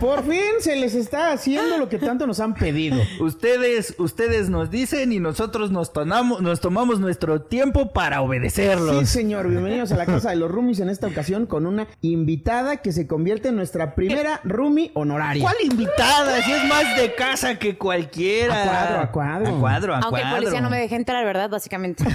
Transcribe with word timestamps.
por 0.00 0.24
fin 0.24 0.40
se 0.60 0.76
les 0.76 0.94
está 0.94 1.32
haciendo 1.32 1.76
lo 1.78 1.88
que 1.88 1.98
tanto 1.98 2.26
nos 2.26 2.40
han 2.40 2.54
pedido. 2.54 2.98
Ustedes, 3.20 3.94
ustedes 3.98 4.48
nos 4.48 4.70
dicen 4.70 5.12
y 5.12 5.20
nosotros 5.20 5.70
nos 5.70 5.92
tomamos, 5.92 6.40
nos 6.40 6.60
tomamos 6.60 7.00
nuestro 7.00 7.42
tiempo 7.42 7.92
para 7.92 8.22
obedecerlos. 8.22 9.00
Sí, 9.00 9.06
señor. 9.06 9.48
Bienvenidos 9.48 9.92
a 9.92 9.96
la 9.96 10.06
casa 10.06 10.30
de 10.30 10.36
los 10.36 10.50
roomies 10.50 10.80
en 10.80 10.88
esta 10.88 11.06
ocasión 11.06 11.46
con 11.46 11.66
una 11.66 11.86
invitada 12.00 12.78
que 12.78 12.92
se 12.92 13.06
convierte 13.06 13.48
en 13.48 13.56
nuestra 13.56 13.94
primera 13.94 14.40
roomie 14.44 14.90
honoraria. 14.94 15.42
¿Cuál 15.42 15.56
invitada? 15.62 16.42
Si 16.42 16.52
es 16.52 16.64
más 16.64 16.96
de 16.96 17.14
casa 17.14 17.58
que 17.58 17.76
cualquiera. 17.76 18.62
A 18.62 18.66
cuadro, 18.66 19.00
a 19.00 19.12
cuadro. 19.12 19.56
A 19.56 19.60
cuadro, 19.60 19.94
a 19.94 19.98
Aunque 19.98 20.20
el 20.20 20.26
cuadro. 20.26 20.36
policía 20.38 20.60
no 20.60 20.70
me 20.70 20.78
deje 20.78 20.96
entrar, 20.96 21.24
¿verdad? 21.24 21.50
Básicamente. 21.50 22.04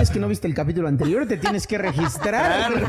Es 0.00 0.10
que 0.10 0.18
no 0.18 0.28
viste 0.28 0.46
el 0.46 0.54
capítulo 0.54 0.88
anterior, 0.88 1.26
te 1.26 1.36
tienes 1.36 1.66
que 1.66 1.78
registrar. 1.78 2.72
Amigos, 2.72 2.88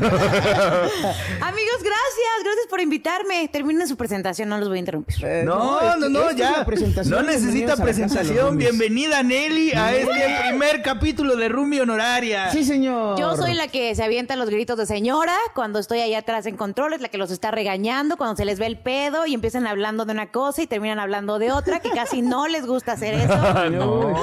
gracias. 1.40 2.36
Gracias 2.42 2.66
por 2.68 2.80
invitarme. 2.80 3.48
Terminen 3.76 3.88
su 3.88 3.96
presentación, 3.98 4.48
no 4.48 4.56
los 4.56 4.68
voy 4.70 4.78
a 4.78 4.80
interrumpir. 4.80 5.16
Eh, 5.22 5.42
No, 5.44 5.96
no, 5.98 6.08
no, 6.08 6.30
esta 6.30 6.64
es 6.72 6.76
ya. 6.94 7.04
No 7.10 7.22
necesita 7.22 7.76
presentación. 7.76 8.56
Bienvenida, 8.56 9.22
Nelly, 9.22 9.72
a 9.72 9.94
este 9.94 10.14
primer 10.48 10.80
capítulo 10.80 11.36
de 11.36 11.50
Rumi 11.50 11.78
Honoraria. 11.80 12.48
Sí, 12.52 12.64
señor. 12.64 13.18
Yo 13.18 13.36
soy 13.36 13.52
la 13.52 13.68
que 13.68 13.94
se 13.94 14.02
avienta 14.02 14.34
los 14.36 14.48
gritos 14.48 14.78
de 14.78 14.86
señora 14.86 15.34
cuando 15.54 15.78
estoy 15.78 16.00
allá 16.00 16.20
atrás 16.20 16.46
en 16.46 16.56
controles, 16.56 17.02
la 17.02 17.10
que 17.10 17.18
los 17.18 17.30
está 17.30 17.50
regañando, 17.50 18.16
cuando 18.16 18.34
se 18.36 18.46
les 18.46 18.58
ve 18.58 18.64
el 18.64 18.78
pedo 18.78 19.26
y 19.26 19.34
empiezan 19.34 19.66
hablando 19.66 20.06
de 20.06 20.12
una 20.12 20.30
cosa 20.30 20.62
y 20.62 20.66
terminan 20.66 20.98
hablando 20.98 21.38
de 21.38 21.52
otra, 21.52 21.80
que 21.80 21.90
casi 21.90 22.22
no 22.22 22.48
les 22.48 22.64
gusta 22.64 22.92
hacer 22.92 23.12
eso. 23.30 23.68
no. 23.72 24.16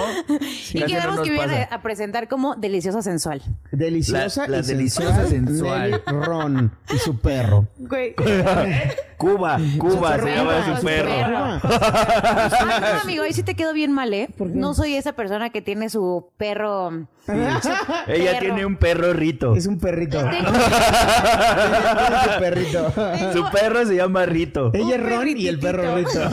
y 0.73 0.81
queremos 0.81 1.17
no 1.17 1.21
que 1.23 1.29
viene 1.29 1.67
a 1.70 1.79
presentar 1.84 2.27
como 2.27 2.55
deliciosa 2.55 3.04
sensual. 3.04 3.43
Deliciosa 3.71 4.48
La- 4.48 4.57
la 4.57 4.63
y 4.63 4.67
deliciosa 4.67 5.27
sensual. 5.27 5.91
Nelly 5.91 6.01
Ron 6.26 6.71
y 6.91 6.98
su 6.98 7.20
perro. 7.20 7.67
Güey. 7.77 8.15
Cuba, 9.24 9.57
Cuba 9.77 10.18
se 10.20 10.35
llama 10.35 10.66
Su 10.66 10.76
su 10.77 10.85
perro. 10.85 11.12
Ah, 11.13 11.60
no, 12.96 13.02
amigo, 13.02 13.24
ahí 13.24 13.34
sí 13.34 13.43
te 13.43 13.55
quedó 13.55 13.74
bien 13.74 13.91
mal, 13.91 14.13
¿eh? 14.13 14.29
No 14.40 14.74
soy 14.74 14.96
esa 14.96 15.13
persona 15.13 15.49
que 15.49 15.62
tiene 15.62 15.90
su 15.90 16.27
perro. 16.38 17.07
Ella 18.07 18.32
Perro. 18.32 18.40
tiene 18.40 18.66
un 18.66 18.76
perro 18.76 19.13
Rito. 19.13 19.55
Es 19.55 19.66
un 19.66 19.79
perrito. 19.79 20.18
Tengo- 20.20 20.49
un 22.34 22.40
perrito. 22.40 22.91
Su 23.34 23.49
perro 23.49 23.85
se 23.85 23.96
llama 23.96 24.26
Rito. 24.26 24.71
Ella 24.74 24.96
es 24.96 25.04
Ron 25.10 25.27
y 25.29 25.48
el 25.48 25.57
perro 25.60 25.96
Rito. 25.96 26.10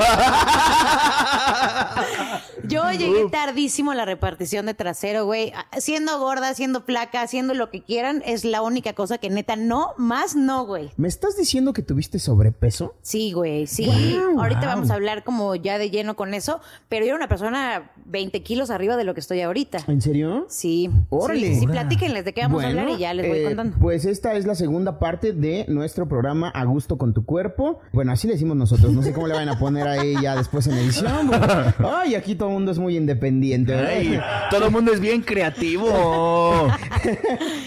Yo 2.64 2.90
llegué 2.92 3.28
tardísimo 3.30 3.90
a 3.90 3.94
la 3.94 4.04
repartición 4.04 4.66
de 4.66 4.74
trasero, 4.74 5.24
güey. 5.24 5.52
Siendo 5.78 6.18
gorda, 6.18 6.54
siendo 6.54 6.82
flaca, 6.82 7.22
haciendo 7.22 7.54
lo 7.54 7.70
que 7.70 7.82
quieran, 7.82 8.22
es 8.26 8.44
la 8.44 8.62
única 8.62 8.92
cosa 8.92 9.18
que 9.18 9.30
neta 9.30 9.56
no, 9.56 9.88
más 9.96 10.36
no, 10.36 10.66
güey. 10.66 10.90
¿Me 10.96 11.08
estás 11.08 11.36
diciendo 11.36 11.72
que 11.72 11.82
tuviste 11.82 12.18
sobrepeso? 12.18 12.94
Sí, 13.02 13.32
güey, 13.32 13.66
sí. 13.66 14.18
Ahorita 14.38 14.66
vamos 14.66 14.90
a 14.90 14.94
hablar 14.94 15.24
como 15.24 15.54
ya 15.54 15.78
de 15.78 15.90
lleno 15.90 16.16
con 16.16 16.34
eso, 16.34 16.60
pero 16.88 17.04
yo 17.04 17.10
era 17.10 17.16
una 17.16 17.28
persona 17.28 17.90
20 18.06 18.42
kilos 18.42 18.70
arriba 18.70 18.96
de 18.96 19.04
lo 19.04 19.14
que 19.14 19.20
estoy 19.20 19.40
ahorita. 19.40 19.78
¿En 19.86 20.00
serio? 20.00 20.46
Sí. 20.48 20.90
Órale. 21.08 21.54
Sí, 21.54 21.60
sí, 21.60 21.66
platíquenles 21.66 22.24
de 22.24 22.32
qué 22.34 22.42
vamos 22.42 22.62
a 22.62 22.68
hablar 22.68 22.88
y 22.90 22.98
ya 22.98 23.14
les 23.14 23.28
voy 23.28 23.38
eh, 23.38 23.44
contando. 23.44 23.76
Pues 23.78 24.04
esta 24.04 24.34
es 24.34 24.46
la 24.46 24.54
segunda 24.54 24.98
parte 24.98 25.32
de 25.32 25.64
nuestro 25.68 26.08
programa 26.08 26.48
A 26.50 26.64
Gusto 26.64 26.98
con 26.98 27.14
tu 27.14 27.24
Cuerpo. 27.24 27.80
Bueno, 27.92 28.12
así 28.12 28.26
le 28.26 28.34
decimos 28.34 28.56
nosotros. 28.56 28.92
No 28.92 29.02
sé 29.02 29.12
cómo 29.12 29.26
le 29.26 29.34
van 29.34 29.48
a 29.48 29.58
poner 29.58 29.86
a 29.86 30.02
ella 30.02 30.36
después 30.36 30.66
en 30.66 30.74
edición. 30.78 31.28
porque- 31.28 31.74
Ay, 31.92 32.14
aquí 32.14 32.34
todo 32.34 32.48
el 32.48 32.55
mundo 32.55 32.70
es 32.72 32.78
muy 32.78 32.96
independiente. 32.96 33.74
Ay, 33.74 34.20
todo 34.50 34.66
el 34.66 34.70
mundo 34.72 34.92
es 34.92 35.00
bien 35.00 35.22
creativo. 35.22 35.88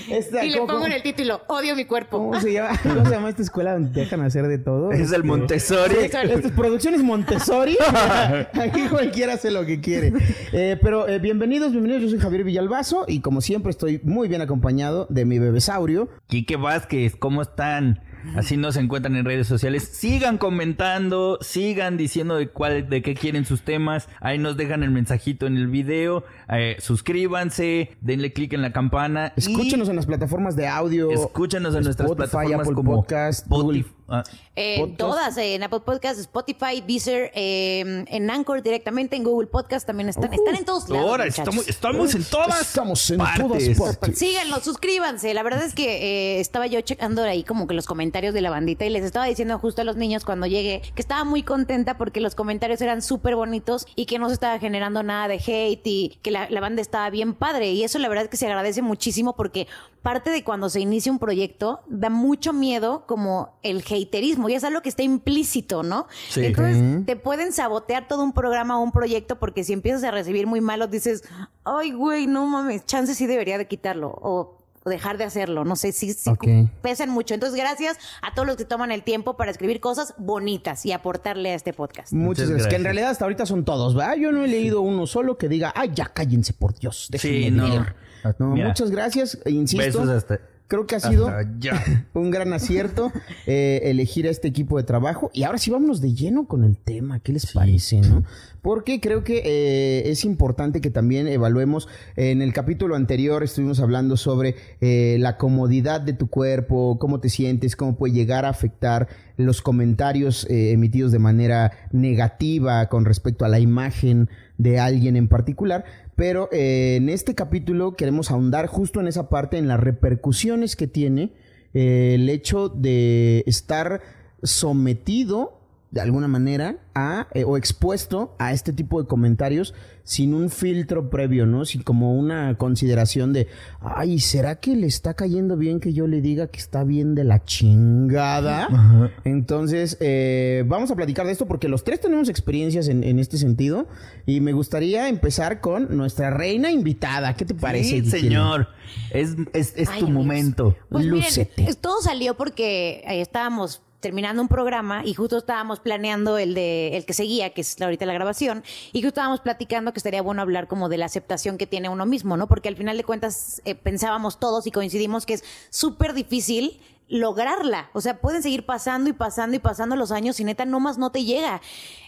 Esta- 0.09 0.45
Y 0.45 0.49
le 0.51 0.57
¿cómo- 0.59 0.73
pongo 0.73 0.85
en 0.85 0.93
el 0.93 1.01
título, 1.03 1.41
odio 1.47 1.75
mi 1.75 1.85
cuerpo. 1.85 2.17
¿Cómo 2.17 2.39
se 2.39 2.53
llama? 2.53 2.77
¿Cómo 2.83 3.05
se 3.05 3.11
llama 3.11 3.29
esta 3.29 3.41
escuela 3.41 3.73
donde 3.73 3.89
te 3.91 3.99
dejan 4.01 4.21
hacer 4.21 4.47
de 4.47 4.57
todo? 4.57 4.91
Es 4.91 4.99
el 5.09 5.15
Este, 5.15 5.23
Montessori. 5.23 5.95
Sí, 5.95 6.05
Estas 6.05 6.51
producciones 6.51 7.01
Montessori. 7.03 7.77
Aquí 8.53 8.81
cualquiera 8.89 9.33
hace 9.33 9.51
lo 9.51 9.65
que 9.65 9.81
quiere. 9.81 10.13
Eh, 10.51 10.77
pero 10.81 11.07
eh, 11.07 11.19
bienvenidos, 11.19 11.71
bienvenidos. 11.71 12.03
Yo 12.03 12.09
soy 12.09 12.19
Javier 12.19 12.43
Villalbazo 12.43 13.05
y 13.07 13.21
como 13.21 13.41
siempre 13.41 13.71
estoy 13.71 13.99
muy 14.03 14.27
bien 14.27 14.41
acompañado 14.41 15.07
de 15.09 15.25
mi 15.25 15.39
bebesaurio. 15.39 16.09
Quique 16.27 16.55
Vázquez, 16.55 17.15
¿cómo 17.17 17.41
están? 17.41 18.01
Así 18.35 18.57
nos 18.57 18.75
encuentran 18.77 19.15
en 19.15 19.25
redes 19.25 19.47
sociales. 19.47 19.83
Sigan 19.83 20.37
comentando, 20.37 21.37
sigan 21.41 21.97
diciendo 21.97 22.35
de 22.35 22.47
cuál, 22.49 22.89
de 22.89 23.01
qué 23.01 23.15
quieren 23.15 23.45
sus 23.45 23.61
temas. 23.61 24.07
Ahí 24.19 24.37
nos 24.37 24.57
dejan 24.57 24.83
el 24.83 24.91
mensajito 24.91 25.45
en 25.47 25.57
el 25.57 25.67
video. 25.67 26.23
Eh, 26.49 26.77
suscríbanse, 26.79 27.91
denle 28.01 28.33
click 28.33 28.53
en 28.53 28.61
la 28.61 28.71
campana. 28.71 29.33
y 29.35 29.39
Escúchenos 29.39 29.89
en 29.89 29.95
las 29.95 30.05
plataformas 30.05 30.55
de 30.55 30.67
audio. 30.67 31.11
escúchenos 31.11 31.75
en 31.75 31.83
nuestras 31.83 32.11
plataformas 32.11 32.61
Apple 32.61 32.75
como 32.75 32.95
Podcast, 32.95 33.43
Spotify. 33.43 33.63
Google. 33.63 33.85
Ah, 34.07 34.23
Eh, 34.55 34.93
todas, 34.97 35.37
eh, 35.37 35.55
en 35.55 35.63
Apple 35.63 35.79
Podcast, 35.79 36.19
Spotify, 36.19 36.81
Deezer, 36.85 37.31
eh, 37.33 38.03
en 38.07 38.29
Anchor 38.29 38.61
directamente, 38.61 39.15
en 39.15 39.23
Google 39.23 39.47
Podcast 39.47 39.87
también 39.87 40.09
están. 40.09 40.31
están 40.33 40.55
en 40.55 40.65
todos 40.65 40.89
lados. 40.89 41.07
ahora 41.09 41.25
estamos, 41.25 41.67
estamos 41.67 42.13
en 42.15 42.23
todas 42.25 42.61
Estamos 42.61 43.09
en 43.09 43.17
partes. 43.17 43.77
todas 43.77 43.97
partes. 43.97 44.19
Síganlo, 44.19 44.59
suscríbanse. 44.61 45.33
La 45.33 45.41
verdad 45.43 45.63
es 45.63 45.73
que 45.73 46.35
eh, 46.37 46.39
estaba 46.39 46.67
yo 46.67 46.81
checando 46.81 47.23
ahí 47.23 47.43
como 47.43 47.65
que 47.67 47.73
los 47.73 47.85
comentarios 47.87 48.33
de 48.33 48.41
la 48.41 48.49
bandita 48.49 48.85
y 48.85 48.89
les 48.89 49.03
estaba 49.03 49.25
diciendo 49.25 49.57
justo 49.59 49.81
a 49.81 49.85
los 49.85 49.95
niños 49.95 50.25
cuando 50.25 50.45
llegué 50.47 50.81
que 50.93 51.01
estaba 51.01 51.23
muy 51.23 51.43
contenta 51.43 51.97
porque 51.97 52.19
los 52.19 52.35
comentarios 52.35 52.81
eran 52.81 53.01
súper 53.01 53.35
bonitos 53.35 53.87
y 53.95 54.05
que 54.05 54.19
no 54.19 54.27
se 54.27 54.33
estaba 54.35 54.59
generando 54.59 55.01
nada 55.03 55.27
de 55.27 55.35
hate 55.35 55.87
y 55.87 56.19
que 56.21 56.31
la, 56.31 56.49
la 56.49 56.59
banda 56.59 56.81
estaba 56.81 57.09
bien 57.09 57.33
padre. 57.33 57.71
Y 57.71 57.83
eso 57.83 57.97
la 57.99 58.09
verdad 58.09 58.25
es 58.25 58.29
que 58.29 58.37
se 58.37 58.45
agradece 58.47 58.81
muchísimo 58.81 59.35
porque 59.35 59.67
parte 60.01 60.29
de 60.31 60.43
cuando 60.43 60.69
se 60.69 60.81
inicia 60.81 61.11
un 61.11 61.19
proyecto 61.19 61.81
da 61.87 62.09
mucho 62.09 62.51
miedo 62.53 63.05
como 63.07 63.55
el 63.63 63.83
haterismo 63.95 64.49
y 64.49 64.53
es 64.55 64.63
algo 64.63 64.81
que 64.81 64.89
está 64.89 65.03
implícito, 65.03 65.83
¿no? 65.83 66.07
Sí. 66.29 66.45
Entonces 66.45 67.05
te 67.05 67.15
pueden 67.15 67.53
sabotear 67.53 68.07
todo 68.07 68.23
un 68.23 68.33
programa 68.33 68.79
o 68.79 68.83
un 68.83 68.91
proyecto 68.91 69.39
porque 69.39 69.63
si 69.63 69.73
empiezas 69.73 70.03
a 70.03 70.11
recibir 70.11 70.47
muy 70.47 70.61
malos 70.61 70.89
dices, 70.91 71.23
ay, 71.63 71.91
güey, 71.91 72.27
no 72.27 72.45
mames, 72.47 72.85
chance 72.85 73.15
sí 73.15 73.25
debería 73.27 73.57
de 73.57 73.67
quitarlo 73.67 74.09
o 74.21 74.59
o 74.85 74.89
dejar 74.89 75.17
de 75.17 75.23
hacerlo. 75.23 75.63
No 75.63 75.77
sé 75.77 75.93
si, 75.93 76.11
si 76.11 76.29
Ok. 76.29 76.43
pesan 76.81 77.09
mucho. 77.09 77.33
Entonces, 77.33 77.57
gracias 77.57 77.97
a 78.21 78.33
todos 78.33 78.45
los 78.45 78.57
que 78.57 78.65
toman 78.65 78.91
el 78.91 79.01
tiempo 79.03 79.37
para 79.37 79.49
escribir 79.49 79.79
cosas 79.79 80.13
bonitas 80.17 80.85
y 80.85 80.91
aportarle 80.91 81.51
a 81.51 81.55
este 81.55 81.71
podcast. 81.71 82.11
Muchas 82.11 82.27
Muchas 82.27 82.49
gracias. 82.49 82.67
Que 82.67 82.75
en 82.75 82.83
realidad 82.83 83.09
hasta 83.11 83.23
ahorita 83.23 83.45
son 83.45 83.63
todos, 83.63 83.95
¿verdad? 83.95 84.17
Yo 84.17 84.33
no 84.33 84.43
he 84.43 84.49
leído 84.49 84.81
uno 84.81 85.07
solo 85.07 85.37
que 85.37 85.47
diga, 85.47 85.71
ay, 85.73 85.91
ya 85.95 86.07
cállense 86.07 86.51
por 86.51 86.77
Dios. 86.77 87.07
déjenme 87.09 87.37
Sí, 87.45 87.51
no. 87.51 87.65
leer". 87.69 87.95
No, 88.39 88.47
muchas 88.57 88.91
gracias. 88.91 89.37
e 89.45 89.51
Insisto. 89.51 89.85
Besos 89.85 90.09
hasta. 90.09 90.41
Creo 90.67 90.87
que 90.87 90.95
ha 90.95 90.99
sido 90.99 91.29
ya. 91.59 91.83
un 92.13 92.31
gran 92.31 92.53
acierto 92.53 93.11
eh, 93.45 93.81
elegir 93.83 94.27
a 94.27 94.31
este 94.31 94.47
equipo 94.47 94.77
de 94.77 94.83
trabajo. 94.83 95.29
Y 95.33 95.43
ahora 95.43 95.57
sí 95.57 95.69
vámonos 95.71 96.01
de 96.01 96.13
lleno 96.13 96.47
con 96.47 96.63
el 96.63 96.77
tema. 96.77 97.19
¿Qué 97.19 97.33
les 97.33 97.51
parece, 97.51 98.01
no? 98.01 98.23
Porque 98.63 99.01
creo 99.01 99.25
que 99.25 99.41
eh, 99.43 100.09
es 100.09 100.23
importante 100.23 100.79
que 100.79 100.89
también 100.89 101.27
evaluemos. 101.27 101.89
En 102.15 102.41
el 102.41 102.53
capítulo 102.53 102.95
anterior 102.95 103.43
estuvimos 103.43 103.81
hablando 103.81 104.15
sobre 104.15 104.55
eh, 104.79 105.17
la 105.19 105.37
comodidad 105.37 105.99
de 105.99 106.13
tu 106.13 106.27
cuerpo, 106.27 106.97
cómo 106.97 107.19
te 107.19 107.27
sientes, 107.27 107.75
cómo 107.75 107.97
puede 107.97 108.13
llegar 108.13 108.45
a 108.45 108.49
afectar 108.49 109.09
los 109.35 109.61
comentarios 109.61 110.47
eh, 110.49 110.71
emitidos 110.71 111.11
de 111.11 111.19
manera 111.19 111.71
negativa 111.91 112.87
con 112.87 113.03
respecto 113.03 113.43
a 113.43 113.49
la 113.49 113.59
imagen 113.59 114.29
de 114.57 114.79
alguien 114.79 115.15
en 115.15 115.27
particular. 115.27 115.85
Pero 116.15 116.49
eh, 116.51 116.95
en 116.97 117.09
este 117.09 117.35
capítulo 117.35 117.95
queremos 117.95 118.31
ahondar 118.31 118.67
justo 118.67 118.99
en 118.99 119.07
esa 119.07 119.29
parte, 119.29 119.57
en 119.57 119.67
las 119.67 119.79
repercusiones 119.79 120.75
que 120.75 120.87
tiene 120.87 121.33
eh, 121.73 122.13
el 122.15 122.29
hecho 122.29 122.69
de 122.69 123.43
estar 123.47 124.01
sometido 124.43 125.62
de 125.93 126.01
alguna 126.01 126.27
manera 126.27 126.77
a 126.95 127.27
eh, 127.35 127.43
o 127.43 127.55
expuesto 127.55 128.35
a 128.39 128.51
este 128.51 128.73
tipo 128.73 128.99
de 128.99 129.07
comentarios 129.07 129.75
sin 130.03 130.33
un 130.33 130.49
filtro 130.49 131.11
previo, 131.11 131.45
¿no? 131.45 131.65
Sin 131.65 131.83
como 131.83 132.15
una 132.17 132.57
consideración 132.57 133.31
de, 133.31 133.47
ay, 133.79 134.19
¿será 134.19 134.55
que 134.59 134.75
le 134.75 134.87
está 134.87 135.13
cayendo 135.13 135.55
bien 135.55 135.79
que 135.79 135.93
yo 135.93 136.07
le 136.07 136.19
diga 136.19 136.47
que 136.47 136.59
está 136.59 136.83
bien 136.83 137.13
de 137.13 137.23
la 137.23 137.43
chingada? 137.45 139.11
Entonces, 139.23 139.95
eh, 140.01 140.63
vamos 140.67 140.89
a 140.89 140.95
platicar 140.95 141.27
de 141.27 141.31
esto 141.31 141.45
porque 141.45 141.69
los 141.69 141.83
tres 141.83 142.01
tenemos 142.01 142.27
experiencias 142.27 142.87
en, 142.87 143.03
en 143.03 143.19
este 143.19 143.37
sentido 143.37 143.87
y 144.25 144.41
me 144.41 144.51
gustaría 144.51 145.07
empezar 145.09 145.61
con 145.61 145.95
nuestra 145.95 146.31
reina 146.31 146.71
invitada. 146.71 147.35
¿Qué 147.35 147.45
te 147.45 147.53
parece? 147.53 148.01
Sí, 148.03 148.09
señor. 148.09 148.67
Es, 149.11 149.35
es, 149.53 149.73
es 149.77 149.89
Ay, 149.89 149.99
tu 149.99 150.05
amigos. 150.07 150.25
momento. 150.25 150.75
Pues 150.89 151.05
Lúcete. 151.05 151.61
miren, 151.61 151.75
todo 151.75 152.01
salió 152.01 152.35
porque 152.35 153.03
eh, 153.07 153.21
estábamos 153.21 153.83
terminando 154.03 154.41
un 154.41 154.49
programa 154.49 155.03
y 155.05 155.13
justo 155.13 155.37
estábamos 155.37 155.79
planeando 155.79 156.37
el 156.37 156.53
de 156.53 156.97
el 156.97 157.05
que 157.05 157.13
seguía, 157.13 157.51
que 157.53 157.61
es 157.61 157.81
ahorita 157.81 158.05
la 158.05 158.13
grabación, 158.13 158.63
y 158.91 158.99
justo 158.99 159.07
estábamos 159.07 159.39
platicando 159.39 159.93
que 159.93 159.99
estaría 159.99 160.21
bueno 160.21 160.41
hablar 160.41 160.67
como 160.67 160.89
de 160.89 160.97
la 160.97 161.05
aceptación 161.05 161.57
que 161.57 161.65
tiene 161.65 161.87
uno 161.87 162.05
mismo, 162.05 162.35
¿no? 162.35 162.47
Porque 162.47 162.67
al 162.67 162.75
final 162.75 162.97
de 162.97 163.05
cuentas 163.05 163.61
eh, 163.63 163.75
pensábamos 163.75 164.39
todos 164.39 164.67
y 164.67 164.71
coincidimos 164.71 165.25
que 165.25 165.35
es 165.35 165.43
súper 165.69 166.13
difícil 166.13 166.81
lograrla. 167.07 167.89
O 167.93 168.01
sea, 168.01 168.19
pueden 168.19 168.43
seguir 168.43 168.65
pasando 168.65 169.09
y 169.09 169.13
pasando 169.13 169.55
y 169.55 169.59
pasando 169.59 169.95
los 169.95 170.11
años 170.11 170.39
y 170.41 170.43
neta 170.43 170.65
nomás 170.65 170.97
no 170.97 171.11
te 171.11 171.23
llega. 171.23 171.61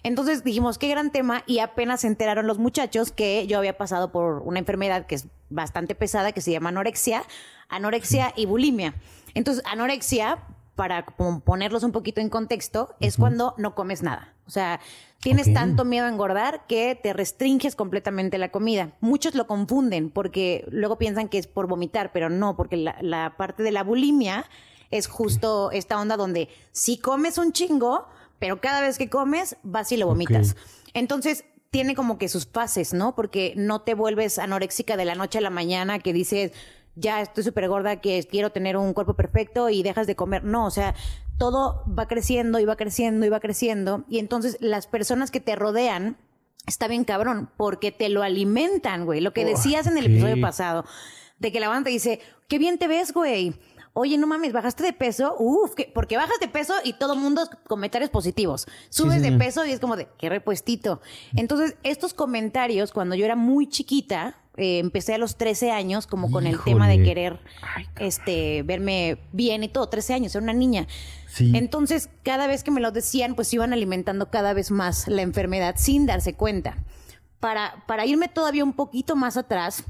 Entonces 0.03 0.44
dijimos, 0.44 0.77
qué 0.77 0.89
gran 0.89 1.12
tema 1.12 1.44
y 1.48 1.59
apenas 1.59 2.01
se 2.01 2.07
enteraron 2.07 2.45
los 2.45 2.57
muchachos 2.57 3.12
que 3.12 3.48
yo 3.48 3.57
había 3.57 3.77
pasado 3.77 4.12
por 4.12 4.39
una 4.39 4.59
enfermedad 4.59 5.06
que 5.06 5.15
es 5.15 5.27
bastante 5.50 5.95
pesada 5.95 6.33
que 6.33 6.41
se 6.41 6.51
llama 6.51 6.69
anorexia, 6.69 7.24
anorexia 7.69 8.33
y 8.36 8.45
bulimia. 8.45 8.95
Entonces, 9.33 9.63
anorexia 9.65 10.39
para 10.75 11.06
ponerlos 11.06 11.83
un 11.83 11.92
poquito 11.92 12.22
en 12.22 12.30
contexto, 12.30 12.95
es 13.00 13.18
cuando 13.18 13.56
no 13.57 13.75
comes 13.75 14.04
nada. 14.04 14.33
O 14.45 14.51
sea, 14.51 14.80
tienes 15.19 15.51
tanto 15.54 15.86
miedo 15.86 16.06
a 16.06 16.10
engordar 16.10 16.68
que 16.68 17.00
te 17.01 17.13
restringes 17.13 17.75
completamente 17.75 18.38
la 18.38 18.50
comida. 18.50 18.92
Muchos 19.00 19.36
lo 19.36 19.48
confunden 19.48 20.10
porque 20.10 20.66
luego 20.69 20.98
piensan 20.98 21.30
que 21.30 21.38
es 21.38 21.48
por 21.48 21.68
vomitar, 21.68 22.12
pero 22.12 22.30
no, 22.30 22.56
porque 22.56 22.77
la, 22.77 23.36
parte 23.38 23.63
de 23.63 23.72
la 23.72 23.83
bulimia 23.83 24.45
es 24.92 25.07
justo 25.07 25.72
esta 25.72 26.00
onda 26.00 26.18
donde 26.18 26.50
si 26.72 26.98
comes 26.98 27.38
un 27.38 27.54
chingo, 27.54 28.07
pero 28.38 28.62
cada 28.62 28.81
vez 28.81 28.98
que 28.98 29.10
comes 29.10 29.56
vas 29.63 29.92
y 29.92 29.98
lo 29.98 30.07
vomitas. 30.07 30.56
Entonces, 30.94 31.45
tiene 31.72 31.95
como 31.95 32.18
que 32.18 32.30
sus 32.30 32.45
fases, 32.45 32.94
¿no? 32.94 33.16
Porque 33.16 33.54
no 33.57 33.81
te 33.81 33.95
vuelves 33.95 34.39
anoréxica 34.39 34.95
de 34.95 35.04
la 35.04 35.16
noche 35.16 35.39
a 35.39 35.42
la 35.42 35.50
mañana 35.50 36.00
que 36.00 36.13
dices, 36.13 36.54
ya 36.95 37.21
estoy 37.21 37.44
súper 37.44 37.68
gorda, 37.68 38.01
que 38.01 38.25
quiero 38.30 38.51
tener 38.51 38.77
un 38.77 38.94
cuerpo 38.94 39.13
perfecto 39.13 39.69
y 39.69 39.83
dejas 39.83 40.07
de 40.07 40.15
comer. 40.15 40.44
No, 40.44 40.65
o 40.65 40.71
sea, 40.71 40.95
todo 41.38 41.83
va 41.88 42.07
creciendo 42.07 42.59
y 42.59 42.65
va 42.65 42.75
creciendo 42.75 43.25
y 43.25 43.30
va 43.30 43.39
creciendo. 43.39 44.06
Y 44.09 44.19
entonces 44.19 44.57
las 44.59 44.88
personas 44.88 45.31
que 45.31 45.39
te 45.39 45.56
rodean, 45.56 46.18
está 46.65 46.88
bien 46.88 47.03
cabrón, 47.03 47.50
porque 47.57 47.92
te 47.92 48.09
lo 48.09 48.24
alimentan, 48.24 49.06
güey. 49.06 49.21
Lo 49.21 49.33
que 49.33 49.45
decías 49.45 49.88
en 49.88 49.97
el 49.97 50.06
episodio 50.06 50.39
pasado, 50.42 50.86
de 51.39 51.51
que 51.51 51.59
la 51.59 51.68
banda 51.68 51.86
te 51.86 51.92
dice, 51.92 52.19
qué 52.47 52.57
bien 52.57 52.77
te 52.77 52.88
ves, 52.88 53.13
güey 53.13 53.53
oye, 53.95 54.18
no 54.18 54.27
mames, 54.27 54.51
bajaste 54.51 54.83
de 54.83 54.91
peso, 54.91 55.36
uf, 55.39 55.74
porque 55.94 56.18
bajas 56.18 56.38
de 56.41 56.50
peso 56.50 56.74
y 56.83 56.94
todo 56.94 57.15
mundo 57.15 57.50
comentarios 57.65 58.09
positivos. 58.09 58.68
Subes 58.89 59.21
de 59.21 59.31
peso 59.31 59.65
y 59.65 59.71
es 59.71 59.80
como 59.80 59.95
de, 59.95 60.09
qué 60.18 60.27
repuestito. 60.27 61.01
Entonces, 61.38 61.77
estos 61.81 62.13
comentarios, 62.13 62.91
cuando 62.91 63.15
yo 63.15 63.24
era 63.24 63.38
muy 63.38 63.69
chiquita, 63.69 64.36
eh, 64.57 64.79
empecé 64.79 65.13
a 65.13 65.17
los 65.17 65.37
13 65.37 65.71
años 65.71 66.07
como 66.07 66.31
con 66.31 66.47
el 66.47 66.59
tema 66.63 66.87
de 66.87 67.03
querer 67.03 67.39
este 67.97 68.63
verme 68.63 69.17
bien 69.31 69.63
y 69.63 69.67
todo, 69.67 69.89
13 69.89 70.13
años, 70.13 70.35
era 70.35 70.43
una 70.43 70.53
niña. 70.53 70.87
Entonces, 71.39 72.09
cada 72.23 72.47
vez 72.47 72.63
que 72.63 72.71
me 72.71 72.79
lo 72.79 72.91
decían, 72.91 73.35
pues 73.35 73.53
iban 73.53 73.73
alimentando 73.73 74.29
cada 74.29 74.53
vez 74.53 74.71
más 74.71 75.07
la 75.09 75.21
enfermedad 75.21 75.75
sin 75.77 76.05
darse 76.05 76.33
cuenta. 76.33 76.77
Para, 77.41 77.83
para 77.87 78.05
irme 78.05 78.29
todavía 78.29 78.63
un 78.63 78.73
poquito 78.73 79.17
más 79.17 79.35
atrás, 79.35 79.83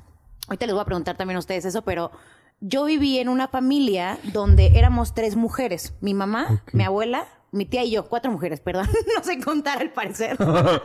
ahorita 0.47 0.65
les 0.65 0.73
voy 0.73 0.81
a 0.81 0.85
preguntar 0.85 1.15
también 1.15 1.35
a 1.35 1.39
ustedes 1.39 1.65
eso, 1.65 1.83
pero 1.83 2.11
yo 2.59 2.85
viví 2.85 3.19
en 3.19 3.29
una 3.29 3.47
familia 3.47 4.17
donde 4.33 4.77
éramos 4.77 5.13
tres 5.13 5.35
mujeres, 5.35 5.93
mi 6.01 6.15
mamá, 6.15 6.63
mi 6.73 6.83
abuela, 6.83 7.27
mi 7.55 7.65
tía 7.65 7.83
y 7.83 7.91
yo, 7.91 8.07
cuatro 8.07 8.31
mujeres, 8.31 8.59
perdón, 8.59 8.87
no 9.17 9.23
sé 9.23 9.39
contar 9.39 9.79
al 9.79 9.91
parecer. 9.91 10.37
ah, 10.39 10.81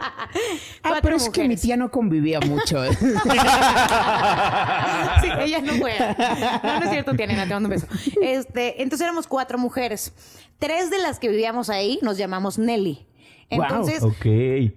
pero 1.03 1.17
es 1.17 1.29
que 1.29 1.47
mi 1.47 1.57
tía 1.57 1.77
no 1.77 1.91
convivía 1.91 2.41
mucho. 2.41 2.85
¿eh? 2.85 2.91
sí, 2.97 3.09
ella 5.41 5.61
no 5.61 5.75
fue. 5.75 5.95
No, 6.63 6.79
no 6.79 6.85
es 6.85 6.91
cierto, 6.91 7.15
tía 7.15 7.27
Nena, 7.27 7.47
te 7.47 7.55
mando 7.55 7.69
un 7.69 7.75
beso. 7.75 7.87
Este, 8.23 8.83
entonces 8.83 9.05
éramos 9.05 9.27
cuatro 9.27 9.59
mujeres. 9.59 10.13
Tres 10.59 10.91
de 10.91 10.99
las 10.99 11.19
que 11.19 11.29
vivíamos 11.29 11.69
ahí 11.71 11.99
nos 12.03 12.17
llamamos 12.17 12.59
Nelly. 12.59 13.07
Entonces, 13.51 14.03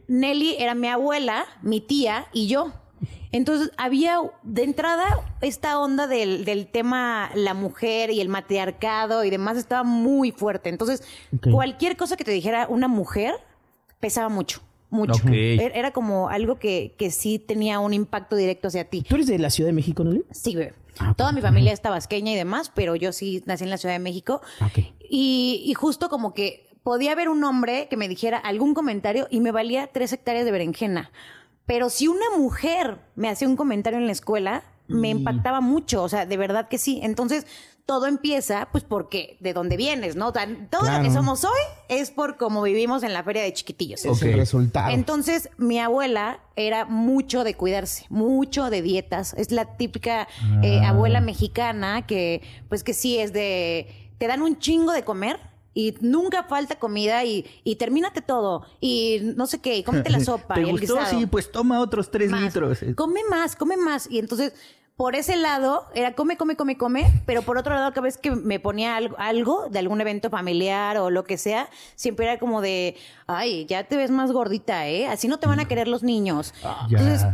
Nelly 0.08 0.56
era 0.58 0.74
mi 0.74 0.88
abuela, 0.88 1.46
mi 1.62 1.80
tía 1.80 2.26
y 2.34 2.48
yo. 2.48 2.74
Entonces 3.34 3.72
había 3.78 4.20
de 4.44 4.64
entrada 4.64 5.04
esta 5.42 5.80
onda 5.80 6.06
del, 6.08 6.68
tema 6.72 7.32
la 7.34 7.56
mujer 7.56 8.12
y 8.12 8.22
el 8.22 8.30
matriarcado 8.30 9.26
y 9.26 9.32
demás 9.32 9.58
estaba 9.58 9.84
muy 9.84 10.32
fuerte. 10.32 10.70
Entonces 10.70 11.04
cualquier 11.52 11.98
cosa 11.98 12.16
que 12.16 12.24
te 12.24 12.32
dijera 12.32 12.68
una 12.70 12.88
mujer 12.88 13.34
pesaba 14.00 14.30
mucho. 14.30 14.62
Mucho. 14.92 15.24
Era 15.28 15.90
como 15.92 16.30
algo 16.30 16.60
que, 16.60 16.94
que 17.00 17.10
sí 17.10 17.40
tenía 17.40 17.80
un 17.80 17.96
impacto 17.96 18.36
directo 18.36 18.68
hacia 18.68 18.88
ti. 18.88 19.02
¿Tú 19.02 19.16
eres 19.16 19.26
de 19.26 19.40
la 19.40 19.50
Ciudad 19.50 19.70
de 19.70 19.74
México, 19.74 20.04
no? 20.04 20.22
Sí, 20.30 20.54
güey. 20.54 20.70
Ah, 21.00 21.16
Toda 21.18 21.32
mi 21.32 21.42
familia 21.42 21.74
es 21.74 21.82
tabasqueña 21.82 22.32
y 22.32 22.36
demás, 22.36 22.72
pero 22.76 22.96
yo 22.96 23.12
sí 23.12 23.42
nací 23.48 23.64
en 23.64 23.72
la 23.72 23.78
Ciudad 23.78 23.96
de 23.96 24.00
México. 24.00 24.44
Y, 25.10 25.64
y 25.66 25.74
justo 25.74 26.10
como 26.10 26.36
que 26.36 26.70
podía 26.84 27.14
haber 27.14 27.30
un 27.30 27.44
hombre 27.44 27.88
que 27.90 27.98
me 27.98 28.08
dijera 28.08 28.38
algún 28.38 28.76
comentario 28.76 29.28
y 29.32 29.40
me 29.40 29.52
valía 29.52 29.90
tres 29.92 30.14
hectáreas 30.14 30.46
de 30.46 30.52
berenjena. 30.52 31.12
Pero 31.66 31.90
si 31.90 32.08
una 32.08 32.38
mujer 32.38 33.00
me 33.16 33.30
hacía 33.30 33.48
un 33.48 33.56
comentario 33.56 34.00
en 34.00 34.06
la 34.06 34.12
escuela, 34.12 34.64
me 34.88 35.10
impactaba 35.10 35.62
mucho, 35.62 36.04
o 36.04 36.10
sea, 36.10 36.26
de 36.26 36.38
verdad 36.38 36.68
que 36.68 36.78
sí. 36.78 37.00
Entonces, 37.04 37.46
todo 37.86 38.08
empieza, 38.08 38.70
pues, 38.72 38.84
porque 38.84 39.38
de 39.42 39.54
dónde 39.54 39.76
vienes, 39.76 40.16
¿no? 40.16 40.32
todo 40.32 40.90
lo 40.90 41.04
que 41.04 41.12
somos 41.12 41.44
hoy 41.44 41.60
es 41.90 42.12
por 42.12 42.38
cómo 42.38 42.62
vivimos 42.62 43.04
en 43.04 43.12
la 43.12 43.24
feria 43.24 43.44
de 43.44 43.52
chiquitillos. 43.52 44.06
Es 44.06 44.22
el 44.22 44.34
resultado. 44.34 44.92
Entonces, 44.92 45.50
mi 45.58 45.80
abuela 45.80 46.40
era 46.56 46.86
mucho 46.86 47.44
de 47.44 47.56
cuidarse, 47.56 48.06
mucho 48.10 48.70
de 48.70 48.82
dietas. 48.82 49.34
Es 49.38 49.52
la 49.52 49.78
típica 49.78 50.28
eh, 50.62 50.80
ah. 50.82 50.90
abuela 50.90 51.20
mexicana 51.20 52.06
que, 52.06 52.42
pues, 52.70 52.84
que 52.84 52.94
sí 52.94 53.20
es 53.20 53.34
de, 53.34 54.12
te 54.18 54.28
dan 54.28 54.42
un 54.42 54.60
chingo 54.60 54.94
de 54.94 55.04
comer 55.04 55.40
y 55.74 55.96
nunca 56.02 56.44
falta 56.44 56.76
comida 56.76 57.24
y, 57.26 57.46
y 57.64 57.76
termínate 57.76 58.22
todo 58.22 58.66
y 58.80 59.20
no 59.36 59.48
sé 59.48 59.60
qué, 59.60 59.78
y 59.78 59.84
cómete 59.84 60.10
la 60.10 60.20
sopa. 60.24 60.56
¿Te 60.56 60.62
y 60.62 60.72
gustó? 60.72 60.98
sí, 61.06 61.26
pues 61.26 61.52
toma 61.52 61.80
otros 61.80 62.12
tres 62.12 62.32
litros. 62.32 62.80
Come 62.96 63.22
más, 63.30 63.56
come 63.56 63.78
más. 63.78 64.10
Y 64.10 64.20
entonces, 64.20 64.54
por 64.96 65.16
ese 65.16 65.36
lado, 65.36 65.88
era 65.96 66.14
come, 66.14 66.38
come, 66.38 66.56
come, 66.56 66.78
come, 66.78 67.24
pero 67.26 67.42
por 67.42 67.58
otro 67.58 67.74
lado, 67.74 67.90
cada 67.92 68.02
vez 68.02 68.18
que 68.18 68.32
me 68.32 68.60
ponía 68.60 68.96
algo, 68.96 69.16
algo 69.18 69.70
de 69.70 69.80
algún 69.80 70.00
evento 70.02 70.30
familiar 70.30 70.98
o 70.98 71.10
lo 71.10 71.24
que 71.24 71.38
sea, 71.38 71.70
siempre 71.96 72.26
era 72.28 72.38
como 72.38 72.62
de, 72.62 72.96
ay, 73.26 73.66
ya 73.66 73.84
te 73.86 73.98
ves 73.98 74.12
más 74.12 74.32
gordita, 74.32 74.88
¿eh? 74.88 75.08
Así 75.08 75.28
no 75.28 75.40
te 75.40 75.48
van 75.48 75.60
a 75.60 75.68
querer 75.68 75.88
los 75.88 76.04
niños. 76.04 76.54
Ah. 76.64 76.88
entonces, 76.90 77.26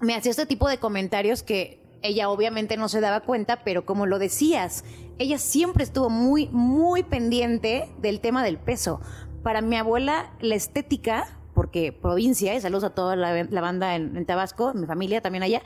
me 0.00 0.14
hacía 0.14 0.30
este 0.30 0.46
tipo 0.46 0.68
de 0.68 0.78
comentarios 0.78 1.42
que 1.42 1.83
ella 2.04 2.28
obviamente 2.28 2.76
no 2.76 2.88
se 2.88 3.00
daba 3.00 3.20
cuenta, 3.20 3.64
pero 3.64 3.86
como 3.86 4.04
lo 4.04 4.18
decías, 4.18 4.84
ella 5.18 5.38
siempre 5.38 5.84
estuvo 5.84 6.10
muy, 6.10 6.48
muy 6.52 7.02
pendiente 7.02 7.88
del 7.98 8.20
tema 8.20 8.44
del 8.44 8.58
peso. 8.58 9.00
Para 9.42 9.62
mi 9.62 9.76
abuela, 9.76 10.30
la 10.40 10.54
estética, 10.54 11.38
porque 11.54 11.92
provincia, 11.92 12.54
y 12.54 12.60
saludos 12.60 12.84
a 12.84 12.90
toda 12.90 13.16
la, 13.16 13.60
banda 13.60 13.96
en, 13.96 14.26
Tabasco, 14.26 14.74
mi 14.74 14.86
familia 14.86 15.22
también 15.22 15.42
allá, 15.44 15.62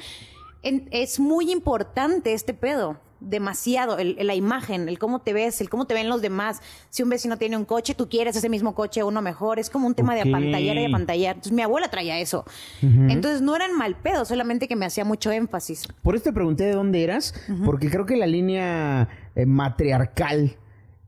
es 0.62 1.18
muy 1.18 1.50
importante 1.50 2.32
este 2.32 2.54
pedo 2.54 3.00
demasiado, 3.20 3.96
la 3.98 4.34
imagen, 4.34 4.88
el 4.88 4.98
cómo 4.98 5.20
te 5.20 5.32
ves, 5.32 5.60
el 5.60 5.68
cómo 5.68 5.86
te 5.86 5.94
ven 5.94 6.08
los 6.08 6.22
demás. 6.22 6.60
Si 6.90 7.02
un 7.02 7.08
vecino 7.08 7.36
tiene 7.36 7.56
un 7.56 7.64
coche, 7.64 7.94
tú 7.94 8.08
quieres 8.08 8.36
ese 8.36 8.48
mismo 8.48 8.74
coche, 8.74 9.02
uno 9.02 9.22
mejor. 9.22 9.58
Es 9.58 9.70
como 9.70 9.86
un 9.86 9.94
tema 9.94 10.14
de 10.14 10.22
apantallar 10.22 10.76
y 10.76 10.84
apantallar. 10.86 11.36
Entonces 11.36 11.52
mi 11.52 11.62
abuela 11.62 11.88
traía 11.88 12.18
eso. 12.18 12.44
Entonces 12.82 13.42
no 13.42 13.56
eran 13.56 13.76
mal 13.76 13.96
pedo, 13.96 14.24
solamente 14.24 14.68
que 14.68 14.76
me 14.76 14.86
hacía 14.86 15.04
mucho 15.04 15.30
énfasis. 15.30 15.88
Por 16.02 16.14
eso 16.14 16.24
te 16.24 16.32
pregunté 16.32 16.64
de 16.64 16.72
dónde 16.72 17.02
eras, 17.02 17.34
porque 17.64 17.90
creo 17.90 18.06
que 18.06 18.16
la 18.16 18.26
línea 18.26 19.08
eh, 19.34 19.46
matriarcal 19.46 20.56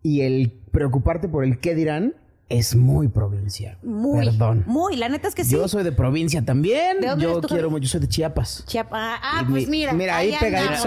y 0.02 0.23
el 0.23 0.52
preocuparte 0.73 1.29
por 1.29 1.45
el 1.45 1.59
qué 1.59 1.75
dirán 1.75 2.14
es 2.50 2.75
muy 2.75 3.07
provincia. 3.09 3.78
Muy. 3.83 4.26
Perdón. 4.26 4.64
Muy, 4.66 4.97
la 4.97 5.09
neta 5.09 5.28
es 5.28 5.35
que 5.37 5.45
sí. 5.45 5.52
Yo 5.52 5.69
soy 5.69 5.85
de 5.85 5.92
provincia 5.92 6.45
también. 6.45 6.99
yo 7.19 7.40
quiero 7.40 7.71
mucho, 7.71 7.85
yo 7.85 7.88
soy 7.88 8.00
de 8.00 8.09
Chiapas. 8.09 8.64
Chiapas. 8.66 9.21
Ah, 9.23 9.47
pues 9.49 9.69
mira. 9.69 9.92
Mira, 9.92 10.16
ahí, 10.16 10.35
pegadito. 10.38 10.85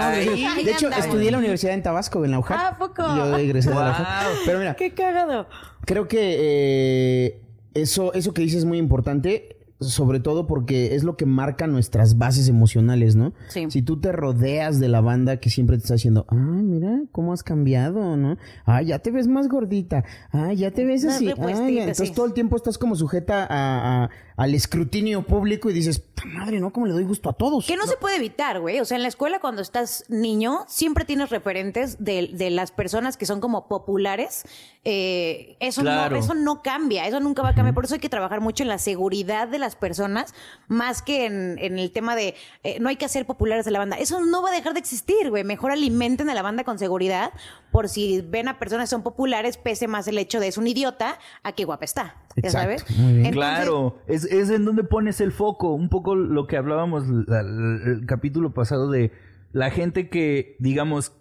de 0.64 0.72
hecho, 0.72 0.90
estudié 0.90 1.28
en 1.28 1.32
la 1.32 1.38
universidad 1.40 1.74
en 1.74 1.82
Tabasco, 1.82 2.24
en 2.26 2.32
la 2.32 2.40
UJAP. 2.40 2.60
Ah, 2.60 2.76
poco. 2.78 3.02
Yo 3.16 3.38
egresé 3.38 3.70
de 3.70 3.76
la 3.76 3.92
UJAP. 3.92 4.06
Pero 4.46 4.60
mira. 4.60 4.76
Qué 4.76 4.94
cagado. 4.94 5.48
Creo 5.86 6.08
que 6.08 6.36
eh, 6.38 7.42
eso, 7.74 8.14
eso 8.14 8.34
que 8.34 8.42
dices 8.42 8.60
es 8.60 8.66
muy 8.66 8.78
importante 8.78 9.63
sobre 9.80 10.20
todo 10.20 10.48
porque 10.48 10.96
es 10.96 11.04
lo 11.04 11.18
que 11.18 11.26
marca 11.26 11.68
nuestras 11.68 12.18
bases 12.18 12.48
emocionales, 12.48 13.16
¿no? 13.16 13.34
Sí. 13.50 13.66
Si 13.70 13.82
tú 13.82 14.00
te 14.00 14.12
rodeas 14.12 14.80
de 14.80 14.88
la 14.88 15.02
banda 15.02 15.38
que 15.38 15.50
siempre 15.50 15.78
te 15.78 15.84
está 15.84 15.96
diciendo, 15.96 16.26
ah, 16.30 16.36
mira 16.36 17.02
cómo 17.12 17.34
has 17.34 17.44
cambiado, 17.44 18.16
¿no? 18.18 18.38
Ah, 18.66 18.82
ya 18.82 19.00
te 19.00 19.12
ves 19.12 19.28
más 19.28 19.48
gordita, 19.48 20.06
ah, 20.32 20.54
ya 20.54 20.72
te 20.72 20.86
ves 20.86 21.06
así, 21.06 21.30
ah, 21.30 21.36
entonces 21.38 22.14
todo 22.14 22.26
el 22.26 22.34
tiempo 22.34 22.56
estás 22.56 22.78
como 22.78 22.96
sujeta 22.96 23.48
a, 23.50 24.10
al 24.36 24.54
escrutinio 24.56 25.24
público 25.24 25.70
y 25.70 25.74
dices, 25.74 26.04
madre, 26.26 26.60
¿no? 26.60 26.72
¿Cómo 26.72 26.86
le 26.86 26.94
doy 26.94 27.04
gusto 27.04 27.30
a 27.30 27.34
todos? 27.34 27.66
Que 27.66 27.78
no, 27.78 27.86
se 27.86 27.98
puede 27.98 28.16
evitar, 28.16 28.60
güey. 28.60 28.80
O 28.80 28.86
sea, 28.86 28.98
en 28.98 29.04
la 29.04 29.10
escuela 29.10 29.40
cuando 29.40 29.62
estás 29.62 30.06
niño, 30.10 30.66
siempre 30.68 31.06
tienes 31.06 31.30
referentes 31.30 32.04
de, 32.04 32.30
de 32.34 32.50
las 32.50 32.72
personas 32.72 33.18
que 33.18 33.26
son 33.26 33.42
como 33.42 33.68
populares. 33.68 34.46
Eh, 34.86 35.56
eso, 35.60 35.84
no, 35.84 36.16
eso 36.16 36.34
no 36.34 36.62
cambia, 36.62 37.08
eso 37.08 37.20
nunca 37.20 37.42
va 37.42 37.50
a 37.50 37.56
cambiar. 37.56 37.74
Por 37.74 37.86
eso 37.86 37.96
hay 37.96 38.00
que 38.00 38.10
trabajar 38.10 38.42
mucho 38.42 38.64
en 38.64 38.70
la 38.70 38.78
seguridad 38.78 39.48
de 39.48 39.60
las 39.60 39.76
personas, 39.76 40.34
más 40.68 41.02
que 41.02 41.26
en, 41.26 41.58
en 41.60 41.80
el 41.80 41.92
tema 41.92 42.16
de 42.16 42.36
eh, 42.64 42.80
no 42.80 42.90
hay 42.90 42.96
que 42.96 43.06
hacer 43.06 43.26
populares 43.26 43.66
de 43.66 43.72
la 43.72 43.80
banda. 43.80 43.98
Eso 43.98 44.20
no 44.22 44.42
va 44.42 44.50
a 44.50 44.54
dejar 44.54 44.74
de 44.74 44.80
existir, 44.80 45.30
güey. 45.30 45.44
Mejor 45.44 45.72
alimenten 45.72 46.30
a 46.30 46.34
la 46.34 46.42
banda 46.42 46.64
con 46.64 46.80
seguridad, 46.80 47.32
por 47.72 47.90
si 47.90 48.22
ven 48.22 48.48
a 48.48 48.60
personas 48.60 48.90
que 48.90 48.92
son 48.92 49.04
populares, 49.04 49.58
pese 49.58 49.88
más 49.88 50.08
el 50.08 50.18
hecho 50.18 50.40
de 50.40 50.48
es 50.48 50.58
un 50.58 50.68
idiota 50.68 51.20
a 51.44 51.54
qué 51.54 51.66
guapa 51.66 51.86
está. 51.86 52.16
¿Ya 52.42 52.50
sabes? 52.50 52.86
claro, 53.32 54.00
es, 54.08 54.26
es, 54.26 54.50
en 54.50 54.66
donde 54.66 54.84
pones 54.84 55.22
el 55.22 55.32
foco. 55.32 55.74
Un 55.74 55.90
poco 55.90 56.16
lo 56.16 56.48
que 56.48 56.58
hablábamos 56.58 57.06
el 57.08 58.06
capítulo 58.08 58.54
pasado 58.54 58.90
de 58.90 59.12
la 59.52 59.70
gente 59.70 60.10
que, 60.10 60.56
digamos, 60.60 61.14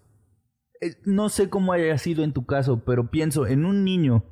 eh, 0.80 0.96
no 1.04 1.28
sé 1.28 1.48
cómo 1.48 1.72
haya 1.72 1.96
sido 1.98 2.24
en 2.24 2.32
tu 2.32 2.46
caso, 2.46 2.84
pero 2.84 3.10
pienso 3.10 3.46
en 3.46 3.64
un 3.64 3.84
niño 3.84 4.24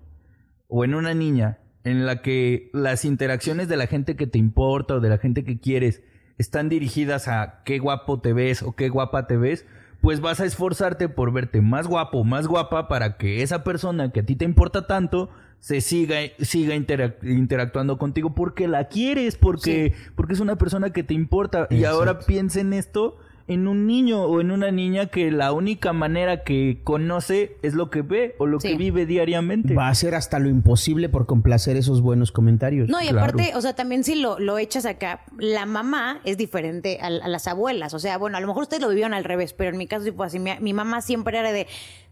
o 0.69 0.85
en 0.85 0.95
una 0.95 1.15
niña 1.15 1.59
en 1.85 2.07
la 2.07 2.23
que 2.23 2.71
las 2.73 3.05
interacciones 3.05 3.69
de 3.69 3.77
la 3.77 3.87
gente 3.87 4.17
que 4.17 4.27
te 4.27 4.39
importa 4.39 4.97
o 4.97 5.01
de 5.01 5.09
la 5.09 5.19
gente 5.19 5.45
que 5.45 5.61
quieres 5.61 6.03
están 6.39 6.69
dirigidas 6.69 7.29
a 7.29 7.63
qué 7.65 7.79
guapo 7.79 8.21
te 8.21 8.33
ves 8.33 8.63
o 8.63 8.73
qué 8.73 8.89
guapa 8.89 9.27
te 9.27 9.37
ves, 9.37 9.67
pues 10.01 10.21
vas 10.21 10.41
a 10.41 10.47
esforzarte 10.47 11.09
por 11.09 11.33
verte 11.33 11.61
más 11.61 11.87
guapo, 11.87 12.25
más 12.25 12.47
guapa 12.47 12.89
para 12.89 13.17
que 13.17 13.43
esa 13.43 13.63
persona 13.63 14.11
que 14.11 14.21
a 14.21 14.27
ti 14.27 14.37
te 14.37 14.45
importa 14.45 14.87
tanto 14.87 15.31
se 15.61 15.81
siga, 15.81 16.17
siga 16.41 16.75
interactuando 16.75 17.99
contigo 17.99 18.35
porque 18.35 18.67
la 18.67 18.89
quieres, 18.89 19.37
porque, 19.37 19.95
porque 20.17 20.33
es 20.33 20.41
una 20.41 20.57
persona 20.57 20.91
que 20.91 21.03
te 21.03 21.15
importa. 21.15 21.69
Y 21.71 21.85
ahora 21.85 22.21
piensa 22.21 22.61
en 22.61 22.73
esto 22.73 23.19
en 23.51 23.67
un 23.67 23.85
niño 23.85 24.23
o 24.23 24.41
en 24.41 24.53
una 24.53 24.71
niña 24.71 25.07
que 25.07 25.33
la 25.33 25.53
única 25.53 25.93
manera 25.93 26.45
que 26.45 26.79
conoce 26.85 27.57
es 27.63 27.75
lo 27.75 27.91
que 27.91 28.03
ve 28.03 28.37
o 28.39 28.47
lo 28.47 28.59
que 28.59 28.77
vive 28.77 29.07
diariamente. 29.07 29.75
Va 29.75 29.89
a 29.89 29.91
hacer 29.91 30.15
hasta 30.15 30.39
lo 30.39 30.49
imposible 30.49 31.09
por 31.09 31.27
complacer 31.27 31.77
esos 31.77 32.01
buenos 32.01 32.31
comentarios. 32.31 32.89
No, 32.89 33.03
y 33.03 33.09
aparte, 33.09 33.53
o 33.57 33.61
sea, 33.61 33.75
también 33.75 34.05
si 34.05 34.15
lo, 34.15 34.39
lo 34.39 34.57
echas 34.57 34.87
acá, 34.87 35.25
la 35.37 35.67
mamá 35.67 36.21
es 36.25 36.37
diferente 36.37 37.01
a, 37.03 37.11
las 37.11 37.49
abuelas. 37.49 37.93
O 37.93 37.99
sea, 37.99 38.19
bueno, 38.19 38.37
a 38.37 38.41
lo 38.41 38.47
mejor 38.47 38.63
ustedes 38.63 38.83
lo 38.83 38.89
vivieron 38.89 39.15
al 39.15 39.25
revés, 39.25 39.53
pero 39.53 39.71
en 39.71 39.79
mi 39.79 39.89
caso, 39.89 40.05
pues 40.15 40.29
así, 40.29 40.39
mi 40.39 40.73
mamá 40.73 41.01
siempre 41.03 41.37
era 41.37 41.51
de 41.51 41.67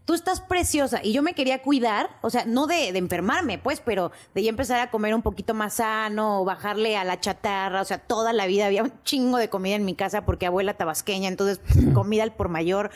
tú 0.09 0.15
estás 0.15 0.41
preciosa. 0.41 1.01
Y 1.03 1.13
yo 1.13 1.21
me 1.21 1.35
quería 1.35 1.61
cuidar, 1.61 2.09
o 2.21 2.31
sea, 2.31 2.43
no 2.43 2.65
de, 2.65 2.87
enfermarme, 2.97 3.59
pues, 3.59 3.79
pero 3.79 4.11
de 4.33 4.41
ya 4.41 4.49
empezar 4.49 4.79
a 4.79 4.89
comer 4.89 5.13
un 5.13 5.21
poquito 5.21 5.53
más 5.53 5.75
sano, 5.75 6.43
bajarle 6.43 6.97
a 6.97 7.03
la 7.03 7.19
chatarra, 7.19 7.79
o 7.79 7.85
sea, 7.85 7.99
toda 7.99 8.33
la 8.33 8.47
vida 8.47 8.65
había 8.65 8.81
un 8.81 8.91
chingo 9.03 9.37
de 9.37 9.49
comida 9.49 9.75
en 9.75 9.85
mi 9.85 9.93
casa 9.93 10.25
porque 10.25 10.47
abuela 10.47 10.73
tabasqueña, 10.73 11.27
entonces 11.27 11.61
comida 11.93 12.23
al 12.23 12.33
por 12.33 12.49
mayor. 12.49 12.89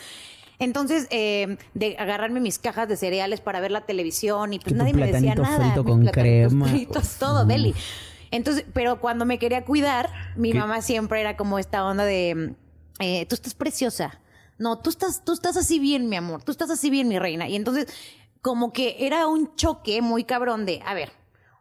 Entonces, 0.57 1.05
eh, 1.11 1.57
de 1.75 1.95
agarrarme 1.99 2.39
mis 2.39 2.57
cajas 2.57 2.89
de 2.89 2.97
cereales 2.97 3.41
para 3.41 3.59
ver 3.59 3.69
la 3.69 3.81
televisión 3.81 4.53
y 4.53 4.57
pues 4.57 4.73
nadie 4.73 4.95
me 4.95 5.05
decía 5.05 5.35
nada. 5.35 5.65
Frito 5.65 5.83
con 5.83 6.03
crema. 6.07 6.67
Fritos, 6.67 7.17
todo, 7.19 7.45
deli. 7.45 7.75
Entonces, 8.31 8.65
pero 8.73 8.99
cuando 8.99 9.25
me 9.25 9.37
quería 9.37 9.65
cuidar, 9.65 10.09
mi 10.35 10.51
mamá 10.51 10.81
siempre 10.81 11.21
era 11.21 11.37
como 11.37 11.59
esta 11.59 11.85
onda 11.85 12.05
de, 12.05 12.55
eh, 12.97 13.27
tú 13.27 13.35
estás 13.35 13.53
preciosa 13.53 14.19
no, 14.63 14.79
tú 14.79 14.89
estás, 14.89 15.25
tú 15.25 15.33
estás 15.33 15.57
así 15.57 15.77
bien, 15.77 16.07
mi 16.07 16.15
amor, 16.15 16.41
tú 16.41 16.53
estás 16.53 16.69
así 16.69 16.89
bien, 16.89 17.09
mi 17.09 17.19
reina. 17.19 17.49
Y 17.49 17.57
entonces, 17.57 17.87
como 18.41 18.71
que 18.71 18.95
era 18.99 19.27
un 19.27 19.55
choque 19.57 20.01
muy 20.01 20.23
cabrón 20.23 20.65
de, 20.65 20.81
a 20.85 20.93
ver, 20.93 21.11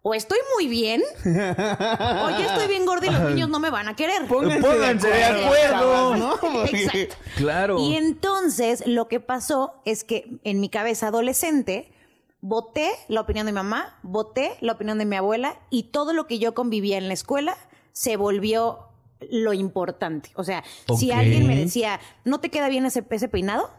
o 0.02 0.14
estoy 0.14 0.38
muy 0.54 0.68
bien, 0.68 1.02
o 1.24 2.30
ya 2.30 2.46
estoy 2.54 2.68
bien 2.68 2.86
gorda 2.86 3.08
y 3.08 3.10
los 3.10 3.22
niños 3.22 3.48
no 3.48 3.58
me 3.58 3.70
van 3.70 3.88
a 3.88 3.96
querer. 3.96 4.28
Pónganse, 4.28 5.08
de 5.08 5.24
acuerdo. 5.24 6.16
¿no? 6.16 6.34
Exacto. 6.64 7.16
Claro. 7.36 7.78
Y 7.80 7.96
entonces 7.96 8.84
lo 8.86 9.08
que 9.08 9.18
pasó 9.18 9.74
es 9.84 10.04
que 10.04 10.38
en 10.44 10.60
mi 10.60 10.68
cabeza 10.68 11.08
adolescente 11.08 11.92
voté 12.40 12.92
la 13.08 13.20
opinión 13.20 13.46
de 13.46 13.52
mi 13.52 13.56
mamá, 13.56 13.98
voté 14.04 14.56
la 14.60 14.74
opinión 14.74 14.98
de 14.98 15.06
mi 15.06 15.16
abuela 15.16 15.58
y 15.70 15.90
todo 15.90 16.12
lo 16.12 16.28
que 16.28 16.38
yo 16.38 16.54
convivía 16.54 16.98
en 16.98 17.08
la 17.08 17.14
escuela 17.14 17.56
se 17.92 18.16
volvió 18.16 18.91
lo 19.30 19.52
importante. 19.52 20.30
O 20.34 20.44
sea, 20.44 20.64
si 20.96 21.10
alguien 21.10 21.46
me 21.46 21.56
decía, 21.56 22.00
¿no 22.24 22.40
te 22.40 22.50
queda 22.50 22.68
bien 22.68 22.84
ese, 22.86 23.04
ese 23.10 23.28
peinado? 23.28 23.70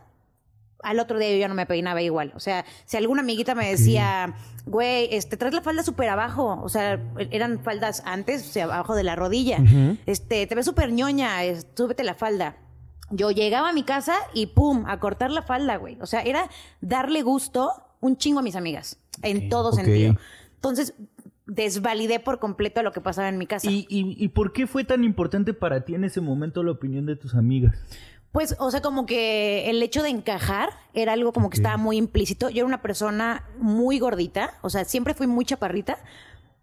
Al 0.81 0.99
otro 0.99 1.17
día 1.17 1.31
yo 1.31 1.37
ya 1.37 1.47
no 1.47 1.55
me 1.55 1.65
peinaba 1.65 2.01
igual. 2.01 2.33
O 2.35 2.39
sea, 2.39 2.65
si 2.85 2.97
alguna 2.97 3.21
amiguita 3.21 3.55
me 3.55 3.69
decía, 3.69 4.35
güey, 4.65 5.07
este, 5.11 5.37
traes 5.37 5.53
la 5.53 5.61
falda 5.61 5.81
súper 5.83 6.09
abajo. 6.09 6.59
O 6.61 6.69
sea, 6.69 6.99
eran 7.31 7.63
faldas 7.63 8.03
antes, 8.05 8.49
o 8.49 8.51
sea, 8.51 8.65
abajo 8.65 8.95
de 8.95 9.03
la 9.03 9.15
rodilla. 9.15 9.59
Este, 10.05 10.45
te 10.45 10.55
ves 10.55 10.65
súper 10.65 10.91
ñoña, 10.91 11.37
súbete 11.75 12.03
la 12.03 12.15
falda. 12.15 12.57
Yo 13.11 13.31
llegaba 13.31 13.69
a 13.69 13.73
mi 13.73 13.83
casa 13.83 14.15
y 14.33 14.47
pum, 14.47 14.85
a 14.87 14.99
cortar 14.99 15.31
la 15.31 15.43
falda, 15.43 15.77
güey. 15.77 15.97
O 16.01 16.05
sea, 16.05 16.21
era 16.21 16.49
darle 16.81 17.21
gusto 17.21 17.71
un 18.01 18.17
chingo 18.17 18.39
a 18.39 18.43
mis 18.43 18.55
amigas. 18.55 18.97
En 19.21 19.49
todo 19.49 19.71
sentido. 19.71 20.15
Entonces, 20.55 20.93
desvalidé 21.45 22.19
por 22.19 22.39
completo 22.39 22.83
lo 22.83 22.91
que 22.91 23.01
pasaba 23.01 23.29
en 23.29 23.37
mi 23.37 23.47
casa. 23.47 23.69
¿Y, 23.69 23.85
y, 23.89 24.27
por 24.29 24.53
qué 24.53 24.67
fue 24.67 24.83
tan 24.83 25.03
importante 25.03 25.53
para 25.53 25.85
ti 25.85 25.95
en 25.95 26.03
ese 26.03 26.21
momento 26.21 26.63
la 26.63 26.71
opinión 26.71 27.05
de 27.05 27.15
tus 27.15 27.35
amigas? 27.35 27.75
Pues, 28.31 28.55
o 28.57 28.71
sea, 28.71 28.81
como 28.81 29.05
que 29.05 29.69
el 29.69 29.83
hecho 29.83 30.01
de 30.01 30.09
encajar 30.09 30.69
era 30.93 31.13
algo 31.13 31.33
como 31.33 31.49
que 31.49 31.57
estaba 31.57 31.77
muy 31.77 31.97
implícito. 31.97 32.49
Yo 32.49 32.59
era 32.59 32.65
una 32.65 32.81
persona 32.81 33.45
muy 33.59 33.99
gordita, 33.99 34.57
o 34.61 34.69
sea, 34.71 34.85
siempre 34.85 35.13
fui 35.13 35.27
muy 35.27 35.45
chaparrita, 35.45 35.99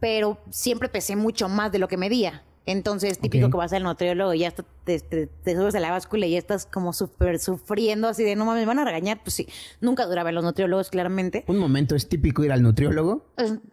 pero 0.01 0.39
siempre 0.51 0.89
pesé 0.89 1.15
mucho 1.15 1.49
más 1.49 1.71
de 1.71 1.79
lo 1.79 1.87
que 1.87 1.97
medía. 1.97 2.43
Entonces, 2.67 3.19
típico 3.19 3.51
que 3.51 3.57
vas 3.57 3.73
al 3.73 3.83
nutriólogo 3.83 4.35
y 4.35 4.41
ya 4.41 4.53
te, 4.53 5.01
te, 5.01 5.29
subes 5.57 5.75
a 5.75 5.81
la 5.81 5.91
báscula 5.91 6.27
y 6.27 6.33
ya 6.33 6.39
estás 6.39 6.67
como 6.67 6.93
súper 6.93 7.39
sufriendo, 7.39 8.09
así 8.09 8.23
de 8.23 8.37
no 8.37 8.45
mames, 8.45 8.63
me 8.63 8.67
van 8.67 8.79
a 8.79 8.85
regañar. 8.85 9.21
Pues 9.23 9.35
sí, 9.35 9.49
nunca 9.81 10.07
duraban 10.07 10.35
los 10.35 10.45
nutriólogos, 10.45 10.91
claramente. 10.91 11.45
Un 11.49 11.59
momento, 11.59 11.97
¿es 11.97 12.09
típico 12.09 12.45
ir 12.45 12.53
al 12.53 12.63
nutriólogo? 12.63 13.25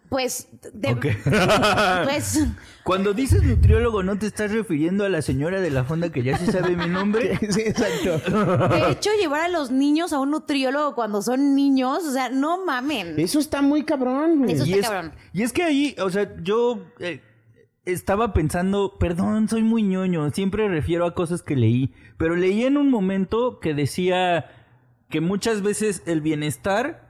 Pues, 0.09 0.47
de, 0.73 0.95
pues. 2.05 2.45
Cuando 2.83 3.13
dices 3.13 3.43
nutriólogo, 3.43 4.03
¿no 4.03 4.17
te 4.17 4.25
estás 4.25 4.51
refiriendo 4.51 5.03
a 5.03 5.09
la 5.09 5.21
señora 5.21 5.59
de 5.59 5.69
la 5.69 5.83
fonda 5.83 6.09
que 6.09 6.23
ya 6.23 6.37
se 6.37 6.49
sabe 6.49 6.75
mi 6.77 6.87
nombre? 6.87 7.37
sí, 7.51 7.61
exacto. 7.61 8.19
De 8.69 8.91
hecho, 8.91 9.09
llevar 9.19 9.41
a 9.41 9.49
los 9.49 9.69
niños 9.69 10.13
a 10.13 10.19
un 10.19 10.31
nutriólogo 10.31 10.95
cuando 10.95 11.21
son 11.21 11.55
niños, 11.55 12.05
o 12.05 12.11
sea, 12.13 12.29
no 12.29 12.65
mamen. 12.65 13.19
Eso 13.19 13.39
está 13.39 13.61
muy 13.61 13.83
cabrón, 13.83 14.49
Eso 14.49 14.63
está 14.63 14.89
cabrón. 14.89 15.13
Y 15.33 15.43
es 15.43 15.51
que 15.51 15.63
ahí, 15.63 15.95
o 15.99 16.09
sea, 16.09 16.33
yo. 16.41 16.85
Eh, 16.99 17.21
estaba 17.87 18.33
pensando, 18.33 18.97
perdón, 18.99 19.47
soy 19.47 19.63
muy 19.63 19.81
ñoño, 19.81 20.29
siempre 20.31 20.67
refiero 20.67 21.05
a 21.05 21.15
cosas 21.15 21.41
que 21.41 21.55
leí, 21.55 21.93
pero 22.17 22.35
leí 22.35 22.63
en 22.63 22.77
un 22.77 22.91
momento 22.91 23.59
que 23.59 23.73
decía 23.73 24.45
que 25.09 25.21
muchas 25.21 25.61
veces 25.61 26.03
el 26.05 26.19
bienestar 26.19 27.07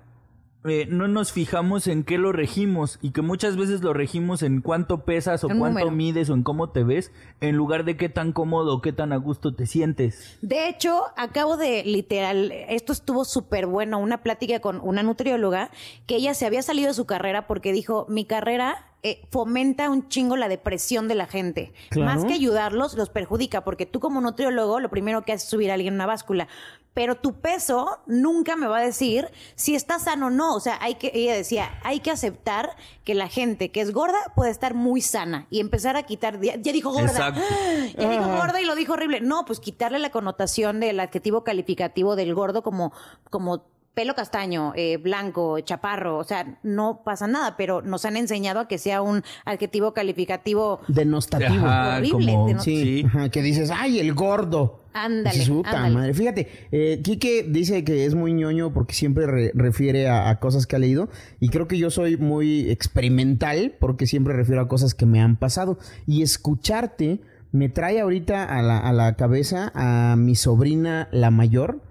eh, 0.66 0.86
no 0.90 1.08
nos 1.08 1.32
fijamos 1.32 1.88
en 1.88 2.04
qué 2.04 2.18
lo 2.18 2.32
regimos 2.32 3.00
y 3.02 3.12
que 3.12 3.22
muchas 3.22 3.58
veces 3.58 3.82
lo 3.82 3.94
regimos 3.94 4.44
en 4.44 4.62
cuánto 4.62 5.06
pesas 5.06 5.44
o 5.44 5.50
cuánto 5.50 5.90
mides 5.92 6.30
o 6.30 6.34
en 6.34 6.44
cómo 6.44 6.70
te 6.70 6.84
ves 6.84 7.12
en 7.42 7.56
lugar 7.56 7.86
de 7.86 7.96
qué 7.96 8.10
tan 8.10 8.34
cómodo 8.34 8.76
o 8.76 8.82
qué 8.82 8.92
tan 8.92 9.14
a 9.14 9.18
gusto 9.18 9.56
te 9.56 9.66
sientes. 9.66 10.38
De 10.42 10.68
hecho, 10.68 11.06
acabo 11.16 11.58
de 11.58 11.84
literal, 11.86 12.52
esto 12.52 12.92
estuvo 12.92 13.24
súper 13.24 13.66
bueno, 13.66 13.98
una 13.98 14.22
plática 14.24 14.60
con 14.60 14.80
una 14.82 15.04
nutrióloga 15.04 15.72
que 16.06 16.18
ella 16.18 16.34
se 16.34 16.46
había 16.46 16.62
salido 16.62 16.90
de 16.90 16.94
su 16.94 17.06
carrera 17.06 17.48
porque 17.48 17.72
dijo, 17.72 18.06
mi 18.10 18.26
carrera 18.26 18.88
eh, 19.08 19.22
fomenta 19.32 19.90
un 19.90 20.10
chingo 20.10 20.36
la 20.36 20.50
depresión 20.50 21.08
de 21.08 21.16
la 21.16 21.28
gente. 21.28 21.72
Más 21.96 22.26
que 22.26 22.34
ayudarlos, 22.34 22.96
los 22.96 23.10
perjudica, 23.10 23.64
porque 23.64 23.86
tú 23.86 24.02
como 24.02 24.20
nutriólogo 24.20 24.82
lo 24.82 24.90
primero 24.90 25.22
que 25.22 25.32
haces 25.32 25.46
es 25.46 25.50
subir 25.50 25.72
a 25.72 25.76
alguien 25.76 25.94
una 25.94 26.06
báscula. 26.06 26.50
Pero 26.94 27.16
tu 27.16 27.40
peso 27.40 28.00
nunca 28.06 28.58
me 28.58 28.68
va 28.68 28.80
a 28.80 28.82
decir 28.82 29.30
si 29.56 29.76
está 29.76 29.98
sano 30.00 30.28
o 30.28 30.30
no. 30.30 30.56
O 30.56 30.60
sea, 30.60 30.78
hay 30.82 30.96
que, 30.96 31.12
ella 31.14 31.36
decía, 31.36 31.80
hay 31.84 32.02
que 32.02 32.12
aceptar 32.12 32.76
que 33.06 33.16
la 33.16 33.30
gente 33.30 33.72
que 33.72 33.80
es 33.80 33.94
gorda 33.94 34.18
puede 34.36 34.52
estar 34.52 34.74
muy 34.74 35.00
sana 35.00 35.48
y 35.50 35.62
empezar 35.62 35.96
a 35.96 36.04
quitar, 36.04 36.42
ya, 36.42 36.58
dijo 36.58 36.92
gorda, 36.92 37.34
ya 37.98 38.10
dijo 38.10 38.28
gorda 38.28 38.60
y 38.60 38.66
lo 38.66 38.76
dijo 38.76 38.94
horrible. 38.94 39.22
No, 39.22 39.46
pues 39.46 39.62
quitarle 39.62 40.00
la 40.00 40.10
connotación 40.10 40.82
del 40.82 41.00
adjetivo 41.00 41.46
calificativo 41.46 42.18
del 42.18 42.36
gordo 42.36 42.62
como, 42.62 42.92
como 43.30 43.64
pelo 43.98 44.14
castaño, 44.14 44.74
eh, 44.76 44.98
blanco, 44.98 45.60
chaparro, 45.62 46.20
o 46.20 46.24
sea, 46.24 46.60
no 46.62 47.02
pasa 47.04 47.26
nada, 47.26 47.58
pero 47.58 47.82
nos 47.82 48.06
han 48.06 48.16
enseñado 48.16 48.60
a 48.60 48.68
que 48.68 48.78
sea 48.78 49.02
un 49.02 49.24
adjetivo 49.44 49.96
calificativo 49.96 50.82
denostativo, 50.88 51.66
horrible, 51.66 52.58
sí, 52.60 53.04
que 53.32 53.42
dices, 53.42 53.72
ay, 53.76 53.98
el 53.98 54.14
gordo. 54.14 54.84
Ándale, 54.94 55.50
madre. 55.90 56.14
Fíjate, 56.14 56.48
eh, 56.72 57.02
Quique 57.04 57.44
dice 57.50 57.84
que 57.84 58.06
es 58.06 58.14
muy 58.14 58.34
ñoño 58.34 58.72
porque 58.72 58.94
siempre 58.94 59.52
refiere 59.56 60.10
a, 60.10 60.40
cosas 60.40 60.68
que 60.68 60.76
ha 60.76 60.80
leído 60.80 61.10
y 61.40 61.50
creo 61.50 61.68
que 61.68 61.80
yo 61.80 61.90
soy 61.90 62.18
muy 62.18 62.70
experimental 62.70 63.78
porque 63.80 64.06
siempre 64.06 64.36
refiero 64.36 64.62
a 64.62 64.68
cosas 64.68 64.94
que 64.94 65.08
me 65.08 65.22
han 65.22 65.38
pasado 65.38 65.80
y 66.06 66.22
escucharte 66.22 67.20
me 67.52 67.68
trae 67.70 68.00
ahorita 68.00 68.44
a 68.44 68.62
la, 68.62 68.78
a 68.78 68.94
la 68.94 69.16
cabeza 69.16 69.72
a 69.74 70.16
mi 70.18 70.36
sobrina 70.36 71.08
la 71.12 71.32
mayor 71.32 71.87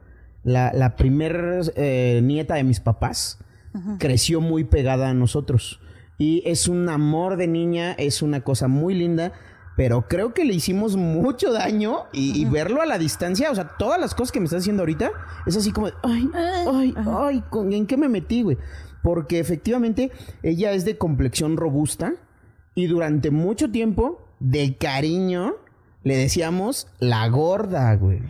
la, 0.46 0.72
la 0.72 0.94
primer 0.94 1.72
eh, 1.74 2.20
nieta 2.22 2.54
de 2.54 2.62
mis 2.62 2.78
papás 2.78 3.38
creció 3.98 4.40
muy 4.40 4.64
pegada 4.64 5.10
a 5.10 5.14
nosotros. 5.14 5.80
Y 6.18 6.42
es 6.46 6.68
un 6.68 6.88
amor 6.88 7.36
de 7.36 7.48
niña, 7.48 7.92
es 7.92 8.22
una 8.22 8.40
cosa 8.40 8.68
muy 8.68 8.94
linda, 8.94 9.32
pero 9.76 10.06
creo 10.08 10.32
que 10.32 10.44
le 10.44 10.54
hicimos 10.54 10.96
mucho 10.96 11.52
daño 11.52 12.04
y, 12.12 12.44
verlo 12.46 12.80
a 12.80 12.86
la 12.86 12.96
distancia, 12.96 13.50
o 13.50 13.54
sea, 13.54 13.76
todas 13.76 14.00
las 14.00 14.14
cosas 14.14 14.32
que 14.32 14.38
me 14.38 14.44
estás 14.44 14.60
haciendo 14.60 14.82
ahorita, 14.82 15.10
es 15.46 15.56
así 15.56 15.72
como, 15.72 15.88
ay, 16.04 16.30
ay, 16.32 16.94
ay, 16.96 17.42
¿en 17.72 17.86
qué 17.86 17.96
me 17.96 18.08
metí, 18.08 18.42
güey? 18.42 18.56
Porque 19.02 19.40
efectivamente 19.40 20.12
ella 20.42 20.72
es 20.72 20.84
de 20.84 20.96
complexión 20.96 21.56
robusta 21.56 22.14
y 22.74 22.86
durante 22.86 23.30
mucho 23.30 23.70
tiempo, 23.70 24.22
de 24.38 24.76
cariño, 24.76 25.56
le 26.04 26.16
decíamos 26.16 26.86
la 26.98 27.28
gorda, 27.28 27.94
güey. 27.96 28.22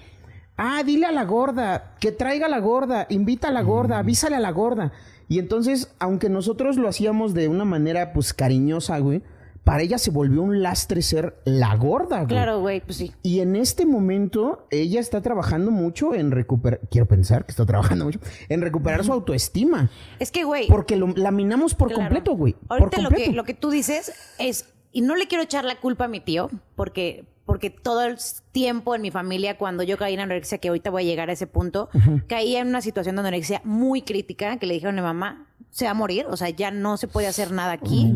Ah, 0.57 0.83
dile 0.85 1.07
a 1.07 1.13
la 1.13 1.25
gorda, 1.25 1.97
que 2.01 2.13
traiga 2.13 2.47
a 2.47 2.49
la 2.49 2.61
gorda, 2.61 3.07
invita 3.11 3.49
a 3.49 3.53
la 3.53 3.63
gorda, 3.63 3.97
mm. 3.97 4.01
avísale 4.01 4.37
a 4.37 4.41
la 4.41 4.51
gorda. 4.51 4.93
Y 5.29 5.39
entonces, 5.39 5.93
aunque 5.99 6.29
nosotros 6.29 6.77
lo 6.77 6.89
hacíamos 6.89 7.35
de 7.35 7.49
una 7.49 7.65
manera, 7.65 8.13
pues, 8.13 8.33
cariñosa, 8.33 8.99
güey, 8.99 9.23
para 9.67 9.83
ella 9.83 9.99
se 9.99 10.13
volvió 10.13 10.43
un 10.43 10.63
lastre 10.63 11.03
ser 11.03 11.41
la 11.45 11.75
gorda, 11.75 12.19
güey. 12.19 12.29
Claro, 12.29 12.61
güey, 12.61 12.81
pues 12.81 12.99
sí. 12.99 13.13
Y 13.25 13.41
en 13.41 13.57
este 13.57 13.85
momento, 13.85 14.69
ella 14.71 15.01
está 15.01 15.23
trabajando 15.23 15.73
mucho 15.73 16.15
en 16.15 16.31
recuperar, 16.31 16.79
quiero 16.89 17.09
pensar 17.09 17.45
que 17.45 17.51
está 17.51 17.67
trabajando 17.67 18.05
mucho, 18.05 18.21
en 18.49 18.63
recuperar 18.63 19.05
su 19.05 19.13
autoestima. 19.13 19.91
Es 20.21 20.31
que, 20.31 20.45
güey. 20.45 20.69
Porque 20.69 20.95
lo 20.95 21.09
laminamos 21.09 21.75
por 21.75 21.93
completo, 21.93 22.37
güey. 22.37 22.55
Ahorita 22.69 23.03
Lo, 23.03 23.11
que, 23.11 23.33
lo 23.33 23.43
que 23.43 23.55
tú 23.55 23.71
dices 23.71 24.13
es, 24.39 24.73
y 24.93 25.01
no 25.01 25.17
le 25.17 25.27
quiero 25.27 25.43
echar 25.43 25.65
la 25.65 25.81
culpa 25.81 26.05
a 26.05 26.09
mi 26.09 26.21
tío, 26.21 26.49
porque 26.77 27.25
porque 27.47 27.71
todo 27.71 28.05
el 28.05 28.17
tiempo 28.53 28.95
en 28.95 29.03
mi 29.03 29.11
familia, 29.11 29.57
cuando 29.57 29.85
yo 29.85 29.97
caí 29.97 30.15
en 30.15 30.21
anorexia, 30.21 30.59
que 30.59 30.69
ahorita 30.69 30.91
voy 30.91 31.05
a 31.05 31.07
llegar 31.07 31.31
a 31.31 31.33
ese 31.33 31.47
punto, 31.47 31.89
caí 32.27 32.57
en 32.57 32.69
una 32.69 32.83
situación 32.83 33.15
de 33.17 33.21
anorexia 33.21 33.63
muy 33.65 34.03
crítica, 34.03 34.59
que 34.59 34.67
le 34.67 34.75
dijeron 34.75 34.99
a 34.99 35.03
mi 35.03 35.07
mamá, 35.07 35.47
se 35.71 35.85
va 35.85 35.93
a 35.93 35.95
morir, 35.95 36.27
o 36.29 36.37
sea, 36.37 36.51
ya 36.51 36.71
no 36.71 36.97
se 36.97 37.07
puede 37.07 37.29
hacer 37.29 37.53
nada 37.53 37.73
aquí. 37.73 38.13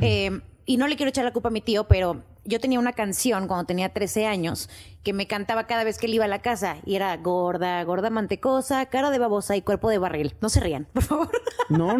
Eh, 0.00 0.40
y 0.64 0.76
no 0.76 0.88
le 0.88 0.96
quiero 0.96 1.10
echar 1.10 1.24
la 1.24 1.32
culpa 1.32 1.48
a 1.48 1.52
mi 1.52 1.60
tío, 1.60 1.88
pero 1.88 2.22
yo 2.44 2.58
tenía 2.58 2.78
una 2.78 2.92
canción 2.92 3.46
cuando 3.46 3.66
tenía 3.66 3.92
13 3.92 4.26
años 4.26 4.70
que 5.02 5.14
me 5.14 5.26
cantaba 5.26 5.66
cada 5.66 5.82
vez 5.82 5.96
que 5.96 6.06
él 6.06 6.14
iba 6.14 6.26
a 6.26 6.28
la 6.28 6.40
casa 6.42 6.76
y 6.84 6.94
era 6.94 7.16
gorda, 7.16 7.82
gorda 7.84 8.10
mantecosa, 8.10 8.84
cara 8.86 9.10
de 9.10 9.18
babosa 9.18 9.56
y 9.56 9.62
cuerpo 9.62 9.88
de 9.88 9.96
barril. 9.96 10.34
No 10.42 10.50
se 10.50 10.60
rían, 10.60 10.86
por 10.92 11.02
favor. 11.02 11.30
No, 11.70 11.96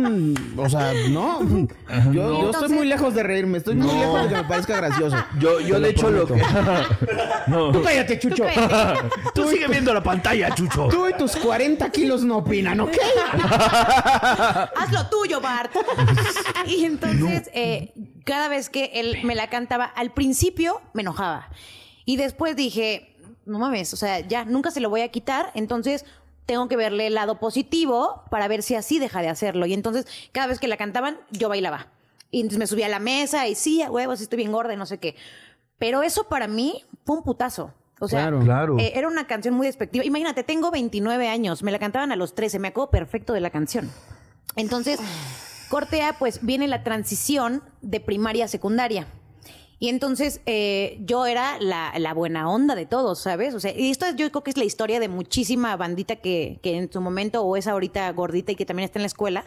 o 0.57 0.69
sea, 0.69 0.93
no. 1.09 1.41
Yo, 2.13 2.43
yo 2.43 2.51
estoy 2.51 2.69
muy 2.69 2.87
lejos 2.87 3.15
de 3.15 3.23
reírme, 3.23 3.59
estoy 3.59 3.77
muy 3.77 3.97
lejos 3.97 4.23
de 4.25 4.29
que 4.29 4.35
me 4.35 4.45
parezca 4.45 4.77
gracioso. 4.77 5.17
Yo, 5.39 5.61
yo 5.61 5.77
Te 5.77 5.81
de 5.81 5.89
hecho 5.91 6.11
lo 6.11 6.27
que... 6.27 6.35
no. 7.47 7.73
Tú 7.73 7.83
cállate, 7.83 8.19
Chucho. 8.19 8.45
Tú 9.35 9.49
sigue 9.49 9.69
viendo 9.69 9.95
la 9.95 10.03
pantalla, 10.03 10.55
Chucho. 10.55 10.89
Tú 10.89 11.09
y 11.09 11.15
tus 11.15 11.37
40 11.37 11.89
kilos 11.91 12.23
no 12.23 12.39
opinan, 12.39 12.81
¿ok? 12.81 12.97
Haz 14.77 14.93
lo 14.93 15.09
tuyo, 15.09 15.41
Bart. 15.41 15.73
y 16.67 16.85
entonces, 16.85 17.51
eh, 17.55 17.95
cada 18.25 18.49
vez 18.49 18.69
que 18.69 18.91
él 18.95 19.19
me 19.25 19.35
la 19.35 19.49
cantaba, 19.49 19.85
al 19.85 20.13
principio 20.13 20.81
me 20.93 21.03
enojaba. 21.03 21.49
Y 22.05 22.17
después 22.17 22.57
dije, 22.57 23.15
no 23.47 23.59
mames, 23.59 23.93
o 23.93 23.97
sea, 23.97 24.21
ya 24.21 24.45
nunca 24.45 24.71
se 24.71 24.81
lo 24.81 24.91
voy 24.91 25.03
a 25.03 25.09
quitar, 25.09 25.51
entonces 25.55 26.05
tengo 26.47 26.69
que 26.69 26.77
verle 26.77 27.07
el 27.07 27.15
lado 27.15 27.39
positivo 27.39 28.25
para 28.31 28.49
ver 28.49 28.63
si 28.63 28.75
así 28.75 28.99
deja 28.99 29.23
de 29.23 29.29
hacerlo. 29.29 29.67
Y 29.67 29.75
entonces, 29.75 30.07
cada 30.33 30.49
vez 30.49 30.59
que 30.59 30.67
la 30.69 30.77
cantaban, 30.77 31.19
yo 31.31 31.49
bailaba. 31.49 31.89
Y 32.33 32.41
entonces 32.41 32.59
me 32.59 32.67
subía 32.67 32.87
a 32.87 32.89
la 32.89 32.99
mesa 32.99 33.47
y 33.49 33.55
sí, 33.55 33.83
a 33.83 33.91
huevos, 33.91 34.21
estoy 34.21 34.39
bien 34.39 34.53
gorda 34.53 34.73
y 34.73 34.77
no 34.77 34.87
sé 34.87 34.99
qué. 34.99 35.15
Pero 35.79 36.03
eso 36.03 36.25
para 36.25 36.49
mí 36.49 36.85
fue 37.05 37.17
un 37.17 37.23
putazo. 37.23 37.73
O 38.01 38.09
sea, 38.09 38.23
Claro. 38.23 38.41
Claro. 38.41 38.79
eh, 38.79 38.93
era 38.95 39.09
una 39.09 39.27
canción 39.27 39.55
muy 39.55 39.67
despectiva. 39.67 40.05
Imagínate, 40.05 40.43
tengo 40.43 40.71
29 40.71 41.29
años, 41.29 41.63
me 41.63 41.71
la 41.71 41.79
cantaban 41.79 42.13
a 42.13 42.17
los 42.17 42.35
13, 42.35 42.59
me 42.59 42.69
acuerdo 42.69 42.91
perfecto 42.91 43.33
de 43.33 43.41
la 43.41 43.51
canción. 43.51 43.91
Entonces, 44.57 44.99
cortea, 45.69 46.17
pues 46.19 46.45
viene 46.45 46.67
la 46.67 46.83
transición 46.83 47.63
de 47.83 48.01
primaria 48.01 48.47
a 48.47 48.49
secundaria. 48.49 49.07
Y 49.83 49.89
entonces 49.89 50.43
eh, 50.47 50.99
yo 51.07 51.25
era 51.27 51.59
la, 51.59 51.93
la 51.99 52.13
buena 52.15 52.49
onda 52.51 52.75
de 52.75 52.85
todos, 52.87 53.19
¿sabes? 53.21 53.55
O 53.55 53.61
sea, 53.61 53.77
y 53.77 53.91
esto 53.91 54.05
es- 54.07 54.15
yo 54.17 54.31
creo 54.31 54.45
que 54.45 54.51
es 54.51 54.57
la 54.59 54.65
historia 54.65 55.01
de 55.01 55.09
muchísima 55.09 55.75
bandita 55.77 56.17
que, 56.17 56.61
que 56.63 56.77
en 56.77 56.93
su 56.93 57.01
momento, 57.01 57.43
o 57.43 57.57
es 57.57 57.67
ahorita 57.67 58.13
gordita 58.13 58.53
y 58.53 58.57
que 58.57 58.67
también 58.67 58.85
está 58.85 58.99
en 58.99 59.05
la 59.05 59.07
escuela, 59.09 59.45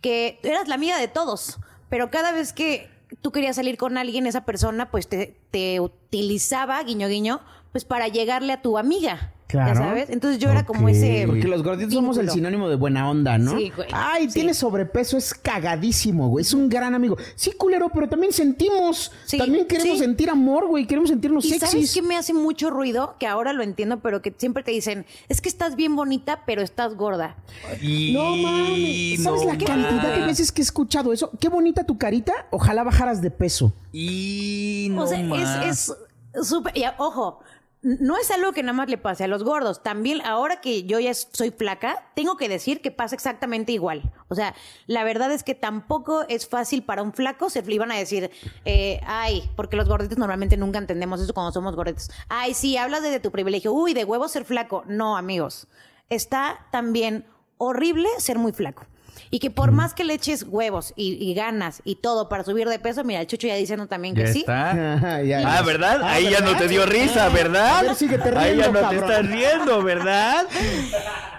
que 0.00 0.40
eras 0.42 0.66
la 0.66 0.74
amiga 0.76 0.98
de 0.98 1.08
todos, 1.08 1.58
pero 1.90 2.10
cada 2.10 2.32
vez 2.32 2.52
que 2.54 2.88
tú 3.20 3.32
querías 3.32 3.56
salir 3.56 3.76
con 3.76 3.98
alguien, 3.98 4.26
esa 4.26 4.44
persona 4.46 4.90
pues 4.90 5.08
te, 5.08 5.38
te 5.50 5.78
utilizaba, 5.80 6.82
guiño 6.82 7.06
guiño, 7.08 7.40
pues 7.72 7.84
para 7.84 8.08
llegarle 8.08 8.54
a 8.54 8.62
tu 8.62 8.78
amiga. 8.78 9.34
Claro. 9.46 9.74
¿Ya 9.74 9.86
sabes? 9.86 10.10
Entonces 10.10 10.40
yo 10.40 10.50
era 10.50 10.66
como 10.66 10.88
ese... 10.88 11.24
Porque 11.26 11.46
los 11.46 11.62
gorditos 11.62 11.94
somos 11.94 12.18
el 12.18 12.30
sinónimo 12.30 12.68
de 12.68 12.74
buena 12.74 13.08
onda, 13.08 13.38
¿no? 13.38 13.56
Sí, 13.56 13.72
güey. 13.74 13.88
Ay, 13.92 14.26
Sí. 14.26 14.34
tiene 14.34 14.54
sobrepeso, 14.54 15.16
es 15.16 15.34
cagadísimo, 15.34 16.28
güey. 16.28 16.42
Es 16.42 16.52
un 16.52 16.68
gran 16.68 16.94
amigo. 16.94 17.16
Sí, 17.36 17.52
culero, 17.52 17.88
pero 17.90 18.08
también 18.08 18.32
sentimos. 18.32 19.12
Sí, 19.24 19.38
también 19.38 19.66
queremos 19.66 19.98
sí. 19.98 20.04
sentir 20.04 20.30
amor, 20.30 20.66
güey. 20.66 20.86
Queremos 20.86 21.10
sentirnos 21.10 21.44
¿Y 21.44 21.50
sabes 21.50 21.70
sexys. 21.70 21.94
qué 21.94 22.02
me 22.02 22.16
hace 22.16 22.34
mucho 22.34 22.70
ruido? 22.70 23.14
Que 23.20 23.28
ahora 23.28 23.52
lo 23.52 23.62
entiendo, 23.62 24.00
pero 24.00 24.20
que 24.20 24.34
siempre 24.36 24.64
te 24.64 24.72
dicen, 24.72 25.06
es 25.28 25.40
que 25.40 25.48
estás 25.48 25.76
bien 25.76 25.94
bonita, 25.94 26.42
pero 26.44 26.62
estás 26.62 26.96
gorda. 26.96 27.36
Y... 27.80 28.12
No 28.14 28.36
mames. 28.36 29.22
¿Sabes 29.22 29.42
no 29.42 29.52
la 29.52 29.58
cantidad 29.58 30.16
de 30.18 30.26
veces 30.26 30.50
que 30.50 30.62
he 30.62 30.64
escuchado 30.64 31.12
eso? 31.12 31.30
Qué 31.38 31.48
bonita 31.48 31.84
tu 31.84 31.98
carita. 31.98 32.32
Ojalá 32.50 32.82
bajaras 32.82 33.22
de 33.22 33.30
peso. 33.30 33.72
Y 33.92 34.88
no 34.90 35.04
o 35.04 35.06
sea, 35.06 35.20
es 35.68 35.92
es 36.38 36.48
súper... 36.48 36.76
y, 36.76 36.84
ojo, 36.98 37.40
no 37.82 38.16
es 38.18 38.30
algo 38.30 38.52
que 38.52 38.62
nada 38.62 38.72
más 38.72 38.88
le 38.88 38.98
pase 38.98 39.24
a 39.24 39.28
los 39.28 39.44
gordos. 39.44 39.82
También, 39.82 40.20
ahora 40.22 40.60
que 40.60 40.84
yo 40.84 40.98
ya 40.98 41.14
soy 41.14 41.50
flaca, 41.50 42.10
tengo 42.14 42.36
que 42.36 42.48
decir 42.48 42.80
que 42.80 42.90
pasa 42.90 43.14
exactamente 43.14 43.72
igual. 43.72 44.02
O 44.28 44.34
sea, 44.34 44.54
la 44.86 45.04
verdad 45.04 45.30
es 45.30 45.44
que 45.44 45.54
tampoco 45.54 46.24
es 46.28 46.48
fácil 46.48 46.82
para 46.82 47.02
un 47.02 47.12
flaco. 47.12 47.48
Se 47.48 47.62
iban 47.72 47.92
a 47.92 47.96
decir, 47.96 48.30
eh, 48.64 49.00
ay, 49.06 49.48
porque 49.54 49.76
los 49.76 49.88
gorditos 49.88 50.18
normalmente 50.18 50.56
nunca 50.56 50.78
entendemos 50.78 51.20
eso 51.20 51.32
cuando 51.32 51.52
somos 51.52 51.76
gorditos. 51.76 52.10
Ay, 52.28 52.54
sí, 52.54 52.76
hablas 52.76 53.02
desde 53.02 53.20
tu 53.20 53.30
privilegio. 53.30 53.72
Uy, 53.72 53.94
de 53.94 54.04
huevo 54.04 54.26
ser 54.26 54.44
flaco. 54.44 54.82
No, 54.86 55.16
amigos. 55.16 55.68
Está 56.08 56.66
también 56.72 57.24
horrible 57.58 58.08
ser 58.18 58.38
muy 58.38 58.52
flaco. 58.52 58.84
Y 59.30 59.38
que 59.38 59.50
por 59.50 59.72
más 59.72 59.94
que 59.94 60.04
le 60.04 60.14
eches 60.14 60.44
huevos 60.48 60.92
y, 60.96 61.12
y 61.14 61.34
ganas 61.34 61.80
y 61.84 61.96
todo 61.96 62.28
para 62.28 62.44
subir 62.44 62.68
de 62.68 62.78
peso, 62.78 63.02
mira, 63.04 63.20
el 63.20 63.26
Chucho 63.26 63.46
ya 63.46 63.54
diciendo 63.56 63.86
también 63.86 64.14
que 64.14 64.22
Ya 64.26 64.32
sí. 64.32 64.38
está. 64.40 64.70
Ajá, 64.94 65.22
ya. 65.22 65.58
Ah, 65.58 65.62
¿verdad? 65.62 66.00
Ah, 66.02 66.12
Ahí 66.12 66.24
ya 66.30 66.40
no 66.40 66.46
¿verdad? 66.46 66.58
te 66.60 66.68
dio 66.68 66.86
risa, 66.86 67.28
¿verdad? 67.30 67.78
A 67.78 67.82
ver, 67.82 67.94
síguete 67.94 68.28
Ahí 68.36 68.56
ya 68.56 68.70
no 68.70 68.88
te 68.88 68.96
estás 68.96 69.26
riendo, 69.26 69.82
¿verdad? 69.82 70.46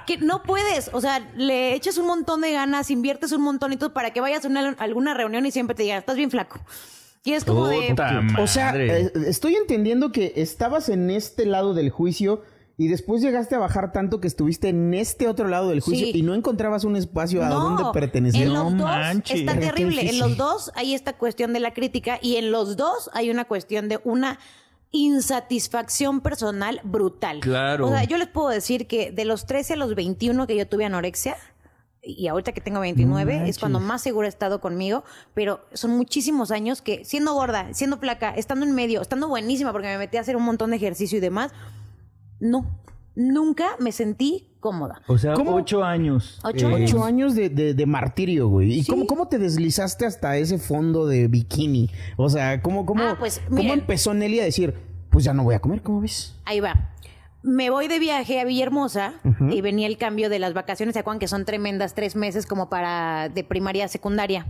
que 0.05 0.17
no 0.17 0.41
puedes, 0.41 0.89
o 0.93 1.01
sea, 1.01 1.19
le 1.35 1.73
echas 1.73 1.97
un 1.97 2.07
montón 2.07 2.39
de 2.39 2.53
ganas, 2.53 2.89
inviertes 2.91 3.33
un 3.33 3.41
montón 3.41 3.73
y 3.73 3.75
todo 3.77 3.91
para 3.93 4.11
que 4.11 4.21
vayas 4.21 4.45
a 4.45 4.47
una- 4.47 4.69
alguna 4.79 5.13
reunión 5.13 5.45
y 5.45 5.51
siempre 5.51 5.75
te 5.75 5.83
digan, 5.83 5.97
estás 5.99 6.15
bien 6.15 6.31
flaco. 6.31 6.59
Y 7.25 7.33
es 7.33 7.43
como 7.43 7.67
de... 7.67 7.93
O 8.39 8.47
sea, 8.47 8.73
eh, 8.73 9.11
estoy 9.27 9.55
entendiendo 9.55 10.13
que 10.13 10.31
estabas 10.37 10.87
en 10.87 11.09
este 11.09 11.45
lado 11.45 11.73
del 11.73 11.89
juicio 11.89 12.41
y 12.77 12.87
después 12.89 13.21
llegaste 13.23 13.55
a 13.55 13.57
bajar 13.59 13.91
tanto 13.91 14.19
que 14.21 14.27
estuviste 14.27 14.69
en 14.69 14.93
este 14.93 15.27
otro 15.27 15.47
lado 15.47 15.69
del 15.69 15.81
juicio 15.81 16.05
Sí. 16.07 16.19
y 16.19 16.21
no 16.21 16.35
encontrabas 16.35 16.83
un 16.83 16.95
espacio 16.95 17.43
a 17.43 17.49
No, 17.49 17.59
donde 17.59 17.83
pertenecías. 17.91 18.43
En 18.47 18.53
los 18.53 18.71
No 18.73 18.85
dos 18.85 18.87
manches. 18.87 19.39
está 19.39 19.59
terrible. 19.59 20.07
En 20.09 20.19
los 20.19 20.37
dos 20.37 20.71
hay 20.75 20.93
esta 20.93 21.13
cuestión 21.13 21.53
de 21.53 21.59
la 21.59 21.73
crítica 21.73 22.19
y 22.21 22.35
en 22.35 22.51
los 22.51 22.77
dos 22.77 23.09
hay 23.13 23.29
una 23.31 23.45
cuestión 23.45 23.89
de 23.89 23.99
una 24.03 24.37
insatisfacción 24.91 26.21
personal 26.21 26.79
brutal. 26.83 27.39
Claro. 27.39 27.87
O 27.87 27.89
sea, 27.89 28.03
yo 28.03 28.17
les 28.17 28.27
puedo 28.27 28.49
decir 28.49 28.87
que 28.87 29.11
de 29.11 29.25
los 29.25 29.45
13 29.45 29.73
a 29.73 29.77
los 29.77 29.95
21 29.95 30.45
que 30.47 30.55
yo 30.55 30.67
tuve 30.67 30.85
anorexia, 30.85 31.35
y 32.01 32.27
ahorita 32.27 32.53
que 32.53 32.61
tengo 32.61 32.79
29, 32.79 33.49
es 33.49 33.59
cuando 33.59 33.79
más 33.81 34.01
segura 34.01 34.27
he 34.27 34.29
estado 34.29 34.61
conmigo, 34.61 35.03
pero 35.33 35.65
son 35.73 35.91
muchísimos 35.97 36.51
años 36.51 36.81
que 36.81 37.03
siendo 37.03 37.33
gorda, 37.33 37.73
siendo 37.73 37.97
flaca, 37.97 38.29
estando 38.33 38.65
en 38.65 38.73
medio, 38.73 39.01
estando 39.01 39.27
buenísima 39.27 39.73
porque 39.73 39.87
me 39.87 39.97
metí 39.97 40.15
a 40.15 40.21
hacer 40.21 40.37
un 40.37 40.43
montón 40.43 40.69
de 40.69 40.77
ejercicio 40.77 41.17
y 41.17 41.21
demás, 41.21 41.51
no, 42.39 42.79
nunca 43.15 43.65
me 43.79 43.91
sentí 43.91 44.49
cómoda. 44.59 45.01
O 45.07 45.17
sea, 45.17 45.33
¿Cómo? 45.33 45.55
ocho 45.55 45.83
años. 45.83 46.39
Ocho 46.43 46.69
Eh, 46.69 46.75
años. 46.75 46.91
Ocho 46.93 47.03
años 47.03 47.35
de, 47.35 47.49
de- 47.49 47.73
de 47.73 47.85
martirio, 47.85 48.47
güey. 48.49 48.73
¿Y 48.73 48.83
Sí. 48.83 48.91
cómo, 48.91 49.07
cómo 49.07 49.27
te 49.27 49.37
deslizaste 49.37 50.05
hasta 50.05 50.35
ese 50.37 50.57
fondo 50.57 51.07
de 51.07 51.27
bikini? 51.27 51.89
O 52.17 52.29
sea, 52.29 52.61
¿cómo, 52.61 52.85
cómo, 52.85 53.03
Ah, 53.03 53.15
pues, 53.19 53.41
¿cómo 53.47 53.61
miren. 53.61 53.79
empezó 53.79 54.13
Nelly 54.13 54.39
a 54.39 54.43
decir, 54.43 54.73
pues 55.09 55.23
ya 55.23 55.33
no 55.33 55.43
voy 55.43 55.55
a 55.55 55.59
comer, 55.59 55.81
¿cómo 55.81 56.01
ves? 56.01 56.35
Ahí 56.45 56.59
va. 56.59 56.91
Me 57.43 57.69
voy 57.69 57.87
de 57.87 57.99
viaje 57.99 58.41
a 58.41 58.45
Villahermosa 58.45 59.13
y 59.51 59.61
venía 59.61 59.87
el 59.87 59.97
cambio 59.97 60.29
de 60.29 60.37
las 60.39 60.53
vacaciones. 60.53 60.93
¿Se 60.93 60.99
acuerdan 60.99 61.19
que 61.19 61.29
son 61.29 61.45
tremendas 61.45 61.93
tres 61.93 62.15
meses 62.17 62.45
como 62.45 62.67
para 62.67 63.29
de 63.29 63.43
primaria 63.45 63.85
a 63.85 63.87
secundaria? 63.87 64.47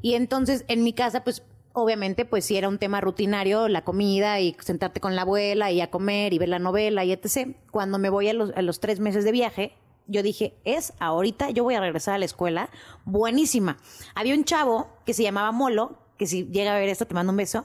Y 0.00 0.14
entonces 0.14 0.64
en 0.68 0.84
mi 0.84 0.92
casa, 0.92 1.24
pues 1.24 1.42
obviamente, 1.72 2.24
pues 2.24 2.44
sí 2.44 2.56
era 2.56 2.68
un 2.68 2.78
tema 2.78 3.00
rutinario, 3.00 3.68
la 3.68 3.84
comida 3.84 4.40
y 4.40 4.56
sentarte 4.60 5.00
con 5.00 5.16
la 5.16 5.22
abuela 5.22 5.70
y 5.70 5.80
a 5.80 5.90
comer 5.90 6.32
y 6.32 6.38
ver 6.38 6.48
la 6.48 6.58
novela 6.58 7.04
y 7.04 7.12
etc. 7.12 7.56
Cuando 7.70 7.98
me 7.98 8.10
voy 8.10 8.28
a 8.28 8.32
los, 8.32 8.50
a 8.54 8.62
los 8.62 8.80
tres 8.80 9.00
meses 9.00 9.24
de 9.24 9.32
viaje, 9.32 9.76
yo 10.06 10.22
dije, 10.22 10.54
es 10.64 10.92
ahorita, 10.98 11.50
yo 11.50 11.62
voy 11.62 11.74
a 11.74 11.80
regresar 11.80 12.14
a 12.14 12.18
la 12.18 12.24
escuela. 12.24 12.70
Buenísima. 13.04 13.78
Había 14.14 14.34
un 14.34 14.44
chavo 14.44 14.88
que 15.06 15.14
se 15.14 15.22
llamaba 15.22 15.52
Molo, 15.52 15.98
que 16.18 16.26
si 16.26 16.46
llega 16.46 16.74
a 16.74 16.78
ver 16.78 16.88
esto, 16.88 17.06
te 17.06 17.14
mando 17.14 17.30
un 17.30 17.36
beso, 17.36 17.64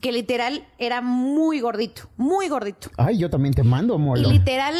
que 0.00 0.12
literal 0.12 0.66
era 0.78 1.00
muy 1.00 1.60
gordito, 1.60 2.02
muy 2.16 2.48
gordito. 2.48 2.90
Ay, 2.98 3.18
yo 3.18 3.30
también 3.30 3.54
te 3.54 3.62
mando, 3.62 3.96
Y 3.96 3.98
molo. 3.98 4.30
literal, 4.30 4.74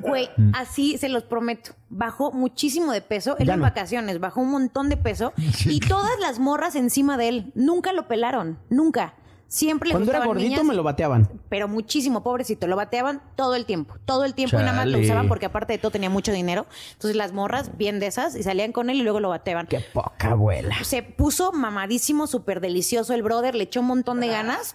güey, 0.00 0.28
así 0.54 0.96
se 0.98 1.08
los 1.08 1.24
prometo. 1.24 1.72
Bajó 1.90 2.32
muchísimo 2.32 2.92
de 2.92 3.02
peso. 3.02 3.36
Ya 3.38 3.54
en 3.54 3.60
no. 3.60 3.64
vacaciones 3.66 4.18
bajó 4.18 4.40
un 4.40 4.50
montón 4.50 4.88
de 4.88 4.96
peso. 4.96 5.32
Y 5.66 5.80
todas 5.80 6.18
las 6.20 6.38
morras 6.38 6.74
encima 6.74 7.16
de 7.16 7.28
él. 7.28 7.52
Nunca 7.54 7.92
lo 7.92 8.08
pelaron. 8.08 8.58
Nunca. 8.70 9.14
Siempre 9.52 9.90
le 9.90 9.92
Cuando 9.92 10.10
era 10.10 10.24
gordito 10.24 10.48
niñas, 10.48 10.64
me 10.64 10.72
lo 10.72 10.82
bateaban. 10.82 11.28
Pero 11.50 11.68
muchísimo, 11.68 12.22
pobrecito. 12.22 12.66
Lo 12.68 12.74
bateaban 12.74 13.20
todo 13.36 13.54
el 13.54 13.66
tiempo. 13.66 13.96
Todo 14.06 14.24
el 14.24 14.32
tiempo 14.32 14.56
y 14.56 14.60
nada 14.60 14.72
más 14.72 14.86
lo 14.86 14.98
usaban 14.98 15.28
porque 15.28 15.44
aparte 15.44 15.74
de 15.74 15.78
todo 15.78 15.92
tenía 15.92 16.08
mucho 16.08 16.32
dinero. 16.32 16.64
Entonces 16.92 17.16
las 17.16 17.34
morras, 17.34 17.76
bien 17.76 18.00
de 18.00 18.06
esas, 18.06 18.34
y 18.34 18.42
salían 18.42 18.72
con 18.72 18.88
él 18.88 18.96
y 18.96 19.02
luego 19.02 19.20
lo 19.20 19.28
bateaban. 19.28 19.66
Qué 19.66 19.80
poca 19.80 20.30
abuela. 20.30 20.82
Se 20.84 21.02
puso 21.02 21.52
mamadísimo, 21.52 22.26
súper 22.26 22.62
delicioso 22.62 23.12
el 23.12 23.22
brother, 23.22 23.54
le 23.54 23.64
echó 23.64 23.80
un 23.80 23.88
montón 23.88 24.20
de 24.20 24.28
ganas. 24.28 24.74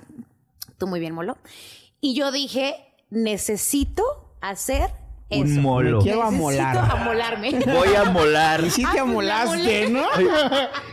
Tú 0.78 0.86
muy 0.86 1.00
bien, 1.00 1.16
Molo. 1.16 1.40
Y 2.00 2.14
yo 2.14 2.32
dije, 2.32 2.76
necesito 3.10 4.04
hacer 4.42 4.92
Un 5.30 5.52
eso. 5.52 5.62
molo. 5.62 5.98
Me 5.98 6.04
quiero 6.04 6.20
Necesito 6.32 6.48
amolar. 6.70 6.92
amolarme. 6.92 7.52
Voy 7.66 7.96
a 7.96 8.04
molar. 8.06 8.64
Y 8.66 8.70
sí 8.70 8.84
Ah, 8.86 8.92
te 8.94 8.98
pues 9.00 9.10
amolaste. 9.10 9.90
¿no? 9.90 10.06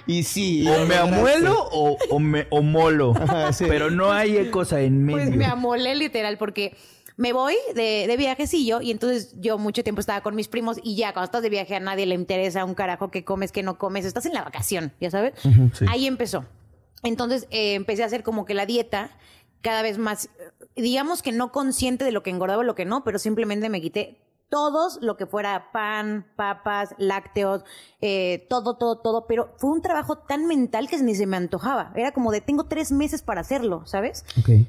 y 0.07 0.23
sí. 0.25 0.67
O 0.69 0.85
me 0.87 0.97
amuelo 0.97 1.57
o, 1.71 1.97
o 2.11 2.19
me 2.19 2.47
o 2.51 2.61
molo. 2.63 3.15
Ajá, 3.17 3.53
sí. 3.53 3.65
Pero 3.69 3.91
no 3.91 4.11
hay 4.13 4.51
cosa 4.51 4.81
en 4.81 5.05
medio. 5.05 5.19
Pues 5.19 5.37
me 5.37 5.45
amolé 5.47 5.95
literal 5.95 6.37
porque 6.39 6.77
me 7.17 7.33
voy 7.33 7.55
de, 7.77 8.07
de 8.09 8.17
viajecillo 8.17 8.81
y 8.81 8.91
entonces 8.91 9.35
yo 9.39 9.57
mucho 9.57 9.85
tiempo 9.85 10.01
estaba 10.01 10.21
con 10.21 10.35
mis 10.35 10.49
primos 10.49 10.79
y 10.83 10.97
ya 10.97 11.13
cuando 11.13 11.27
estás 11.27 11.43
de 11.43 11.51
viaje 11.51 11.77
a 11.77 11.81
nadie 11.81 12.07
le 12.07 12.17
interesa 12.17 12.65
un 12.65 12.75
carajo 12.75 13.13
que 13.13 13.25
comes, 13.25 13.53
que 13.53 13.63
no 13.63 13.79
comes, 13.79 14.05
estás 14.05 14.27
en 14.27 14.35
la 14.35 14.43
vacación, 14.43 14.93
ya 15.01 15.13
sabes. 15.13 15.35
sí. 15.43 15.85
Ahí 15.89 16.09
empezó. 16.09 16.45
Entonces 17.05 17.47
eh, 17.53 17.75
empecé 17.75 18.03
a 18.03 18.07
hacer 18.07 18.25
como 18.25 18.45
que 18.47 18.55
la 18.55 18.67
dieta 18.67 19.11
cada 19.61 19.83
vez 19.83 19.97
más 19.97 20.29
digamos 20.77 21.23
que 21.23 21.33
no 21.33 21.53
consciente 21.53 22.05
de 22.05 22.13
lo 22.13 22.23
que 22.23 22.31
engordaba 22.31 22.61
o 22.61 22.65
lo 22.65 22.75
que 22.75 22.85
no, 22.85 23.05
pero 23.05 23.19
simplemente 23.19 23.69
me 23.69 23.81
quité 23.81 24.21
todos 24.51 24.99
lo 25.03 25.17
que 25.17 25.27
fuera 25.27 25.73
pan, 25.73 26.27
papas, 26.37 26.95
lácteos, 26.99 27.65
eh, 28.01 28.47
todo, 28.49 28.77
todo, 28.77 28.99
todo, 29.01 29.27
pero 29.27 29.53
fue 29.59 29.71
un 29.71 29.83
trabajo 29.83 30.19
tan 30.19 30.47
mental 30.47 30.89
que 30.89 30.99
ni 31.03 31.15
se 31.15 31.27
me 31.27 31.37
antojaba. 31.37 31.93
Era 31.97 32.13
como 32.13 32.31
de 32.31 32.41
tengo 32.41 32.65
tres 32.65 32.93
meses 32.93 33.23
para 33.23 33.41
hacerlo, 33.41 33.85
¿sabes? 33.87 34.25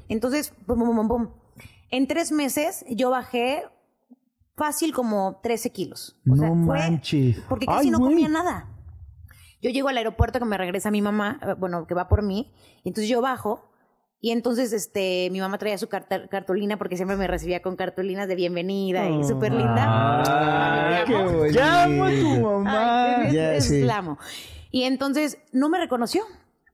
Entonces, 0.08 0.52
pum, 0.66 0.78
pum, 0.80 1.08
pum. 1.08 1.28
En 1.90 2.08
tres 2.08 2.32
meses 2.32 2.84
yo 2.88 3.10
bajé 3.10 3.64
fácil 4.56 4.92
como 4.92 5.38
13 5.42 5.70
kilos. 5.70 6.16
O 6.26 6.30
No 6.30 6.36
sea, 6.36 6.48
fue- 6.48 6.56
manches. 6.58 7.40
Porque 7.48 7.66
casi 7.66 7.86
Ay, 7.86 7.90
no 7.90 8.00
comía 8.00 8.28
nada. 8.28 8.68
Yo 9.62 9.70
llego 9.70 9.88
al 9.88 9.96
aeropuerto 9.98 10.38
que 10.38 10.44
me 10.46 10.58
regresa 10.58 10.90
mi 10.90 11.02
mamá, 11.02 11.38
eh, 11.42 11.54
bueno, 11.58 11.86
que 11.86 11.94
va 11.94 12.08
por 12.08 12.22
mí, 12.22 12.52
y 12.82 12.88
entonces 12.88 13.08
yo 13.08 13.20
bajo, 13.20 13.68
y 14.20 14.30
entonces 14.30 14.72
este, 14.72 15.28
mi 15.30 15.40
mamá 15.40 15.58
traía 15.58 15.78
su 15.78 15.88
carta- 15.88 16.26
cartulina 16.28 16.78
porque 16.78 16.96
siempre 16.96 17.16
me 17.16 17.26
recibía 17.26 17.62
con 17.62 17.76
cartulinas 17.76 18.26
de 18.28 18.34
bienvenida 18.34 19.08
y 19.10 19.22
súper 19.24 19.52
linda. 19.52 20.96
Ay, 20.98 21.04
qué 21.06 21.14
bonito. 21.14 21.46
Ya 21.48 21.84
amo 21.84 22.04
a 22.04 22.10
tu 22.10 22.40
mamá. 22.40 23.16
Ay, 23.22 23.32
Ya, 23.34 23.54
es- 23.54 23.68
sí. 23.68 23.88
amo. 23.88 24.18
Y 24.70 24.82
entonces 24.84 25.38
no 25.52 25.68
me 25.68 25.78
reconoció. 25.78 26.22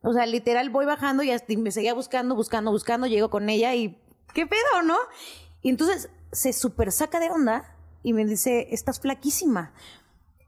O 0.03 0.13
sea, 0.13 0.27
literal 0.27 0.71
voy 0.71 0.87
bajando 0.87 1.23
y 1.23 1.31
hasta- 1.31 1.55
me 1.57 1.71
seguía 1.71 1.95
buscando, 1.95 2.35
buscando, 2.35 2.71
buscando, 2.71 3.07
llego 3.07 3.31
con 3.31 3.49
ella 3.49 3.75
y 3.75 3.99
¿qué 4.35 4.47
pedo, 4.47 4.83
no? 4.85 4.97
Y 5.63 5.69
entonces 5.71 6.11
se 6.33 6.53
super 6.53 6.91
saca 6.91 7.21
de 7.21 7.31
onda 7.31 7.77
y 8.03 8.13
me 8.13 8.25
dice, 8.25 8.69
estás 8.71 8.99
flaquísima. 9.01 9.73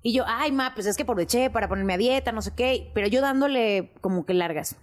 Y 0.02 0.12
yo, 0.12 0.24
ay, 0.26 0.50
ma, 0.52 0.72
pues 0.74 0.86
es 0.86 0.96
que 0.96 1.02
aproveché 1.04 1.50
para 1.50 1.68
ponerme 1.68 1.94
a 1.94 1.98
dieta, 1.98 2.32
no 2.32 2.42
sé 2.42 2.52
qué, 2.56 2.90
pero 2.94 3.06
yo 3.08 3.20
dándole 3.20 3.92
como 4.00 4.26
que 4.26 4.34
largas. 4.34 4.76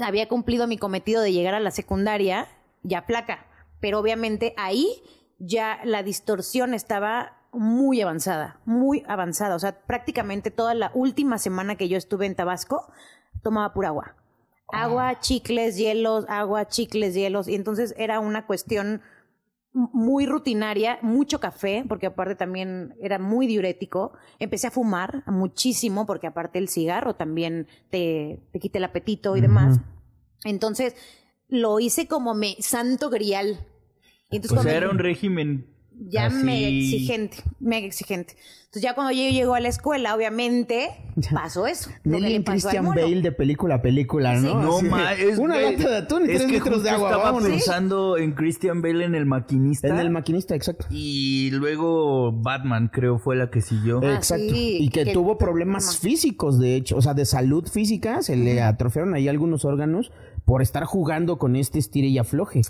Había 0.00 0.28
cumplido 0.28 0.66
mi 0.66 0.78
cometido 0.78 1.22
de 1.22 1.32
llegar 1.32 1.54
a 1.54 1.60
la 1.60 1.70
secundaria 1.70 2.48
ya 2.82 3.02
flaca, 3.02 3.46
pero 3.80 3.98
obviamente 3.98 4.54
ahí 4.56 5.02
ya 5.38 5.80
la 5.84 6.02
distorsión 6.02 6.74
estaba 6.74 7.38
muy 7.52 8.00
avanzada, 8.00 8.60
muy 8.64 9.04
avanzada. 9.08 9.54
O 9.54 9.58
sea, 9.58 9.80
prácticamente 9.80 10.50
toda 10.50 10.74
la 10.74 10.90
última 10.94 11.38
semana 11.38 11.76
que 11.76 11.88
yo 11.88 11.96
estuve 11.96 12.26
en 12.26 12.34
Tabasco, 12.34 12.90
tomaba 13.42 13.72
pura 13.72 13.88
agua. 13.88 14.16
Agua, 14.70 15.18
chicles, 15.20 15.76
hielos, 15.76 16.26
agua, 16.28 16.68
chicles, 16.68 17.14
hielos. 17.14 17.48
Y 17.48 17.54
entonces 17.54 17.94
era 17.96 18.20
una 18.20 18.46
cuestión 18.46 19.00
muy 19.92 20.26
rutinaria, 20.26 20.98
mucho 21.02 21.40
café, 21.40 21.84
porque 21.88 22.06
aparte 22.06 22.34
también 22.34 22.94
era 23.00 23.18
muy 23.18 23.46
diurético. 23.46 24.12
Empecé 24.38 24.66
a 24.66 24.70
fumar 24.70 25.22
muchísimo, 25.26 26.06
porque 26.06 26.26
aparte 26.26 26.58
el 26.58 26.68
cigarro 26.68 27.14
también 27.14 27.66
te, 27.90 28.40
te 28.52 28.58
quita 28.58 28.78
el 28.78 28.84
apetito 28.84 29.36
y 29.36 29.40
demás. 29.40 29.80
Entonces 30.44 30.94
lo 31.48 31.80
hice 31.80 32.08
como 32.08 32.34
me 32.34 32.56
santo 32.60 33.10
grial. 33.10 33.66
Entonces 34.30 34.58
O 34.58 34.62
sea, 34.62 34.76
era 34.76 34.90
un 34.90 34.98
régimen 34.98 35.66
ya 36.00 36.26
así- 36.26 36.36
mega 36.44 36.68
exigente, 36.68 37.38
mega 37.60 37.86
exigente. 37.86 38.36
Entonces 38.66 38.82
ya 38.82 38.94
cuando 38.94 39.12
yo 39.12 39.22
llego 39.30 39.54
a 39.54 39.60
la 39.60 39.68
escuela, 39.68 40.14
obviamente 40.14 40.90
pasó 41.32 41.66
eso. 41.66 41.88
Nelly 42.04 42.28
le 42.34 42.40
pasó 42.42 42.68
Christian. 42.68 42.84
Bale 42.94 43.22
de 43.22 43.32
película 43.32 43.76
a 43.76 43.82
película, 43.82 44.34
¿no? 44.34 44.78
Sí. 44.78 44.84
No, 44.84 44.90
ma, 44.90 45.14
es 45.14 45.38
Una 45.38 45.54
güey, 45.54 45.76
lata 45.78 45.88
de 45.90 45.96
atún 45.96 46.22
y 46.28 46.32
es 46.32 46.38
tres 46.38 46.46
que 46.46 46.52
litros 46.58 46.82
de 46.82 46.90
agua, 46.90 47.08
Estaba 47.08 47.24
vámonos. 47.24 47.48
pensando 47.48 48.18
en 48.18 48.32
Christian 48.32 48.82
Bale 48.82 49.06
en 49.06 49.14
el 49.14 49.24
maquinista. 49.24 49.88
En 49.88 49.96
el 49.98 50.10
maquinista, 50.10 50.54
exacto. 50.54 50.86
y 50.90 51.50
luego 51.52 52.30
Batman, 52.32 52.90
creo, 52.92 53.18
fue 53.18 53.36
la 53.36 53.48
que 53.50 53.62
siguió. 53.62 54.00
Ah, 54.04 54.14
Exacto. 54.16 54.44
sí, 54.50 54.76
y 54.82 54.90
que, 54.90 55.04
que 55.04 55.12
tuvo 55.14 55.38
problemas. 55.38 55.96
físicos, 55.98 56.58
de 56.58 56.74
hecho, 56.76 56.98
o 56.98 57.02
sea, 57.02 57.14
de 57.14 57.24
salud 57.24 57.66
física, 57.68 58.20
se 58.22 58.36
le 58.36 58.60
atrofiaron 58.60 59.14
ahí 59.14 59.28
algunos 59.28 59.64
órganos 59.64 60.12
por 60.44 60.60
estar 60.60 60.84
jugando 60.84 61.38
con 61.38 61.56
este 61.56 61.78
estire 61.78 62.08
y 62.08 62.18
afloje. 62.18 62.60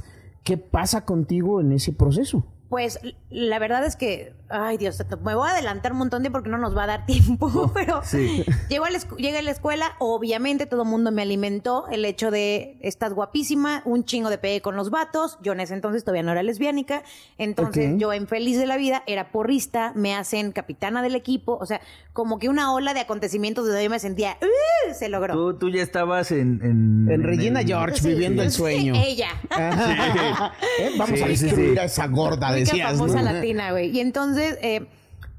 ¿Qué 0.45 0.57
pasa 0.59 1.05
contigo 1.05 1.61
en 1.61 1.73
ese 1.73 1.93
proceso? 1.93 2.47
Pues 2.69 2.99
la 3.31 3.59
verdad 3.59 3.85
es 3.85 3.97
que, 3.97 4.35
ay 4.51 4.77
Dios, 4.79 5.03
me 5.25 5.35
voy 5.35 5.49
a 5.49 5.53
adelantar 5.53 5.93
un 5.93 5.99
montón 5.99 6.23
de 6.23 6.31
porque 6.31 6.49
no 6.51 6.59
nos 6.59 6.77
va 6.77 6.85
a 6.85 6.87
dar 6.87 7.07
tiempo, 7.07 7.71
pero 7.75 8.03
Sí. 8.05 8.45
llego 8.69 8.85
a 8.85 8.91
la 8.91 8.99
escu- 8.99 9.17
llegué 9.17 9.39
a 9.39 9.43
la 9.43 9.51
escuela, 9.51 9.93
obviamente 9.99 10.67
todo 10.67 10.83
el 10.83 10.89
mundo 10.89 11.11
me 11.13 11.23
alimentó 11.23 11.87
el 11.91 12.05
hecho 12.05 12.31
de 12.31 12.79
estás 12.81 13.13
guapísima, 13.13 13.83
un 13.85 14.05
chingo 14.05 14.31
de 14.31 14.39
pegue 14.39 14.61
con 14.61 14.77
los 14.77 14.91
vatos, 14.91 15.39
yo 15.43 15.53
en 15.53 15.61
ese 15.61 15.75
entonces 15.75 16.05
todavía 16.05 16.23
no 16.23 16.33
era 16.33 16.43
lesbiánica, 16.43 17.03
entonces 17.39 17.95
yo 17.99 18.13
en 18.13 18.27
feliz 18.27 18.59
de 18.59 18.67
la 18.67 18.77
vida 18.77 19.03
era 19.07 19.31
porrista, 19.31 19.93
me 19.95 20.15
hacen 20.15 20.53
capitana 20.53 21.03
del 21.03 21.15
equipo, 21.15 21.59
o 21.61 21.67
sea, 21.67 21.81
como 22.13 22.39
que 22.39 22.49
una 22.49 22.73
ola 22.73 22.95
de 22.95 23.01
acontecimientos 23.01 23.65
de 23.65 23.71
donde 23.71 23.85
yo 23.85 23.91
me 23.91 23.99
sentía, 24.01 24.37
"Uh", 24.43 24.95
se 24.95 25.09
logró. 25.09 25.35
Tú, 25.35 25.55
tú 25.59 25.69
ya 25.71 25.83
estabas 25.83 26.33
en... 26.33 26.61
En, 26.63 27.09
En 27.11 27.23
Regina 27.23 27.61
el- 27.61 27.67
George, 27.67 28.01
Sí, 28.01 28.09
viviendo 28.09 28.43
el 28.43 28.51
sí, 28.51 28.59
sueño. 28.59 28.95
Ella. 28.97 29.29
¿Eh? 30.79 30.91
Vamos 30.97 31.19
Sí, 31.19 31.25
a 31.25 31.29
destruir 31.29 31.73
sí. 31.75 31.79
a 31.79 31.85
esa 31.85 32.07
gorda, 32.07 32.53
decías. 32.53 32.93
famosa 32.93 33.23
¿no? 33.23 33.33
latina, 33.33 33.71
güey. 33.73 33.91
Y 33.91 34.01
entonces, 34.01 34.38
eh, 34.41 34.89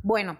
bueno, 0.03 0.37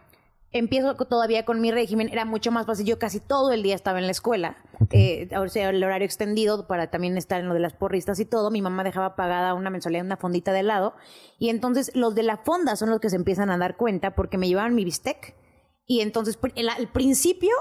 empiezo 0.52 0.96
todavía 0.96 1.46
con 1.46 1.62
mi 1.62 1.72
régimen. 1.72 2.10
Era 2.12 2.26
mucho 2.26 2.52
más 2.52 2.66
fácil. 2.66 2.86
Yo 2.86 2.98
casi 3.00 3.20
todo 3.20 3.52
el 3.52 3.62
día 3.64 3.76
estaba 3.76 4.00
en 4.00 4.06
la 4.06 4.12
escuela. 4.12 4.58
Eh, 4.92 5.30
o 5.38 5.48
sea, 5.50 5.70
el 5.70 5.84
horario 5.84 6.06
extendido 6.06 6.66
para 6.68 6.90
también 6.90 7.18
estar 7.18 7.40
en 7.40 7.48
lo 7.48 7.54
de 7.54 7.60
las 7.60 7.74
porristas 7.74 8.20
y 8.20 8.26
todo. 8.26 8.50
Mi 8.50 8.62
mamá 8.62 8.84
dejaba 8.84 9.16
pagada 9.16 9.54
una 9.54 9.70
mensualidad, 9.70 10.06
una 10.06 10.18
fondita 10.18 10.52
de 10.54 10.62
helado. 10.62 10.96
Y 11.38 11.50
entonces 11.50 11.92
los 11.96 12.16
de 12.16 12.24
la 12.24 12.38
fonda 12.38 12.76
son 12.76 12.90
los 12.90 13.00
que 13.00 13.10
se 13.10 13.16
empiezan 13.16 13.52
a 13.52 13.58
dar 13.58 13.78
cuenta 13.78 14.16
porque 14.16 14.38
me 14.38 14.48
llevaban 14.48 14.74
mi 14.76 14.86
bistec. 14.86 15.36
Y 15.86 16.02
entonces, 16.02 16.40
el- 16.56 16.70
al 16.70 16.88
principio, 16.92 17.52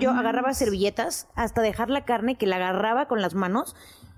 yo 0.00 0.10
Ah. 0.10 0.18
agarraba 0.20 0.52
servilletas 0.54 1.28
hasta 1.34 1.62
dejar 1.62 1.90
la 1.90 2.04
carne 2.04 2.36
que 2.36 2.46
la 2.46 2.56
agarraba 2.56 3.08
con 3.08 3.22
las 3.22 3.34
manos 3.34 3.74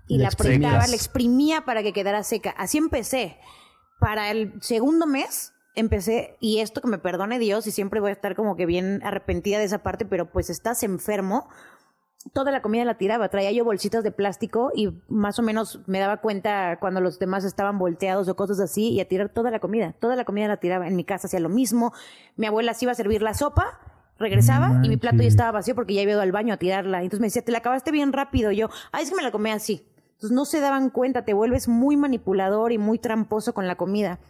y 0.09 0.17
La 0.19 0.25
la 0.25 0.29
apretaba, 0.31 0.87
la 0.87 0.95
exprimía 0.97 1.65
para 1.65 1.83
que 1.83 1.93
quedara 1.93 2.23
seca. 2.25 2.51
Así 2.59 2.79
empecé. 2.79 3.39
Para 4.01 4.31
el 4.31 4.55
segundo 4.63 5.07
mes 5.07 5.53
empecé, 5.75 6.37
y 6.41 6.59
esto 6.59 6.81
que 6.81 6.89
me 6.89 6.99
perdone 6.99 7.39
Dios, 7.39 7.67
y 7.67 7.71
siempre 7.71 8.01
voy 8.01 8.11
a 8.11 8.13
estar 8.13 8.35
como 8.35 8.57
que 8.57 8.67
bien 8.67 9.01
arrepentida 9.05 9.59
de 9.59 9.65
esa 9.65 9.83
parte, 9.83 10.05
pero 10.05 10.31
pues 10.31 10.51
estás 10.51 10.83
enfermo. 10.83 11.49
Toda 12.35 12.53
la 12.53 12.61
comida 12.61 12.85
la 12.85 12.99
tiraba, 12.99 13.31
traía 13.31 13.51
yo 13.51 13.65
bolsitas 13.65 14.05
de 14.05 14.11
plástico 14.11 14.71
y 14.75 14.91
más 15.09 15.39
o 15.39 15.43
menos 15.43 15.81
me 15.87 15.99
daba 15.99 16.19
cuenta 16.19 16.79
cuando 16.79 17.01
los 17.01 17.19
demás 17.19 17.45
estaban 17.45 17.79
volteados 17.79 18.29
o 18.29 18.37
cosas 18.37 18.61
así 18.61 18.91
y 18.91 19.01
a 19.01 19.09
tirar 19.09 19.31
toda 19.31 19.51
la 19.51 19.59
comida, 19.59 19.95
toda 19.99 20.17
la 20.17 20.27
comida 20.27 20.47
la 20.47 20.59
tiraba. 20.59 20.87
En 20.87 20.97
mi 20.97 21.05
casa 21.05 21.29
hacía 21.29 21.41
lo 21.41 21.49
mismo. 21.49 21.95
Mi 22.37 22.47
abuela 22.47 22.75
se 22.75 22.85
iba 22.85 22.93
a 22.93 22.95
servir 22.95 23.23
la 23.23 23.33
sopa, 23.33 23.81
regresaba 24.19 24.81
y 24.83 24.91
mi 24.91 24.99
plato 24.99 25.23
ya 25.23 25.29
estaba 25.29 25.51
vacío 25.51 25.75
porque 25.75 25.95
ya 25.95 26.03
había 26.03 26.13
ido 26.13 26.21
al 26.21 26.31
baño 26.31 26.53
a 26.53 26.59
tirarla. 26.59 26.99
Entonces 26.99 27.21
me 27.21 27.29
decía, 27.29 27.43
te 27.43 27.53
la 27.53 27.59
acabaste 27.59 27.91
bien 27.91 28.13
rápido. 28.13 28.53
Y 28.53 28.57
yo, 28.57 28.69
ay, 28.93 29.05
es 29.05 29.11
que 29.11 29.17
me 29.17 29.23
la 29.23 29.31
comí 29.31 29.51
así. 29.51 29.87
Entonces 30.13 30.33
no 30.33 30.45
se 30.45 30.61
daban 30.61 30.91
cuenta, 30.91 31.25
te 31.25 31.33
vuelves 31.33 31.69
muy 31.69 31.97
manipulador 31.97 32.73
y 32.73 32.77
muy 32.77 32.99
tramposo 32.99 33.55
con 33.55 33.67
la 33.67 33.77
comida. 33.77 34.21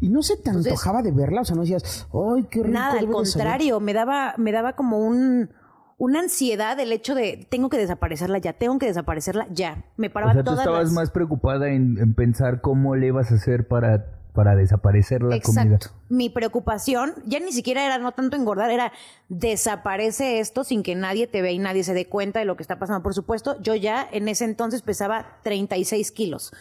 Y 0.00 0.08
no 0.08 0.22
se 0.22 0.36
te 0.36 0.50
Entonces- 0.50 0.72
antojaba 0.72 1.02
de 1.02 1.12
verla, 1.12 1.40
o 1.42 1.44
sea, 1.44 1.56
no 1.56 1.62
decías, 1.62 2.06
¡ay, 2.12 2.46
qué 2.50 2.60
rico! 2.62 2.72
Nada, 2.74 2.92
al 2.92 3.00
debe 3.00 3.06
de 3.18 3.26
saber". 3.26 3.46
contrario, 3.46 3.80
me 3.80 3.92
daba, 3.94 4.34
me 4.36 4.52
daba 4.52 4.74
como 4.74 4.98
un, 4.98 5.50
una 5.98 6.20
ansiedad 6.20 6.78
el 6.78 6.92
hecho 6.92 7.14
de 7.14 7.46
tengo 7.50 7.68
que 7.68 7.76
desaparecerla 7.78 8.38
ya, 8.38 8.52
tengo 8.52 8.78
que 8.78 8.86
desaparecerla 8.86 9.46
ya. 9.50 9.84
Me 9.96 10.06
O 10.08 10.12
paraba 10.12 10.32
sea, 10.32 10.42
tú 10.42 10.50
todas 10.50 10.60
estabas 10.60 10.84
las... 10.84 10.92
más 10.92 11.10
preocupada 11.10 11.68
en, 11.68 11.98
en 11.98 12.14
pensar 12.14 12.60
cómo 12.60 12.94
le 12.96 13.08
ibas 13.08 13.32
a 13.32 13.34
hacer 13.34 13.66
para, 13.66 14.06
para 14.32 14.54
desaparecer 14.54 15.22
la 15.22 15.40
comida. 15.40 15.62
Exacto. 15.74 15.96
Mi 16.08 16.28
preocupación 16.30 17.14
ya 17.26 17.40
ni 17.40 17.50
siquiera 17.50 17.84
era 17.84 17.98
no 17.98 18.12
tanto 18.12 18.36
engordar, 18.36 18.70
era 18.70 18.92
desaparece 19.28 20.38
esto 20.40 20.62
sin 20.64 20.82
que 20.82 20.94
nadie 20.94 21.26
te 21.26 21.42
vea 21.42 21.50
y 21.52 21.58
nadie 21.58 21.82
se 21.84 21.94
dé 21.94 22.06
cuenta 22.08 22.38
de 22.38 22.44
lo 22.44 22.56
que 22.56 22.62
está 22.62 22.78
pasando. 22.78 23.02
Por 23.02 23.14
supuesto, 23.14 23.60
yo 23.60 23.74
ya 23.74 24.06
en 24.12 24.28
ese 24.28 24.44
entonces 24.44 24.82
pesaba 24.82 25.38
36 25.42 26.12
kilos, 26.12 26.52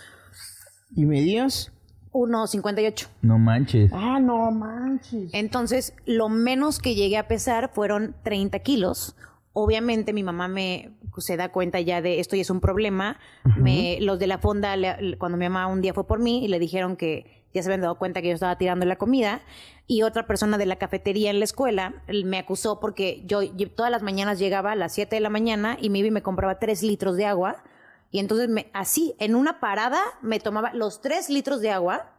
¿Y 0.95 1.05
medías? 1.05 1.71
1,58. 2.11 3.07
No 3.21 3.37
manches. 3.37 3.91
Ah, 3.93 4.19
no 4.19 4.51
manches. 4.51 5.29
Entonces, 5.33 5.93
lo 6.05 6.29
menos 6.29 6.79
que 6.79 6.95
llegué 6.95 7.17
a 7.17 7.27
pesar 7.27 7.71
fueron 7.73 8.15
30 8.23 8.59
kilos. 8.59 9.15
Obviamente 9.53 10.13
mi 10.13 10.21
mamá 10.23 10.47
me 10.47 10.91
se 11.17 11.35
da 11.35 11.49
cuenta 11.51 11.79
ya 11.79 11.99
de 11.99 12.19
esto 12.19 12.35
y 12.35 12.41
es 12.41 12.51
un 12.51 12.59
problema. 12.61 13.17
Me- 13.55 13.97
los 14.01 14.19
de 14.19 14.27
la 14.27 14.37
fonda, 14.37 14.75
le- 14.75 15.17
cuando 15.17 15.35
mi 15.37 15.45
mamá 15.49 15.65
un 15.65 15.81
día 15.81 15.93
fue 15.95 16.05
por 16.05 16.19
mí 16.19 16.45
y 16.45 16.47
le 16.47 16.59
dijeron 16.59 16.95
que 16.95 17.43
ya 17.55 17.63
se 17.63 17.69
habían 17.69 17.81
dado 17.81 17.97
cuenta 17.97 18.21
que 18.21 18.27
yo 18.27 18.33
estaba 18.35 18.55
tirando 18.59 18.85
la 18.85 18.97
comida 18.97 19.41
y 19.87 20.03
otra 20.03 20.27
persona 20.27 20.59
de 20.59 20.67
la 20.67 20.75
cafetería 20.75 21.31
en 21.31 21.39
la 21.39 21.45
escuela 21.45 22.03
me 22.23 22.37
acusó 22.37 22.79
porque 22.79 23.23
yo, 23.25 23.41
yo 23.41 23.71
todas 23.71 23.91
las 23.91 24.03
mañanas 24.03 24.37
llegaba 24.37 24.73
a 24.73 24.75
las 24.75 24.93
7 24.93 25.15
de 25.15 25.21
la 25.21 25.29
mañana 25.31 25.75
y 25.81 25.89
me 25.89 25.97
iba 25.99 26.09
y 26.09 26.11
me 26.11 26.21
compraba 26.21 26.59
3 26.59 26.83
litros 26.83 27.17
de 27.17 27.25
agua 27.25 27.63
y 28.11 28.19
entonces 28.19 28.49
me, 28.49 28.69
así 28.73 29.15
en 29.19 29.35
una 29.35 29.59
parada 29.59 29.99
me 30.21 30.39
tomaba 30.39 30.73
los 30.73 31.01
3 31.01 31.29
litros 31.29 31.61
de 31.61 31.71
agua 31.71 32.11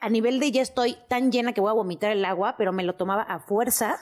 a 0.00 0.08
nivel 0.08 0.40
de 0.40 0.50
ya 0.50 0.62
estoy 0.62 0.96
tan 1.08 1.30
llena 1.30 1.52
que 1.52 1.60
voy 1.60 1.70
a 1.70 1.74
vomitar 1.74 2.10
el 2.12 2.24
agua, 2.24 2.54
pero 2.56 2.72
me 2.72 2.82
lo 2.84 2.94
tomaba 2.94 3.22
a 3.22 3.38
fuerza. 3.40 3.96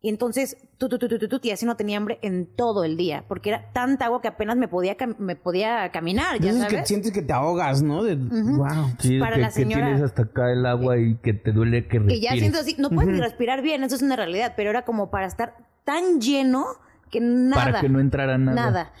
Y 0.00 0.10
entonces, 0.10 0.58
tu, 0.76 0.88
tu, 0.90 0.98
tu, 0.98 1.08
tu, 1.08 1.28
tu, 1.28 1.40
y 1.42 1.50
así 1.50 1.64
no 1.64 1.76
tenía 1.76 1.96
hambre 1.96 2.18
en 2.20 2.44
todo 2.46 2.84
el 2.84 2.96
día, 2.98 3.24
porque 3.26 3.48
era 3.48 3.72
tanta 3.72 4.04
agua 4.06 4.20
que 4.20 4.28
apenas 4.28 4.56
me 4.56 4.68
podía, 4.68 4.98
cam- 4.98 5.16
me 5.18 5.34
podía 5.34 5.90
caminar, 5.92 6.38
ya 6.40 6.50
Entonces 6.50 6.66
que 6.68 6.74
sabes. 6.76 6.88
sientes 6.88 7.12
que 7.12 7.22
te 7.22 7.32
ahogas, 7.32 7.82
¿no? 7.82 8.02
De, 8.04 8.16
Wow. 8.16 8.92
Sí, 8.98 9.18
para 9.18 9.36
que, 9.36 9.40
la 9.42 9.46
que 9.48 9.52
señora- 9.54 9.86
tienes 9.86 10.02
hasta 10.02 10.22
acá 10.24 10.52
el 10.52 10.66
agua 10.66 10.98
y 10.98 11.16
que 11.16 11.32
te 11.32 11.52
duele 11.52 11.84
que 11.84 11.88
Que 11.88 11.98
respires. 12.00 12.22
ya 12.22 12.32
siento 12.32 12.58
así, 12.58 12.76
no 12.78 12.90
puedes 12.90 13.12
ni 13.14 13.18
respirar 13.20 13.62
bien, 13.62 13.82
eso 13.82 13.96
es 13.96 14.02
una 14.02 14.16
realidad, 14.16 14.52
pero 14.56 14.68
era 14.70 14.82
como 14.84 15.10
para 15.10 15.26
estar 15.26 15.56
tan 15.84 16.20
lleno 16.20 16.66
que 17.10 17.20
nada. 17.20 17.64
Para 17.64 17.80
que 17.80 17.88
no 17.88 17.98
entrara 18.00 18.36
nada. 18.36 18.54
Nada. 18.54 18.92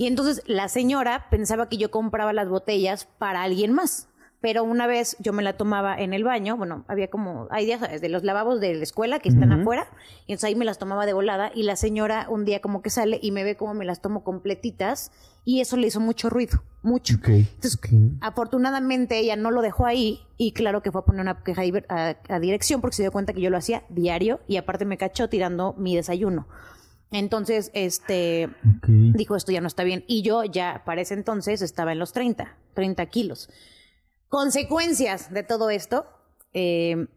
Y 0.00 0.06
entonces 0.06 0.42
la 0.46 0.68
señora 0.68 1.26
pensaba 1.28 1.68
que 1.68 1.76
yo 1.76 1.90
compraba 1.90 2.32
las 2.32 2.48
botellas 2.48 3.04
para 3.18 3.42
alguien 3.42 3.74
más. 3.74 4.08
Pero 4.40 4.64
una 4.64 4.86
vez 4.86 5.14
yo 5.18 5.34
me 5.34 5.42
la 5.42 5.58
tomaba 5.58 5.94
en 5.94 6.14
el 6.14 6.24
baño, 6.24 6.56
bueno, 6.56 6.86
había 6.88 7.10
como, 7.10 7.48
hay 7.50 7.66
días, 7.66 7.80
¿sabes? 7.80 8.00
De 8.00 8.08
los 8.08 8.24
lavabos 8.24 8.62
de 8.62 8.72
la 8.72 8.82
escuela 8.82 9.18
que 9.18 9.28
están 9.28 9.52
afuera, 9.52 9.88
y 10.26 10.32
entonces 10.32 10.44
ahí 10.44 10.54
me 10.54 10.64
las 10.64 10.78
tomaba 10.78 11.04
de 11.04 11.12
volada, 11.12 11.52
y 11.54 11.64
la 11.64 11.76
señora 11.76 12.26
un 12.30 12.46
día 12.46 12.62
como 12.62 12.80
que 12.80 12.88
sale 12.88 13.20
y 13.20 13.32
me 13.32 13.44
ve 13.44 13.58
como 13.58 13.74
me 13.74 13.84
las 13.84 14.00
tomo 14.00 14.24
completitas, 14.24 15.12
y 15.44 15.60
eso 15.60 15.76
le 15.76 15.88
hizo 15.88 16.00
mucho 16.00 16.30
ruido, 16.30 16.62
mucho. 16.80 17.16
Ok. 17.16 17.28
Entonces, 17.28 17.78
afortunadamente 18.22 19.18
ella 19.18 19.36
no 19.36 19.50
lo 19.50 19.60
dejó 19.60 19.84
ahí, 19.84 20.20
y 20.38 20.52
claro 20.52 20.82
que 20.82 20.90
fue 20.90 21.02
a 21.02 21.04
poner 21.04 21.20
una 21.20 21.42
queja 21.44 21.60
a 22.30 22.40
dirección 22.40 22.80
porque 22.80 22.96
se 22.96 23.02
dio 23.02 23.12
cuenta 23.12 23.34
que 23.34 23.42
yo 23.42 23.50
lo 23.50 23.58
hacía 23.58 23.82
diario, 23.90 24.40
y 24.48 24.56
aparte 24.56 24.86
me 24.86 24.96
cachó 24.96 25.28
tirando 25.28 25.74
mi 25.76 25.94
desayuno. 25.94 26.48
Entonces, 27.12 27.70
este, 27.74 28.48
dijo 28.86 29.34
esto 29.36 29.50
ya 29.52 29.60
no 29.60 29.66
está 29.66 29.82
bien. 29.84 30.04
Y 30.06 30.22
yo 30.22 30.44
ya 30.44 30.82
para 30.84 31.00
ese 31.00 31.14
entonces 31.14 31.60
estaba 31.62 31.92
en 31.92 31.98
los 31.98 32.12
30, 32.12 32.56
30 32.74 33.06
kilos. 33.06 33.48
Consecuencias 34.28 35.32
de 35.32 35.42
todo 35.42 35.70
esto, 35.70 36.06
eh, 36.52 37.08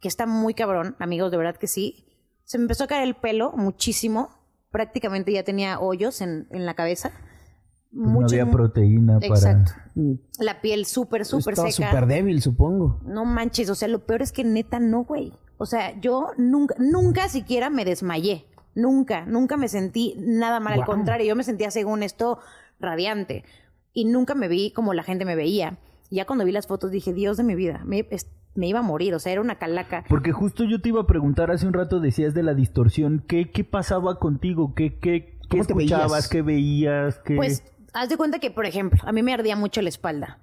que 0.00 0.08
está 0.08 0.26
muy 0.26 0.54
cabrón, 0.54 0.96
amigos, 0.98 1.30
de 1.30 1.36
verdad 1.36 1.56
que 1.56 1.66
sí. 1.66 2.06
Se 2.44 2.56
me 2.58 2.62
empezó 2.62 2.84
a 2.84 2.86
caer 2.86 3.02
el 3.04 3.14
pelo 3.14 3.52
muchísimo. 3.52 4.30
Prácticamente 4.70 5.32
ya 5.32 5.42
tenía 5.44 5.78
hoyos 5.80 6.22
en, 6.22 6.46
en 6.50 6.64
la 6.64 6.74
cabeza. 6.74 7.10
Pues 7.10 8.06
no 8.06 8.08
Mucho- 8.08 8.34
había 8.34 8.50
proteína 8.50 9.20
para... 9.20 9.26
Exacto. 9.34 9.72
Mm, 9.96 10.12
La 10.38 10.62
piel 10.62 10.86
súper, 10.86 11.26
súper 11.26 11.52
Estaba 11.52 11.70
seca. 11.70 11.90
súper 11.90 12.06
débil, 12.06 12.40
supongo. 12.40 13.00
No 13.04 13.26
manches, 13.26 13.68
o 13.68 13.74
sea, 13.74 13.88
lo 13.88 14.06
peor 14.06 14.22
es 14.22 14.32
que 14.32 14.44
neta 14.44 14.80
no, 14.80 15.04
güey. 15.04 15.34
O 15.58 15.66
sea, 15.66 16.00
yo 16.00 16.30
nunca, 16.38 16.74
nunca 16.78 17.28
siquiera 17.28 17.68
me 17.68 17.84
desmayé. 17.84 18.46
Nunca, 18.74 19.24
nunca 19.26 19.56
me 19.56 19.68
sentí 19.68 20.14
nada 20.18 20.60
mal. 20.60 20.74
Al 20.80 20.84
contrario, 20.86 21.26
yo 21.26 21.36
me 21.36 21.44
sentía 21.44 21.70
según 21.70 22.02
esto 22.02 22.38
radiante. 22.80 23.44
Y 23.92 24.04
nunca 24.06 24.34
me 24.34 24.48
vi 24.48 24.70
como 24.72 24.94
la 24.94 25.02
gente 25.02 25.24
me 25.24 25.36
veía. 25.36 25.78
Ya 26.10 26.26
cuando 26.26 26.44
vi 26.44 26.52
las 26.52 26.66
fotos 26.66 26.90
dije, 26.90 27.12
Dios 27.12 27.36
de 27.36 27.44
mi 27.44 27.54
vida, 27.54 27.82
me, 27.84 28.06
es- 28.10 28.30
me 28.54 28.66
iba 28.68 28.80
a 28.80 28.82
morir. 28.82 29.14
O 29.14 29.18
sea, 29.18 29.32
era 29.32 29.40
una 29.40 29.56
calaca. 29.58 30.04
Porque 30.08 30.32
justo 30.32 30.64
yo 30.64 30.80
te 30.80 30.88
iba 30.90 31.00
a 31.02 31.06
preguntar 31.06 31.50
hace 31.50 31.66
un 31.66 31.72
rato, 31.72 32.00
decías 32.00 32.34
de 32.34 32.42
la 32.42 32.54
distorsión, 32.54 33.24
¿qué, 33.26 33.50
qué 33.50 33.64
pasaba 33.64 34.18
contigo? 34.18 34.74
¿Qué, 34.74 34.98
qué, 34.98 35.38
qué 35.48 35.58
¿Cómo 35.58 35.64
te 35.64 35.72
escuchabas? 35.72 36.10
veías? 36.12 36.28
¿Qué 36.28 36.42
veías? 36.42 37.18
¿Qué... 37.24 37.36
Pues 37.36 37.62
haz 37.92 38.08
de 38.08 38.16
cuenta 38.16 38.38
que, 38.38 38.50
por 38.50 38.66
ejemplo, 38.66 39.00
a 39.04 39.12
mí 39.12 39.22
me 39.22 39.34
ardía 39.34 39.56
mucho 39.56 39.82
la 39.82 39.88
espalda. 39.88 40.38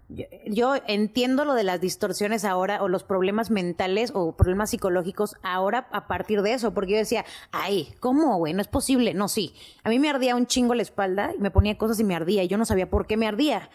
Yo, 0.46 0.76
entiendo 0.88 1.46
lo 1.46 1.54
de 1.54 1.64
las 1.64 1.82
distorsiones 1.82 2.46
ahora 2.46 2.84
o 2.84 2.88
los 2.88 3.04
problemas 3.04 3.50
mentales 3.50 4.12
o 4.14 4.36
problemas 4.36 4.70
psicológicos 4.70 5.36
ahora 5.42 5.88
a 5.92 6.08
partir 6.08 6.42
de 6.42 6.54
eso, 6.54 6.74
porque 6.74 6.94
yo 6.94 6.98
decía, 6.98 7.26
ay, 7.52 7.94
¿cómo, 8.00 8.38
güey? 8.38 8.54
No 8.54 8.62
es 8.62 8.68
posible. 8.68 9.14
No, 9.14 9.28
sí. 9.28 9.54
A 9.84 9.90
mí 9.90 10.00
me 10.00 10.10
ardía 10.10 10.36
un 10.36 10.46
chingo 10.46 10.76
la 10.76 10.84
espalda 10.84 11.34
y 11.36 11.40
me 11.40 11.52
ponía 11.52 11.78
cosas 11.78 12.00
y 12.00 12.04
me 12.04 12.16
ardía 12.16 12.44
y 12.44 12.48
yo 12.48 12.58
no 12.58 12.66
sabía 12.66 12.90
por 12.90 13.08
qué 13.08 13.18
me 13.18 13.28
ardía. 13.28 13.70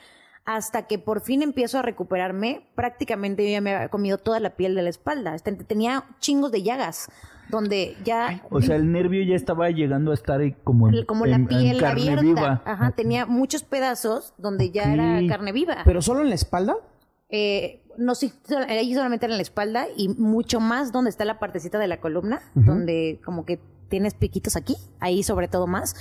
Hasta 0.45 0.87
que 0.87 0.99
por 0.99 1.23
fin 1.23 1.43
empiezo 1.43 1.79
a 1.79 1.83
recuperarme, 1.83 2.67
prácticamente 2.75 3.45
yo 3.45 3.51
ya 3.51 3.61
me 3.63 3.75
había 3.75 3.89
comido 3.89 4.19
toda 4.19 4.41
la 4.41 4.57
piel 4.57 4.75
de 4.75 4.83
la 4.83 4.91
espalda. 4.91 5.37
Tenía 5.39 6.05
chingos 6.21 6.53
de 6.53 6.63
llagas, 6.63 7.09
donde 7.49 7.97
ya 8.05 8.43
o 8.51 8.61
sea, 8.61 8.77
el 8.77 8.91
nervio 8.91 9.23
ya 9.25 9.37
estaba 9.37 9.71
llegando 9.71 10.11
a 10.11 10.15
estar 10.15 10.41
como, 10.65 10.89
en, 10.89 11.05
como 11.05 11.27
la 11.27 11.37
en- 11.37 11.43
en 11.43 11.49
piel 11.49 11.81
carne 11.81 12.03
abierta. 12.03 12.23
viva. 12.23 12.63
Ajá, 12.65 12.91
tenía 12.93 13.27
muchos 13.27 13.63
pedazos 13.63 14.35
donde 14.39 14.71
ya 14.71 14.93
era 14.93 15.21
carne 15.29 15.53
viva. 15.53 15.79
¿Pero 15.85 16.03
solo 16.03 16.23
en 16.23 16.29
la 16.31 16.35
espalda? 16.35 16.77
Eh, 17.29 17.83
no, 17.97 18.15
sí, 18.15 18.33
ahí 18.69 18.93
solamente 18.95 19.27
era 19.27 19.35
en 19.35 19.39
la 19.39 19.43
espalda 19.43 19.87
y 19.97 20.09
mucho 20.09 20.61
más 20.61 20.91
donde 20.93 21.11
está 21.11 21.25
la 21.25 21.39
partecita 21.39 21.79
de 21.79 21.87
la 21.89 22.01
columna, 22.01 22.41
donde 22.55 23.21
como 23.25 23.45
que 23.45 23.61
tienes 23.89 24.15
piquitos 24.15 24.57
aquí, 24.57 24.77
ahí 25.01 25.23
sobre 25.23 25.47
todo 25.49 25.67
más. 25.67 25.95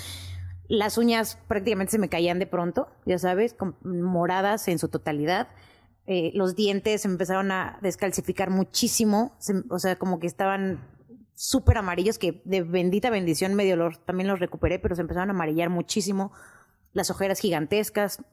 Las 0.70 0.98
uñas 0.98 1.38
prácticamente 1.48 1.92
se 1.92 2.00
me 2.00 2.10
caían 2.10 2.40
de 2.40 2.48
pronto, 2.48 2.88
ya 3.06 3.20
sabes, 3.20 3.56
moradas 3.84 4.68
en 4.70 4.80
su 4.80 4.88
totalidad. 4.88 5.50
Eh, 6.08 6.32
los 6.36 6.56
dientes 6.56 7.02
se 7.04 7.08
empezaron 7.08 7.52
a 7.52 7.78
descalcificar 7.82 8.50
muchísimo, 8.50 9.36
se- 9.40 9.64
o 9.70 9.78
sea, 9.80 9.98
como 9.98 10.20
que 10.20 10.28
estaban 10.28 10.80
súper 11.36 11.78
amarillos, 11.78 12.18
que 12.18 12.42
de 12.46 12.62
bendita 12.62 13.10
bendición 13.10 13.54
medio 13.54 13.76
los, 13.76 14.06
también 14.06 14.28
los 14.28 14.40
recuperé, 14.40 14.80
pero 14.80 14.96
se 14.96 15.02
empezaron 15.02 15.30
a 15.30 15.34
amarillar 15.34 15.70
muchísimo. 15.70 16.32
Las 16.94 17.10
ojeras 17.10 17.40
gigantescas, 17.40 18.24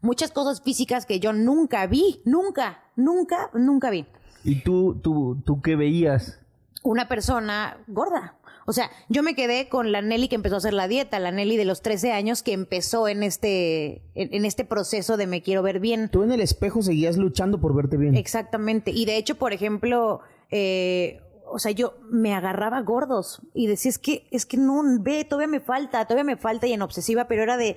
muchas 0.00 0.30
cosas 0.30 0.62
físicas 0.62 1.06
que 1.06 1.20
yo 1.20 1.32
nunca 1.32 1.86
vi, 1.86 2.22
nunca, 2.24 2.84
nunca, 2.96 3.50
nunca 3.54 3.90
vi. 3.90 4.06
¿Y 4.44 4.62
tú, 4.62 5.00
tú, 5.02 5.42
tú 5.44 5.60
qué 5.60 5.76
veías? 5.76 6.40
Una 6.82 7.08
persona 7.08 7.78
gorda. 7.86 8.36
O 8.66 8.72
sea, 8.72 8.90
yo 9.08 9.22
me 9.22 9.34
quedé 9.34 9.68
con 9.68 9.90
la 9.90 10.00
Nelly 10.00 10.28
que 10.28 10.36
empezó 10.36 10.54
a 10.54 10.58
hacer 10.58 10.74
la 10.74 10.86
dieta, 10.86 11.18
la 11.18 11.32
Nelly 11.32 11.56
de 11.56 11.64
los 11.64 11.82
13 11.82 12.12
años 12.12 12.42
que 12.42 12.52
empezó 12.52 13.08
en 13.08 13.22
este, 13.22 14.02
en, 14.14 14.32
en 14.32 14.44
este 14.44 14.64
proceso 14.64 15.16
de 15.16 15.26
me 15.26 15.42
quiero 15.42 15.62
ver 15.62 15.80
bien. 15.80 16.08
Tú 16.08 16.22
en 16.22 16.32
el 16.32 16.40
espejo 16.40 16.80
seguías 16.80 17.16
luchando 17.16 17.60
por 17.60 17.74
verte 17.74 17.96
bien. 17.96 18.14
Exactamente. 18.14 18.92
Y 18.92 19.06
de 19.06 19.16
hecho, 19.16 19.34
por 19.34 19.52
ejemplo, 19.52 20.20
eh, 20.50 21.20
o 21.50 21.58
sea, 21.58 21.72
yo 21.72 21.94
me 22.10 22.34
agarraba 22.34 22.80
gordos 22.82 23.42
y 23.54 23.66
decía, 23.66 23.90
es 23.90 23.98
que, 23.98 24.26
es 24.30 24.46
que 24.46 24.56
no, 24.56 24.82
ve, 25.00 25.24
todavía 25.24 25.48
me 25.48 25.60
falta, 25.60 26.04
todavía 26.04 26.24
me 26.24 26.36
falta 26.36 26.66
y 26.66 26.72
en 26.72 26.82
obsesiva, 26.82 27.26
pero 27.26 27.42
era 27.42 27.56
de, 27.56 27.76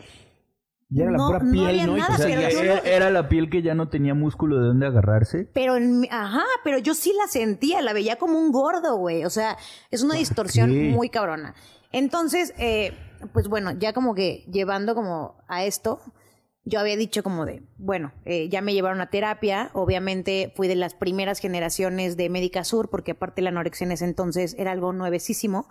Y 0.89 1.01
era 1.01 1.12
la 1.12 1.17
no- 1.17 1.27
pura 1.27 1.39
no 1.39 1.51
piel, 1.51 1.65
había 1.67 1.88
¿no? 1.88 1.97
Y 1.97 1.99
nada, 1.99 2.13
O 2.15 2.17
sea, 2.17 2.25
pero 2.27 2.63
no- 2.75 2.81
era, 2.83 3.09
la 3.09 3.27
piel 3.29 3.49
que 3.49 3.62
ya 3.62 3.73
no 3.73 3.89
tenía 3.89 4.13
músculo 4.13 4.59
de 4.59 4.67
dónde 4.67 4.86
agarrarse. 4.86 5.49
Pero 5.53 5.75
en 5.75 6.05
ajá, 6.12 6.43
pero 6.63 6.77
yo 6.77 6.93
sí 6.93 7.12
la 7.19 7.27
sentía, 7.27 7.81
la 7.81 7.93
veía 7.93 8.17
como 8.17 8.38
un 8.39 8.51
gordo, 8.51 8.97
güey. 8.97 9.25
O 9.25 9.29
sea, 9.29 9.57
es 9.91 10.03
una 10.03 10.15
distorsión 10.15 10.69
Ok. 10.69 10.75
muy 10.95 11.09
cabrona. 11.09 11.55
Entonces, 11.91 12.53
eh, 12.57 12.93
pues 13.33 13.47
bueno, 13.47 13.71
ya 13.71 13.93
como 13.93 14.13
que 14.15 14.45
llevando 14.51 14.93
como 14.95 15.36
a 15.47 15.63
esto, 15.63 15.99
yo 16.65 16.80
había 16.80 16.95
dicho 16.95 17.23
como 17.23 17.45
de, 17.45 17.62
bueno, 17.78 18.13
eh, 18.26 18.47
ya 18.49 18.62
me 18.62 18.73
llevaron 18.73 19.02
a 19.02 19.10
terapia, 19.10 19.69
obviamente 19.73 20.54
fui 20.56 20.67
de 20.67 20.76
las 20.76 20.93
primeras 20.93 21.39
generaciones 21.39 22.15
de 22.15 22.30
Médica 22.30 22.63
Sur, 22.63 22.89
porque 22.89 23.12
aparte 23.12 23.41
la 23.41 23.49
anorexia 23.49 23.86
en 23.86 23.91
ese 23.91 24.06
entonces 24.06 24.56
era 24.58 24.71
algo 24.71 24.93
nuevecísimo. 24.93 25.67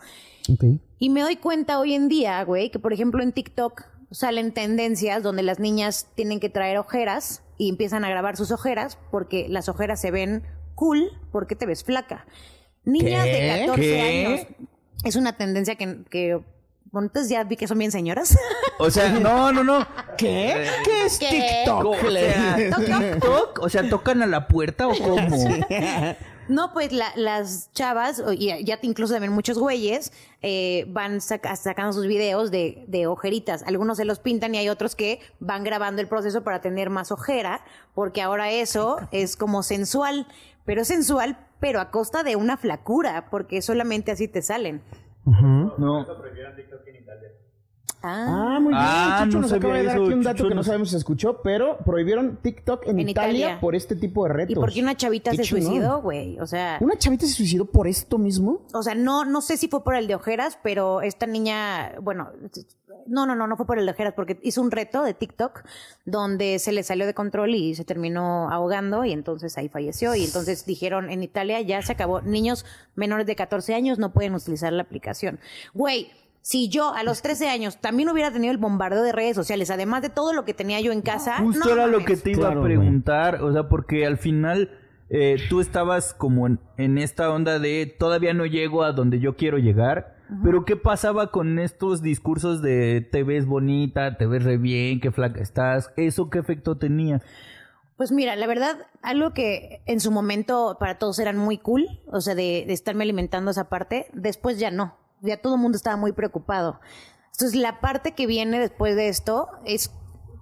Y 0.99 1.11
me 1.11 1.23
doy 1.23 1.37
cuenta 1.37 1.79
hoy 1.79 1.95
en 1.95 2.09
día, 2.09 2.43
güey, 2.45 2.71
que 2.71 2.79
por 2.79 2.93
ejemplo 2.93 3.23
en 3.23 3.33
TikTok 3.33 3.85
salen 4.11 4.53
tendencias 4.53 5.23
donde 5.23 5.43
las 5.43 5.59
niñas 5.59 6.09
tienen 6.15 6.41
que 6.41 6.51
traer 6.51 6.77
ojeras 6.77 7.43
y 7.57 7.71
empiezan 7.71 8.05
a 8.05 8.11
grabar 8.11 8.37
sus 8.37 8.51
ojeras 8.51 8.99
porque 9.11 9.49
las 9.49 9.71
ojeras 9.71 10.01
se 10.01 10.11
ven 10.11 10.43
cool 10.75 11.11
porque 11.31 11.57
te 11.57 11.65
ves 11.65 11.85
flaca. 11.85 12.27
Niñas 12.85 13.25
¿Qué? 13.25 13.33
de 13.33 13.67
14 13.67 13.81
¿Qué? 13.81 14.01
años. 14.01 14.47
Es 15.05 15.17
una 15.17 15.37
tendencia 15.37 15.77
que, 15.77 16.03
que 16.11 16.41
bueno, 16.93 17.07
entonces 17.07 17.31
ya 17.31 17.43
vi 17.45 17.57
que 17.57 17.67
son 17.67 17.79
bien 17.79 17.91
señoras. 17.91 18.39
O 18.79 18.91
sea, 18.91 19.09
no, 19.19 19.51
no, 19.53 19.65
no. 19.65 19.87
¿Qué? 20.17 20.67
¿Qué 20.85 21.07
es 21.07 21.19
¿Qué? 21.19 21.63
TikTok? 21.65 21.87
O 21.87 22.11
sea, 22.11 22.57
¿TikTok? 22.57 23.59
O 23.61 23.69
sea, 23.69 23.89
¿tocan 23.89 24.23
a 24.23 24.27
la 24.27 24.47
puerta 24.47 24.87
o 24.87 24.93
cómo? 24.97 25.27
No, 26.49 26.73
pues 26.73 26.91
la- 26.93 27.13
las 27.15 27.71
chavas, 27.73 28.19
o- 28.19 28.33
y 28.33 28.65
ya 28.65 28.79
incluso 28.83 29.13
también 29.15 29.33
muchos 29.33 29.59
güeyes, 29.59 30.13
eh, 30.43 30.85
van 30.89 31.21
saca- 31.21 31.55
sacando 31.55 31.93
sus 31.93 32.09
videos 32.09 32.51
de, 32.51 32.85
de 32.89 33.07
ojeritas. 33.07 33.63
Algunos 33.63 33.97
se 33.97 34.05
los 34.05 34.19
pintan 34.19 34.53
y 34.55 34.59
hay 34.59 34.69
otros 34.69 34.97
que 34.97 35.21
van 35.39 35.63
grabando 35.63 36.03
el 36.03 36.09
proceso 36.09 36.43
para 36.43 36.61
tener 36.61 36.91
más 36.91 37.13
ojera, 37.13 37.65
porque 37.95 38.23
ahora 38.23 38.51
eso 38.51 38.99
es 39.13 39.37
como 39.37 39.63
sensual, 39.63 40.27
pero 40.67 40.83
es 40.83 40.89
sensual, 40.89 41.39
pero 41.61 41.81
a 41.81 41.93
costa 41.93 42.25
de 42.25 42.35
una 42.35 42.57
flacura, 42.57 43.27
porque 43.31 43.63
solamente 43.63 44.11
así 44.11 44.27
te 44.27 44.43
salen. 44.43 44.83
No. 45.25 46.07
Ah, 48.05 48.55
Ah, 48.57 48.59
muy 48.61 48.73
bien. 48.73 48.83
Ah, 48.85 49.21
Chucho 49.27 49.37
no 49.37 49.43
nos 49.43 49.53
acaba 49.53 49.75
de 49.77 49.85
dar 49.85 49.95
eso, 49.95 50.05
aquí 50.05 50.13
un 50.13 50.23
dato 50.25 50.37
Chucho 50.39 50.49
que 50.49 50.55
no 50.57 50.65
sabemos 50.65 50.89
si 50.89 50.93
se 50.93 50.99
escuchó, 50.99 51.41
pero 51.41 51.79
prohibieron 51.85 52.39
TikTok 52.43 52.89
en, 52.89 52.99
En 52.99 53.09
Italia, 53.09 53.39
Italia. 53.39 53.61
por 53.61 53.77
este 53.77 53.95
tipo 53.95 54.25
de 54.25 54.33
retos. 54.33 54.51
¿y 54.51 54.55
por 54.57 54.73
qué 54.73 54.83
una 54.83 54.97
chavita 54.97 55.31
Qué 55.31 55.37
se 55.37 55.43
chingón. 55.45 55.63
suicidó, 55.67 56.03
güey? 56.03 56.37
O 56.41 56.47
sea... 56.49 56.79
¿Una 56.81 56.97
chavita 56.97 57.27
se 57.27 57.33
suicidó 57.33 57.65
por 57.67 57.87
esto 57.87 58.19
mismo? 58.19 58.67
O 58.75 58.83
sea, 58.83 58.97
no, 58.97 59.25
no 59.25 59.41
sé 59.41 59.57
si 59.57 59.69
fue 59.69 59.85
por 59.85 59.95
el 59.95 60.09
de 60.09 60.17
ojeras, 60.17 60.59
pero 60.65 61.01
esta 61.01 61.27
niña, 61.27 61.93
bueno, 62.03 62.31
no, 63.07 63.27
no, 63.27 63.35
no, 63.35 63.47
no 63.47 63.57
fue 63.57 63.67
por 63.67 63.79
el 63.79 63.87
de 63.87 63.93
ojeras, 63.93 64.15
porque 64.15 64.38
hizo 64.43 64.61
un 64.61 64.71
reto 64.71 65.03
de 65.03 65.15
TikTok 65.15 65.65
donde 66.05 66.59
se 66.59 66.73
le 66.73 66.83
salió 66.83 67.07
de 67.07 67.15
control 67.15 67.55
y 67.55 67.75
se 67.75 67.85
terminó 67.85 68.51
ahogando 68.51 69.05
y 69.05 69.12
entonces 69.12 69.57
ahí 69.59 69.69
falleció. 69.69 70.15
Y 70.15 70.25
entonces 70.25 70.67
dijeron, 70.67 71.11
en 71.11 71.23
Italia 71.23 71.61
ya 71.61 71.83
se 71.83 71.93
acabó, 71.93 72.21
niños 72.23 72.65
menores 72.95 73.27
de 73.27 73.37
14 73.37 73.75
años 73.75 73.99
no 73.99 74.12
pueden 74.12 74.35
utilizar 74.35 74.73
la 74.73 74.83
aplicación. 74.83 75.38
Güey. 75.75 76.11
Si 76.45 76.69
yo 76.69 76.93
a 76.93 77.05
los 77.05 77.23
13 77.23 77.49
años 77.51 77.77
también 77.81 78.09
hubiera 78.09 78.33
tenido 78.33 78.51
el 78.51 78.59
bombardeo 78.59 79.05
de 79.05 79.12
redes 79.12 79.37
sociales, 79.37 79.71
además 79.71 80.03
de 80.03 80.09
todo 80.11 80.33
lo 80.33 80.45
que 80.45 80.55
tenía 80.55 80.81
yo 80.81 80.91
en 80.91 81.01
casa, 81.01 81.38
Justo 81.38 81.67
no 81.67 81.73
era 81.73 81.87
lo 81.87 82.05
que 82.05 82.17
te 82.17 82.33
iba 82.33 82.47
Claro, 82.49 82.62
a 82.62 82.65
preguntar, 82.65 83.43
o 83.45 83.53
sea, 83.53 83.69
porque 83.69 84.05
al 84.07 84.19
final 84.19 84.77
eh, 85.09 85.37
tú 85.49 85.61
estabas 85.61 86.15
como 86.15 86.49
en, 86.49 86.59
en 86.79 86.99
esta 86.99 87.31
onda 87.31 87.61
de 87.61 87.87
todavía 87.87 88.35
no 88.35 88.45
llego 88.45 88.83
a 88.83 88.91
donde 88.91 89.21
yo 89.21 89.37
quiero 89.37 89.59
llegar, 89.59 90.17
pero 90.43 90.65
¿qué 90.65 90.77
pasaba 90.77 91.31
con 91.31 91.59
estos 91.59 92.03
discursos 92.03 92.63
de 92.63 93.07
te 93.11 93.23
ves 93.23 93.47
bonita, 93.47 94.17
te 94.17 94.27
ves 94.27 94.45
re 94.45 94.57
bien, 94.57 95.01
qué 95.01 95.11
flaca 95.11 95.41
estás? 95.41 95.93
¿Eso 95.97 96.31
qué 96.31 96.39
efecto 96.39 96.79
tenía? 96.79 97.21
Pues 97.97 98.13
mira, 98.13 98.35
la 98.37 98.47
verdad, 98.47 98.87
algo 99.03 99.33
que 99.33 99.83
en 99.87 100.01
su 100.01 100.11
momento 100.11 100.77
para 100.81 100.99
todos 100.99 101.19
eran 101.19 101.37
muy 101.37 101.59
cool, 101.59 101.87
o 102.07 102.21
sea, 102.21 102.35
de, 102.35 102.65
de 102.67 102.73
estarme 102.73 103.05
alimentando 103.05 103.51
esa 103.51 103.69
parte, 103.69 104.07
después 104.13 104.59
ya 104.59 104.71
no. 104.71 104.97
Ya 105.21 105.37
todo 105.37 105.55
el 105.55 105.61
mundo 105.61 105.77
estaba 105.77 105.97
muy 105.97 106.13
preocupado. 106.13 106.81
Entonces, 107.33 107.55
la 107.55 107.81
parte 107.81 108.13
que 108.13 108.27
viene 108.27 108.59
después 108.59 108.97
de 108.97 109.09
esto 109.09 109.49
es 109.65 109.93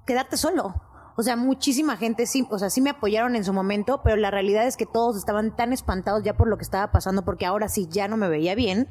quedarte 0.06 0.36
solo. 0.36 0.74
O 1.16 1.22
sea, 1.22 1.36
muchísima 1.36 1.96
gente 1.96 2.24
sí, 2.26 2.46
o 2.50 2.58
sea, 2.58 2.70
sí 2.70 2.80
me 2.80 2.90
apoyaron 2.90 3.36
en 3.36 3.44
su 3.44 3.52
momento, 3.52 4.00
pero 4.02 4.16
la 4.16 4.30
realidad 4.30 4.66
es 4.66 4.76
que 4.76 4.86
todos 4.86 5.16
estaban 5.18 5.54
tan 5.54 5.72
espantados 5.72 6.22
ya 6.22 6.36
por 6.36 6.48
lo 6.48 6.56
que 6.56 6.64
estaba 6.64 6.90
pasando, 6.92 7.26
porque 7.26 7.44
ahora 7.44 7.68
sí 7.68 7.88
ya 7.90 8.08
no 8.08 8.16
me 8.16 8.28
veía 8.28 8.54
bien 8.54 8.88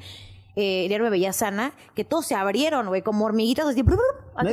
eh, 0.55 0.87
ya 0.89 0.97
no 0.97 1.05
me 1.05 1.09
veía 1.09 1.31
sana, 1.33 1.73
que 1.95 2.03
todos 2.03 2.25
se 2.25 2.35
abrieron, 2.35 2.87
güey, 2.87 3.01
como 3.01 3.25
hormiguitas 3.25 3.65
así. 3.67 3.83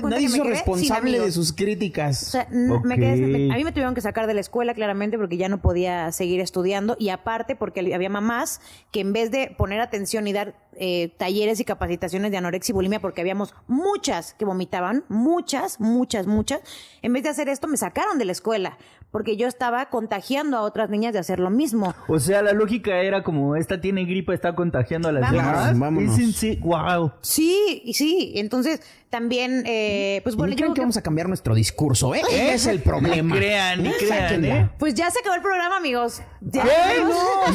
Nadie 0.03 0.27
hizo 0.27 0.45
responsable 0.45 1.21
de 1.21 1.33
sus 1.33 1.53
críticas. 1.53 2.23
O 2.23 2.31
sea, 2.31 2.49
me 2.51 2.97
quedé, 2.97 3.53
a 3.53 3.57
mí 3.57 3.65
me 3.65 3.73
tuvieron 3.73 3.95
que 3.95 4.01
sacar 4.01 4.27
de 4.27 4.35
la 4.35 4.41
escuela 4.41 4.75
claramente 4.75 5.17
porque 5.19 5.37
ya 5.37 5.49
no 5.49 5.61
podía 5.61 6.11
seguir 6.13 6.41
estudiando 6.41 6.97
y 6.99 7.11
aparte 7.11 7.57
porque 7.57 7.95
había 7.95 8.11
mamás 8.11 8.61
que 8.91 9.01
en 9.01 9.13
vez 9.13 9.31
de 9.31 9.55
poner 9.57 9.81
atención 9.81 10.27
y 10.27 10.33
dar 10.33 10.55
eh, 10.79 11.15
talleres 11.17 11.61
y 11.61 11.65
capacitaciones 11.65 12.31
de 12.31 12.37
anorexia 12.37 12.73
y 12.73 12.75
bulimia 12.75 13.01
porque 13.01 13.21
habíamos 13.21 13.55
muchas 13.67 14.35
que 14.35 14.45
vomitaban, 14.45 15.05
muchas, 15.09 15.81
muchas, 15.81 16.27
muchas, 16.27 16.61
en 17.03 17.13
vez 17.13 17.23
de 17.23 17.31
hacer 17.31 17.49
esto 17.49 17.67
me 17.69 17.77
sacaron 17.77 18.19
de 18.19 18.25
la 18.25 18.33
escuela 18.33 18.77
porque 19.17 19.39
yo 19.39 19.49
estaba 19.49 19.87
contagiando 19.87 20.59
a 20.59 20.61
otras 20.61 20.91
niñas 20.91 21.15
de 21.15 21.19
hacer 21.21 21.39
lo 21.39 21.49
mismo. 21.49 21.95
O 22.07 22.19
sea, 22.19 22.43
la 22.43 22.53
lógica 22.53 23.01
era 23.01 23.23
como, 23.23 23.57
esta 23.57 23.81
tiene 23.81 24.05
gripa, 24.05 24.35
está 24.35 24.55
contagiando 24.55 25.09
a 25.09 25.13
las 25.13 25.33
demás. 25.33 25.79
Vámonos. 25.79 26.15
Sí, 26.35 26.61
wow. 26.63 27.13
Sí, 27.23 27.83
sí, 27.95 28.35
entonces 28.37 28.83
también, 29.09 29.63
eh, 29.65 30.21
pues 30.23 30.37
bueno, 30.37 30.55
yo 30.55 30.75
que, 30.75 30.83
vamos 30.83 30.99
a 30.99 31.03
cambiar 31.03 31.29
nuestro 31.29 31.55
discurso, 31.55 32.15
¿eh? 32.15 32.21
es 32.31 32.67
el 32.67 32.81
problema. 32.81 33.35
Ni 33.35 33.41
crean, 33.41 33.83
ni 33.85 33.91
crean, 33.93 34.45
¿eh? 34.45 34.71
Pues 34.79 34.93
ya 34.93 35.11
se 35.11 35.21
acabó 35.21 35.37
el 35.37 35.41
programa, 35.41 35.79
amigos. 35.79 36.21
Ya. 36.43 36.65
¿Qué? 36.65 37.01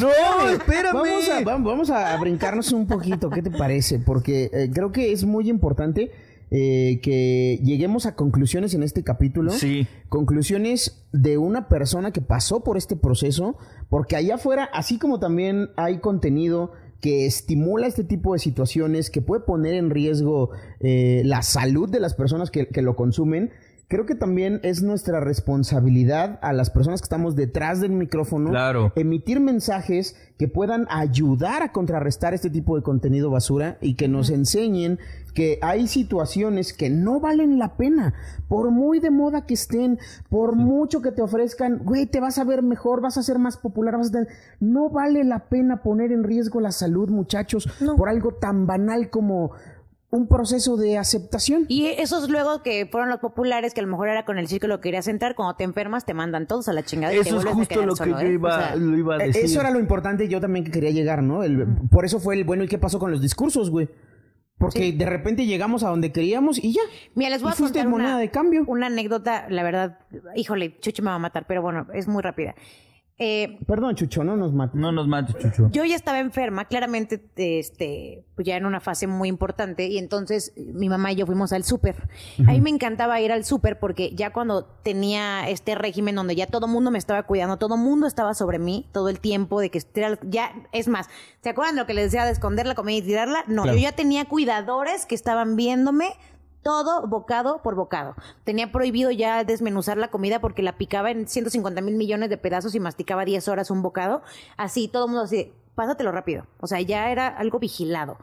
no, 0.00 0.48
espérame. 0.48 1.44
Vamos 1.44 1.90
a, 1.90 2.16
brincarnos 2.16 2.72
un 2.72 2.88
poquito, 2.88 3.30
¿qué 3.30 3.40
te 3.40 3.52
parece? 3.52 4.00
Porque 4.00 4.50
eh, 4.52 4.68
creo 4.74 4.90
que 4.90 5.12
es 5.12 5.24
muy 5.24 5.48
importante 5.48 6.10
eh, 6.54 7.00
que 7.02 7.58
lleguemos 7.64 8.04
a 8.04 8.14
conclusiones 8.14 8.74
en 8.74 8.82
este 8.82 9.02
capítulo. 9.02 9.52
Sí. 9.52 9.86
Conclusiones 10.10 11.02
de 11.10 11.38
una 11.38 11.66
persona 11.66 12.10
que 12.10 12.20
pasó 12.20 12.62
por 12.62 12.76
este 12.76 12.94
proceso, 12.94 13.56
porque 13.88 14.16
allá 14.16 14.34
afuera, 14.34 14.68
así 14.74 14.98
como 14.98 15.18
también 15.18 15.70
hay 15.76 16.00
contenido 16.00 16.72
que 17.00 17.24
estimula 17.24 17.86
este 17.86 18.04
tipo 18.04 18.34
de 18.34 18.38
situaciones, 18.38 19.08
que 19.08 19.22
puede 19.22 19.42
poner 19.44 19.74
en 19.74 19.88
riesgo 19.88 20.50
eh, 20.80 21.22
la 21.24 21.40
salud 21.40 21.88
de 21.88 22.00
las 22.00 22.12
personas 22.12 22.50
que, 22.50 22.68
que 22.68 22.82
lo 22.82 22.96
consumen, 22.96 23.50
creo 23.92 24.06
que 24.06 24.14
también 24.14 24.58
es 24.62 24.82
nuestra 24.82 25.20
responsabilidad 25.20 26.38
a 26.40 26.54
las 26.54 26.70
personas 26.70 27.02
que 27.02 27.04
estamos 27.04 27.36
detrás 27.36 27.82
del 27.82 27.92
micrófono 27.92 28.48
claro. 28.48 28.90
emitir 28.96 29.38
mensajes 29.38 30.16
que 30.38 30.48
puedan 30.48 30.86
ayudar 30.88 31.62
a 31.62 31.72
contrarrestar 31.72 32.32
este 32.32 32.48
tipo 32.48 32.74
de 32.74 32.82
contenido 32.82 33.30
basura 33.30 33.76
y 33.82 33.96
que 33.96 34.08
nos 34.08 34.30
enseñen 34.30 34.98
que 35.34 35.58
hay 35.60 35.88
situaciones 35.88 36.72
que 36.72 36.88
no 36.88 37.20
valen 37.20 37.58
la 37.58 37.76
pena, 37.76 38.14
por 38.48 38.70
muy 38.70 38.98
de 38.98 39.10
moda 39.10 39.46
que 39.46 39.54
estén, 39.54 39.98
por 40.28 40.56
mucho 40.56 41.02
que 41.02 41.12
te 41.12 41.22
ofrezcan, 41.22 41.80
güey, 41.84 42.06
te 42.06 42.20
vas 42.20 42.38
a 42.38 42.44
ver 42.44 42.62
mejor, 42.62 43.00
vas 43.00 43.18
a 43.18 43.22
ser 43.22 43.38
más 43.38 43.56
popular, 43.56 43.96
vas 43.96 44.14
a 44.14 44.26
no 44.60 44.90
vale 44.90 45.24
la 45.24 45.48
pena 45.48 45.82
poner 45.82 46.12
en 46.12 46.24
riesgo 46.24 46.60
la 46.60 46.72
salud, 46.72 47.10
muchachos, 47.10 47.68
por 47.96 48.08
algo 48.08 48.32
tan 48.32 48.66
banal 48.66 49.10
como 49.10 49.52
un 50.12 50.28
proceso 50.28 50.76
de 50.76 50.98
aceptación. 50.98 51.64
Y 51.68 51.86
esos 51.86 52.28
luego 52.28 52.62
que 52.62 52.86
fueron 52.86 53.08
los 53.08 53.18
populares, 53.18 53.72
que 53.72 53.80
a 53.80 53.82
lo 53.82 53.88
mejor 53.88 54.10
era 54.10 54.26
con 54.26 54.38
el 54.38 54.46
círculo 54.46 54.76
que 54.76 54.88
querías 54.88 55.08
entrar, 55.08 55.34
cuando 55.34 55.56
te 55.56 55.64
enfermas 55.64 56.04
te 56.04 56.12
mandan 56.12 56.46
todos 56.46 56.68
a 56.68 56.74
la 56.74 56.82
chingada. 56.82 57.14
Eso 57.14 57.38
es 57.38 57.46
justo 57.46 57.86
lo 57.86 57.94
que 57.94 58.10
yo 58.10 58.18
¿eh? 58.18 58.32
iba, 58.32 58.68
a 58.68 58.74
e-, 58.74 59.26
decir. 59.28 59.44
Eso 59.46 59.60
era 59.60 59.70
lo 59.70 59.80
importante 59.80 60.28
yo 60.28 60.38
también 60.38 60.66
que 60.66 60.70
quería 60.70 60.90
llegar, 60.90 61.22
¿no? 61.22 61.40
por 61.90 62.04
eso 62.04 62.20
fue 62.20 62.34
el 62.34 62.44
bueno, 62.44 62.62
¿y 62.62 62.68
qué 62.68 62.76
pasó 62.76 62.98
con 62.98 63.10
los 63.10 63.22
discursos, 63.22 63.70
güey? 63.70 63.88
Porque 64.58 64.92
de 64.92 65.06
repente 65.06 65.46
llegamos 65.46 65.82
a 65.82 65.88
donde 65.88 66.12
queríamos 66.12 66.62
y 66.62 66.74
ya. 66.74 66.82
Mira, 67.14 67.30
les 67.30 67.42
voy 67.42 67.50
a 67.50 67.56
contar 67.56 67.88
moneda 67.88 68.18
de 68.18 68.30
cambio. 68.30 68.64
una 68.66 68.88
anécdota, 68.88 69.46
la 69.48 69.62
verdad, 69.62 69.98
híjole, 70.36 70.78
Chucho 70.78 71.02
me 71.02 71.08
va 71.08 71.16
a 71.16 71.18
matar, 71.18 71.46
pero 71.48 71.62
bueno, 71.62 71.86
es 71.94 72.06
muy 72.06 72.22
rápida. 72.22 72.54
Eh, 73.24 73.56
Perdón, 73.68 73.94
Chucho, 73.94 74.24
no 74.24 74.36
nos 74.36 74.52
mates. 74.52 74.74
No 74.74 74.90
nos 74.90 75.06
mates, 75.06 75.36
Chucho. 75.38 75.70
Yo 75.70 75.84
ya 75.84 75.94
estaba 75.94 76.18
enferma, 76.18 76.64
claramente, 76.64 77.22
este, 77.36 78.24
pues 78.34 78.44
ya 78.44 78.56
en 78.56 78.66
una 78.66 78.80
fase 78.80 79.06
muy 79.06 79.28
importante, 79.28 79.86
y 79.86 79.98
entonces 79.98 80.52
mi 80.56 80.88
mamá 80.88 81.12
y 81.12 81.16
yo 81.16 81.26
fuimos 81.26 81.52
al 81.52 81.62
súper. 81.62 82.08
A 82.40 82.50
mí 82.50 82.60
me 82.60 82.70
encantaba 82.70 83.20
ir 83.20 83.30
al 83.30 83.44
súper 83.44 83.78
porque 83.78 84.12
ya 84.12 84.32
cuando 84.32 84.64
tenía 84.64 85.48
este 85.48 85.76
régimen 85.76 86.16
donde 86.16 86.34
ya 86.34 86.48
todo 86.48 86.66
el 86.66 86.72
mundo 86.72 86.90
me 86.90 86.98
estaba 86.98 87.22
cuidando, 87.22 87.58
todo 87.58 87.76
el 87.76 87.80
mundo 87.80 88.08
estaba 88.08 88.34
sobre 88.34 88.58
mí 88.58 88.88
todo 88.90 89.08
el 89.08 89.20
tiempo, 89.20 89.60
de 89.60 89.70
que 89.70 89.80
ya, 90.24 90.52
es 90.72 90.88
más, 90.88 91.08
¿se 91.42 91.50
acuerdan 91.50 91.76
de 91.76 91.82
lo 91.82 91.86
que 91.86 91.94
les 91.94 92.06
decía 92.06 92.24
de 92.24 92.32
esconder 92.32 92.66
la 92.66 92.74
comida 92.74 92.96
y 92.96 93.02
tirarla? 93.02 93.44
No, 93.46 93.66
yo 93.66 93.76
ya 93.76 93.92
tenía 93.92 94.24
cuidadores 94.24 95.06
que 95.06 95.14
estaban 95.14 95.54
viéndome 95.54 96.14
todo 96.62 97.06
bocado 97.06 97.60
por 97.62 97.74
bocado. 97.74 98.14
Tenía 98.44 98.72
prohibido 98.72 99.10
ya 99.10 99.44
desmenuzar 99.44 99.96
la 99.98 100.08
comida 100.08 100.40
porque 100.40 100.62
la 100.62 100.72
picaba 100.72 101.10
en 101.10 101.26
150 101.26 101.80
mil 101.80 101.96
millones 101.96 102.30
de 102.30 102.38
pedazos 102.38 102.74
y 102.74 102.80
masticaba 102.80 103.24
10 103.24 103.48
horas 103.48 103.70
un 103.70 103.82
bocado. 103.82 104.22
Así, 104.56 104.88
todo 104.88 105.06
el 105.06 105.10
mundo 105.10 105.24
así, 105.24 105.52
pásatelo 105.74 106.12
rápido. 106.12 106.46
O 106.60 106.66
sea, 106.66 106.80
ya 106.80 107.10
era 107.10 107.28
algo 107.28 107.58
vigilado. 107.58 108.18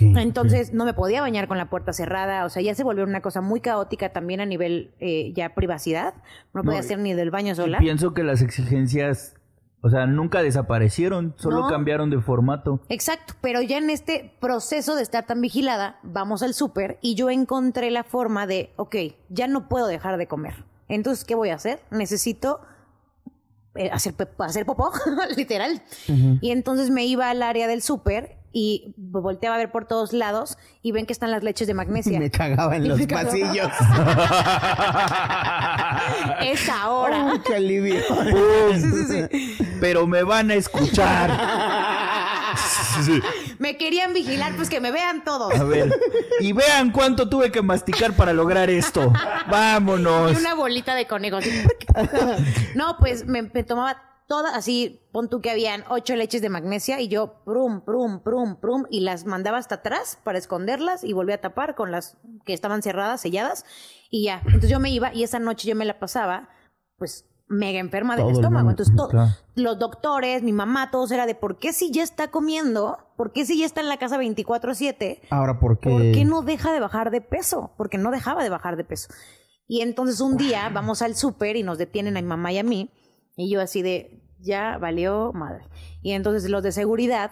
Entonces 0.00 0.74
no 0.74 0.84
me 0.84 0.92
podía 0.92 1.20
bañar 1.20 1.48
con 1.48 1.56
la 1.56 1.70
puerta 1.70 1.92
cerrada. 1.92 2.44
O 2.44 2.50
sea, 2.50 2.62
ya 2.62 2.74
se 2.74 2.84
volvió 2.84 3.04
una 3.04 3.22
cosa 3.22 3.40
muy 3.40 3.60
caótica 3.60 4.10
también 4.12 4.40
a 4.40 4.46
nivel 4.46 4.92
eh, 5.00 5.32
ya 5.34 5.54
privacidad. 5.54 6.14
No 6.52 6.62
podía 6.62 6.80
hacer 6.80 6.98
ni 6.98 7.14
del 7.14 7.30
baño 7.30 7.54
sola. 7.54 7.78
Pienso 7.78 8.12
que 8.12 8.22
las 8.22 8.42
exigencias 8.42 9.34
o 9.80 9.90
sea, 9.90 10.06
nunca 10.06 10.42
desaparecieron, 10.42 11.34
solo 11.36 11.68
cambiaron 11.68 12.10
de 12.10 12.20
formato. 12.20 12.80
Exacto, 12.88 13.34
pero 13.40 13.62
ya 13.62 13.78
en 13.78 13.90
este 13.90 14.34
proceso 14.40 14.96
de 14.96 15.02
estar 15.02 15.26
tan 15.26 15.40
vigilada, 15.40 16.00
vamos 16.02 16.42
al 16.42 16.54
súper 16.54 16.98
y 17.00 17.14
yo 17.14 17.30
encontré 17.30 17.90
la 17.90 18.02
forma 18.02 18.46
de, 18.46 18.72
ok, 18.76 18.96
ya 19.28 19.46
no 19.46 19.68
puedo 19.68 19.86
dejar 19.86 20.16
de 20.16 20.26
comer. 20.26 20.64
Entonces, 20.88 21.24
¿qué 21.24 21.34
voy 21.34 21.50
a 21.50 21.54
hacer? 21.54 21.80
Necesito 21.90 22.60
eh, 23.76 23.90
hacer, 23.92 24.14
hacer 24.38 24.66
popó, 24.66 24.90
literal. 25.36 25.80
Y 26.40 26.50
entonces 26.50 26.90
me 26.90 27.06
iba 27.06 27.30
al 27.30 27.42
área 27.42 27.68
del 27.68 27.82
súper 27.82 28.37
y 28.52 28.94
volteaba 28.96 29.56
a 29.56 29.58
ver 29.58 29.70
por 29.70 29.86
todos 29.86 30.12
lados 30.12 30.56
y 30.82 30.92
ven 30.92 31.06
que 31.06 31.12
están 31.12 31.30
las 31.30 31.42
leches 31.42 31.66
de 31.66 31.74
magnesia. 31.74 32.18
Me 32.20 32.30
cagaba 32.30 32.76
en 32.76 32.88
los 32.88 33.00
pasillos. 33.06 33.68
es 36.42 36.68
ahora. 36.68 37.40
qué 37.46 37.56
alivio. 37.56 38.00
Pero 39.80 40.06
me 40.06 40.22
van 40.22 40.50
a 40.50 40.54
escuchar. 40.54 41.30
Me 43.58 43.76
querían 43.76 44.12
vigilar, 44.12 44.54
pues 44.56 44.68
que 44.68 44.80
me 44.80 44.90
vean 44.90 45.22
todos. 45.22 45.54
A 45.54 45.62
ver. 45.62 45.94
Y 46.40 46.52
vean 46.52 46.90
cuánto 46.90 47.28
tuve 47.28 47.52
que 47.52 47.62
masticar 47.62 48.12
para 48.14 48.32
lograr 48.32 48.70
esto. 48.70 49.12
Vámonos. 49.48 50.32
Y 50.32 50.36
una 50.36 50.54
bolita 50.54 50.96
de 50.96 51.06
conejos. 51.06 51.44
No, 52.74 52.96
pues 52.98 53.26
me 53.26 53.44
tomaba 53.62 54.02
todas, 54.28 54.54
así, 54.54 55.00
pon 55.10 55.28
tú 55.28 55.40
que 55.40 55.50
habían 55.50 55.82
ocho 55.88 56.14
leches 56.14 56.42
de 56.42 56.50
magnesia 56.50 57.00
y 57.00 57.08
yo, 57.08 57.42
prum, 57.44 57.80
prum, 57.80 58.22
prum, 58.22 58.56
prum, 58.60 58.84
y 58.90 59.00
las 59.00 59.24
mandaba 59.24 59.58
hasta 59.58 59.76
atrás 59.76 60.18
para 60.22 60.38
esconderlas 60.38 61.02
y 61.02 61.14
volví 61.14 61.32
a 61.32 61.40
tapar 61.40 61.74
con 61.74 61.90
las 61.90 62.16
que 62.44 62.52
estaban 62.52 62.82
cerradas, 62.82 63.22
selladas, 63.22 63.64
y 64.10 64.24
ya. 64.24 64.42
Entonces 64.46 64.70
yo 64.70 64.78
me 64.78 64.90
iba 64.90 65.12
y 65.12 65.24
esa 65.24 65.38
noche 65.38 65.68
yo 65.68 65.74
me 65.74 65.86
la 65.86 65.98
pasaba, 65.98 66.50
pues, 66.98 67.24
mega 67.48 67.78
enferma 67.78 68.14
del 68.14 68.28
estómago. 68.28 68.68
Entonces, 68.68 68.94
los 69.54 69.78
doctores, 69.78 70.42
mi 70.42 70.52
mamá, 70.52 70.90
todos 70.90 71.10
era 71.10 71.24
de 71.24 71.34
por 71.34 71.58
qué 71.58 71.72
si 71.72 71.90
ya 71.90 72.02
está 72.02 72.30
comiendo, 72.30 72.98
por 73.16 73.32
qué 73.32 73.46
si 73.46 73.58
ya 73.58 73.64
está 73.64 73.80
en 73.80 73.88
la 73.88 73.96
casa 73.96 74.18
24-7. 74.18 75.20
Ahora, 75.30 75.58
¿por 75.58 75.78
qué? 75.78 75.88
¿Por 75.88 76.02
qué 76.02 76.26
no 76.26 76.42
deja 76.42 76.72
de 76.72 76.80
bajar 76.80 77.10
de 77.10 77.22
peso? 77.22 77.72
Porque 77.78 77.96
no 77.96 78.10
dejaba 78.10 78.42
de 78.42 78.50
bajar 78.50 78.76
de 78.76 78.84
peso. 78.84 79.08
Y 79.66 79.80
entonces 79.80 80.20
un 80.20 80.36
día 80.36 80.68
vamos 80.68 81.00
al 81.00 81.14
súper 81.14 81.56
y 81.56 81.62
nos 81.62 81.78
detienen 81.78 82.18
a 82.18 82.20
mi 82.20 82.28
mamá 82.28 82.52
y 82.52 82.58
a 82.58 82.62
mí 82.62 82.90
y 83.38 83.48
yo 83.48 83.60
así 83.60 83.82
de, 83.82 84.20
ya 84.40 84.76
valió 84.78 85.32
madre. 85.32 85.64
Y 86.02 86.12
entonces 86.12 86.50
los 86.50 86.62
de 86.62 86.72
seguridad 86.72 87.30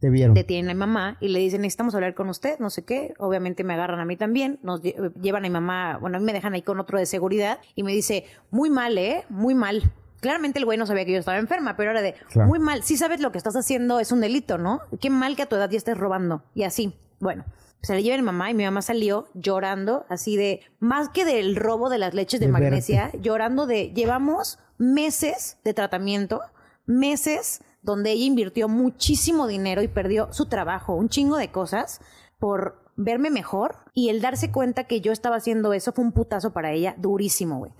te 0.00 0.10
vieron. 0.10 0.34
Detienen 0.34 0.70
a 0.70 0.74
mi 0.74 0.80
mamá 0.80 1.16
y 1.20 1.28
le 1.28 1.38
dicen, 1.38 1.60
necesitamos 1.60 1.94
hablar 1.94 2.14
con 2.14 2.28
usted, 2.28 2.58
no 2.58 2.70
sé 2.70 2.84
qué. 2.84 3.14
Obviamente 3.18 3.62
me 3.62 3.74
agarran 3.74 4.00
a 4.00 4.04
mí 4.04 4.16
también, 4.16 4.58
nos 4.64 4.82
llevan 4.82 5.44
a 5.44 5.48
mi 5.48 5.50
mamá, 5.50 5.98
bueno, 6.00 6.16
a 6.16 6.20
mí 6.20 6.26
me 6.26 6.32
dejan 6.32 6.54
ahí 6.54 6.62
con 6.62 6.80
otro 6.80 6.98
de 6.98 7.06
seguridad 7.06 7.60
y 7.76 7.84
me 7.84 7.92
dice, 7.92 8.24
muy 8.50 8.68
mal, 8.68 8.98
¿eh? 8.98 9.24
Muy 9.28 9.54
mal. 9.54 9.92
Claramente 10.20 10.58
el 10.58 10.64
güey 10.64 10.78
no 10.78 10.86
sabía 10.86 11.04
que 11.04 11.12
yo 11.12 11.18
estaba 11.18 11.38
enferma, 11.38 11.76
pero 11.76 11.92
era 11.92 12.02
de, 12.02 12.14
muy 12.34 12.58
mal, 12.58 12.82
si 12.82 12.96
sabes 12.96 13.20
lo 13.20 13.30
que 13.30 13.38
estás 13.38 13.54
haciendo 13.54 14.00
es 14.00 14.10
un 14.10 14.20
delito, 14.20 14.58
¿no? 14.58 14.80
Qué 15.00 15.10
mal 15.10 15.36
que 15.36 15.42
a 15.42 15.46
tu 15.46 15.54
edad 15.54 15.70
ya 15.70 15.78
estés 15.78 15.98
robando. 15.98 16.42
Y 16.54 16.64
así, 16.64 16.94
bueno. 17.20 17.44
Se 17.82 17.96
le 17.96 18.02
lleva 18.04 18.16
mi 18.16 18.22
mamá 18.22 18.48
y 18.48 18.54
mi 18.54 18.64
mamá 18.64 18.80
salió 18.80 19.26
llorando, 19.34 20.06
así 20.08 20.36
de, 20.36 20.60
más 20.78 21.08
que 21.08 21.24
del 21.24 21.56
robo 21.56 21.90
de 21.90 21.98
las 21.98 22.14
leches 22.14 22.38
de, 22.38 22.46
magnesia, 22.46 23.10
llorando 23.20 23.66
de, 23.66 23.92
llevamos 23.92 24.60
meses 24.82 25.58
de 25.62 25.74
tratamiento, 25.74 26.40
meses 26.86 27.62
donde 27.82 28.10
ella 28.10 28.24
invirtió 28.24 28.68
muchísimo 28.68 29.46
dinero 29.46 29.82
y 29.82 29.88
perdió 29.88 30.32
su 30.32 30.46
trabajo, 30.46 30.94
un 30.94 31.08
chingo 31.08 31.36
de 31.36 31.52
cosas 31.52 32.00
por 32.38 32.82
verme 32.96 33.30
mejor 33.30 33.76
y 33.94 34.08
el 34.08 34.20
darse 34.20 34.50
cuenta 34.50 34.84
que 34.84 35.00
yo 35.00 35.12
estaba 35.12 35.36
haciendo 35.36 35.72
eso 35.72 35.92
fue 35.92 36.04
un 36.04 36.12
putazo 36.12 36.52
para 36.52 36.72
ella 36.72 36.96
durísimo, 36.98 37.58
güey. 37.58 37.72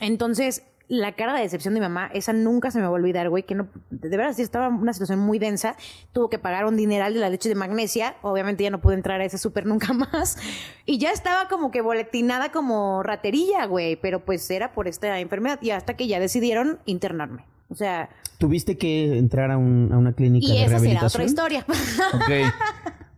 Entonces, 0.00 0.64
la 0.88 1.12
cara 1.12 1.34
de 1.34 1.42
decepción 1.42 1.74
de 1.74 1.80
mi 1.80 1.84
mamá, 1.86 2.10
esa 2.14 2.32
nunca 2.32 2.70
se 2.70 2.78
me 2.78 2.84
va 2.84 2.88
a 2.88 2.92
olvidar, 2.92 3.28
güey, 3.28 3.42
que 3.42 3.54
no, 3.54 3.68
de 3.90 4.16
verdad 4.16 4.32
sí 4.32 4.42
estaba 4.42 4.68
en 4.68 4.74
una 4.74 4.94
situación 4.94 5.18
muy 5.18 5.38
densa, 5.38 5.76
tuvo 6.12 6.30
que 6.30 6.38
pagar 6.38 6.64
un 6.64 6.76
dineral 6.76 7.12
de 7.12 7.20
la 7.20 7.28
leche 7.28 7.48
de 7.48 7.54
magnesia, 7.54 8.16
obviamente 8.22 8.64
ya 8.64 8.70
no 8.70 8.80
pude 8.80 8.94
entrar 8.94 9.20
a 9.20 9.24
ese 9.24 9.36
súper 9.36 9.66
nunca 9.66 9.92
más, 10.12 10.38
y 10.86 10.98
ya 10.98 11.10
estaba 11.10 11.48
como 11.48 11.70
que 11.70 11.82
boletinada 11.82 12.50
como 12.50 13.02
raterilla, 13.02 13.66
güey, 13.66 13.96
pero 13.96 14.24
pues 14.24 14.50
era 14.50 14.72
por 14.72 14.88
esta 14.88 15.20
enfermedad, 15.20 15.58
y 15.60 15.70
hasta 15.70 15.94
que 15.94 16.06
ya 16.06 16.20
decidieron 16.20 16.78
internarme. 16.86 17.44
O 17.68 17.74
sea... 17.74 18.08
Tuviste 18.38 18.78
que 18.78 19.18
entrar 19.18 19.50
a, 19.50 19.58
un, 19.58 19.92
a 19.92 19.98
una 19.98 20.14
clínica 20.14 20.46
y 20.46 20.58
de 20.58 20.64
esa 20.64 20.78
será 20.78 21.06
otra 21.06 21.24
historia. 21.24 21.66
Ok. 22.14 22.30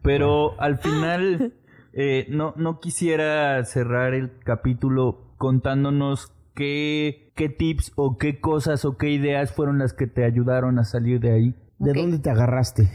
Pero 0.02 0.58
al 0.60 0.78
final, 0.78 1.52
eh, 1.92 2.26
no, 2.30 2.54
no 2.56 2.80
quisiera 2.80 3.62
cerrar 3.64 4.14
el 4.14 4.32
capítulo 4.42 5.34
contándonos 5.36 6.32
qué, 6.54 7.29
qué 7.40 7.48
tips 7.48 7.92
o 7.96 8.18
qué 8.18 8.38
cosas 8.38 8.84
o 8.84 8.98
qué 8.98 9.08
ideas 9.08 9.50
fueron 9.50 9.78
las 9.78 9.94
que 9.94 10.06
te 10.06 10.24
ayudaron 10.26 10.78
a 10.78 10.84
salir 10.84 11.20
de 11.20 11.32
ahí. 11.32 11.54
¿De 11.78 11.94
dónde 11.94 12.18
te 12.18 12.28
agarraste? 12.28 12.90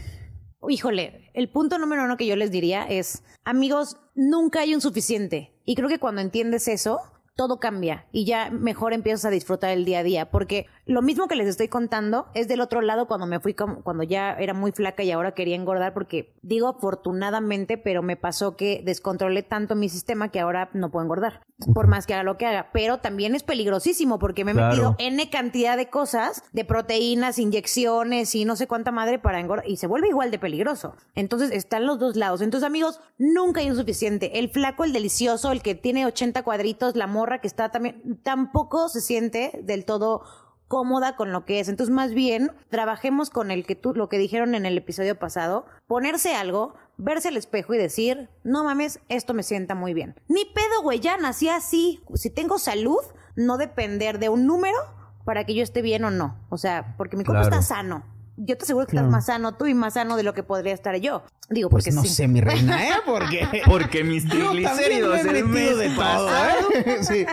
Híjole, 0.68 1.30
el 1.34 1.48
punto 1.50 1.78
número 1.80 2.04
uno 2.04 2.16
que 2.16 2.28
yo 2.28 2.36
les 2.36 2.52
diría 2.52 2.84
es, 2.84 3.24
amigos, 3.44 3.96
nunca 4.14 4.60
hay 4.60 4.72
un 4.72 4.80
suficiente. 4.80 5.52
Y 5.64 5.74
creo 5.74 5.88
que 5.88 5.98
cuando 5.98 6.20
entiendes 6.20 6.68
eso, 6.68 7.00
todo 7.34 7.58
cambia 7.60 8.06
y 8.12 8.24
ya 8.24 8.50
mejor 8.50 8.92
empiezas 8.94 9.24
a 9.26 9.30
disfrutar 9.30 9.70
el 9.70 9.84
día 9.84 9.98
a 9.98 10.02
día. 10.04 10.30
Porque 10.30 10.66
lo 10.86 11.02
mismo 11.02 11.26
que 11.28 11.34
les 11.36 11.48
estoy 11.48 11.66
contando 11.68 12.26
es 12.34 12.46
del 12.48 12.60
otro 12.60 12.80
lado 12.80 13.06
cuando 13.08 13.26
me 13.26 13.40
fui, 13.40 13.52
como- 13.52 13.82
cuando 13.82 14.04
ya 14.04 14.32
era 14.32 14.54
muy 14.54 14.70
flaca 14.72 15.02
y 15.02 15.10
ahora 15.10 15.34
quería 15.34 15.56
engordar, 15.56 15.92
porque 15.92 16.34
digo 16.42 16.68
afortunadamente, 16.68 17.76
pero 17.78 18.02
me 18.02 18.16
pasó 18.16 18.56
que 18.56 18.80
descontrolé 18.86 19.42
tanto 19.42 19.74
mi 19.74 19.88
sistema 19.88 20.30
que 20.30 20.40
ahora 20.40 20.70
no 20.72 20.90
puedo 20.90 21.04
engordar, 21.04 21.42
por 21.74 21.86
más 21.86 22.06
que 22.06 22.14
haga 22.14 22.22
lo 22.22 22.36
que 22.36 22.46
haga. 22.46 22.70
Pero 22.72 22.98
también 22.98 23.34
es 23.34 23.42
peligrosísimo 23.42 24.18
porque 24.18 24.44
me 24.44 24.50
he 24.50 24.54
Claro. 24.54 24.68
metido 24.70 24.96
N 24.98 25.30
cantidad 25.30 25.76
de 25.76 25.88
cosas, 25.88 26.42
de 26.52 26.64
proteínas, 26.64 27.38
inyecciones 27.38 28.34
y 28.34 28.44
no 28.44 28.56
sé 28.56 28.66
cuánta 28.66 28.92
madre 28.92 29.18
para 29.18 29.40
engordar. 29.40 29.68
Y 29.68 29.76
se 29.78 29.86
vuelve 29.86 30.08
igual 30.08 30.30
de 30.30 30.38
peligroso. 30.38 30.94
Entonces 31.14 31.50
están 31.50 31.86
los 31.86 31.98
dos 31.98 32.16
lados. 32.16 32.42
Entonces, 32.42 32.66
amigos, 32.66 33.00
nunca 33.18 33.60
hay 33.60 33.70
un 33.70 33.76
suficiente. 33.76 34.38
El 34.38 34.50
flaco, 34.50 34.84
el 34.84 34.92
delicioso, 34.92 35.52
el 35.52 35.62
que 35.62 35.74
tiene 35.74 36.06
80 36.06 36.42
cuadritos, 36.42 36.96
la 36.96 37.06
morra 37.06 37.40
que 37.40 37.46
está 37.48 37.70
también, 37.70 38.20
tampoco 38.22 38.88
se 38.88 39.00
siente 39.00 39.60
del 39.62 39.84
todo 39.84 40.22
cómoda 40.68 41.16
con 41.16 41.32
lo 41.32 41.44
que 41.44 41.60
es. 41.60 41.68
Entonces, 41.68 41.94
más 41.94 42.12
bien, 42.12 42.50
trabajemos 42.70 43.30
con 43.30 43.50
el 43.50 43.66
que 43.66 43.74
tú, 43.76 43.92
lo 43.94 44.08
que 44.08 44.18
dijeron 44.18 44.54
en 44.54 44.66
el 44.66 44.76
episodio 44.78 45.18
pasado, 45.18 45.66
ponerse 45.86 46.34
algo, 46.34 46.74
verse 46.96 47.28
al 47.28 47.36
espejo 47.36 47.74
y 47.74 47.78
decir, 47.78 48.28
no 48.44 48.64
mames, 48.64 49.00
esto 49.08 49.34
me 49.34 49.42
sienta 49.42 49.74
muy 49.74 49.94
bien. 49.94 50.14
Ni 50.28 50.44
pedo, 50.44 50.82
güey, 50.82 51.00
ya 51.00 51.16
nací 51.18 51.48
así. 51.48 52.00
Si 52.14 52.30
tengo 52.30 52.58
salud, 52.58 53.00
no 53.36 53.58
depender 53.58 54.18
de 54.18 54.28
un 54.28 54.46
número 54.46 54.76
para 55.24 55.44
que 55.44 55.54
yo 55.54 55.62
esté 55.62 55.82
bien 55.82 56.04
o 56.04 56.10
no. 56.10 56.38
O 56.48 56.56
sea, 56.58 56.94
porque 56.96 57.16
mi 57.16 57.24
cuerpo 57.24 57.42
Claro. 57.48 57.60
está 57.60 57.74
sano. 57.76 58.04
Yo 58.38 58.56
te 58.58 58.64
aseguro 58.64 58.86
que 58.86 58.90
Claro. 58.92 59.06
estás 59.08 59.12
más 59.16 59.26
sano 59.26 59.56
tú 59.56 59.66
y 59.66 59.72
más 59.74 59.94
sano 59.94 60.16
de 60.16 60.22
lo 60.22 60.34
que 60.34 60.42
podría 60.42 60.74
estar 60.74 60.94
yo. 60.96 61.22
Digo, 61.48 61.70
Pues 61.70 61.84
porque 61.84 61.94
no 61.96 62.02
sí. 62.02 62.08
sé, 62.08 62.28
mi 62.28 62.40
reina, 62.40 62.84
¿eh? 62.88 62.92
Porque... 63.06 63.62
Porque 63.66 64.04
mis 64.04 64.24
triglicéridos 64.28 65.22
me 65.24 65.38
he 65.38 65.42
metido 65.44 65.76
de 65.78 65.90
todo, 65.90 66.28
¿eh? 66.30 66.98
Sí. 67.02 67.26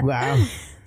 Wow. 0.00 0.12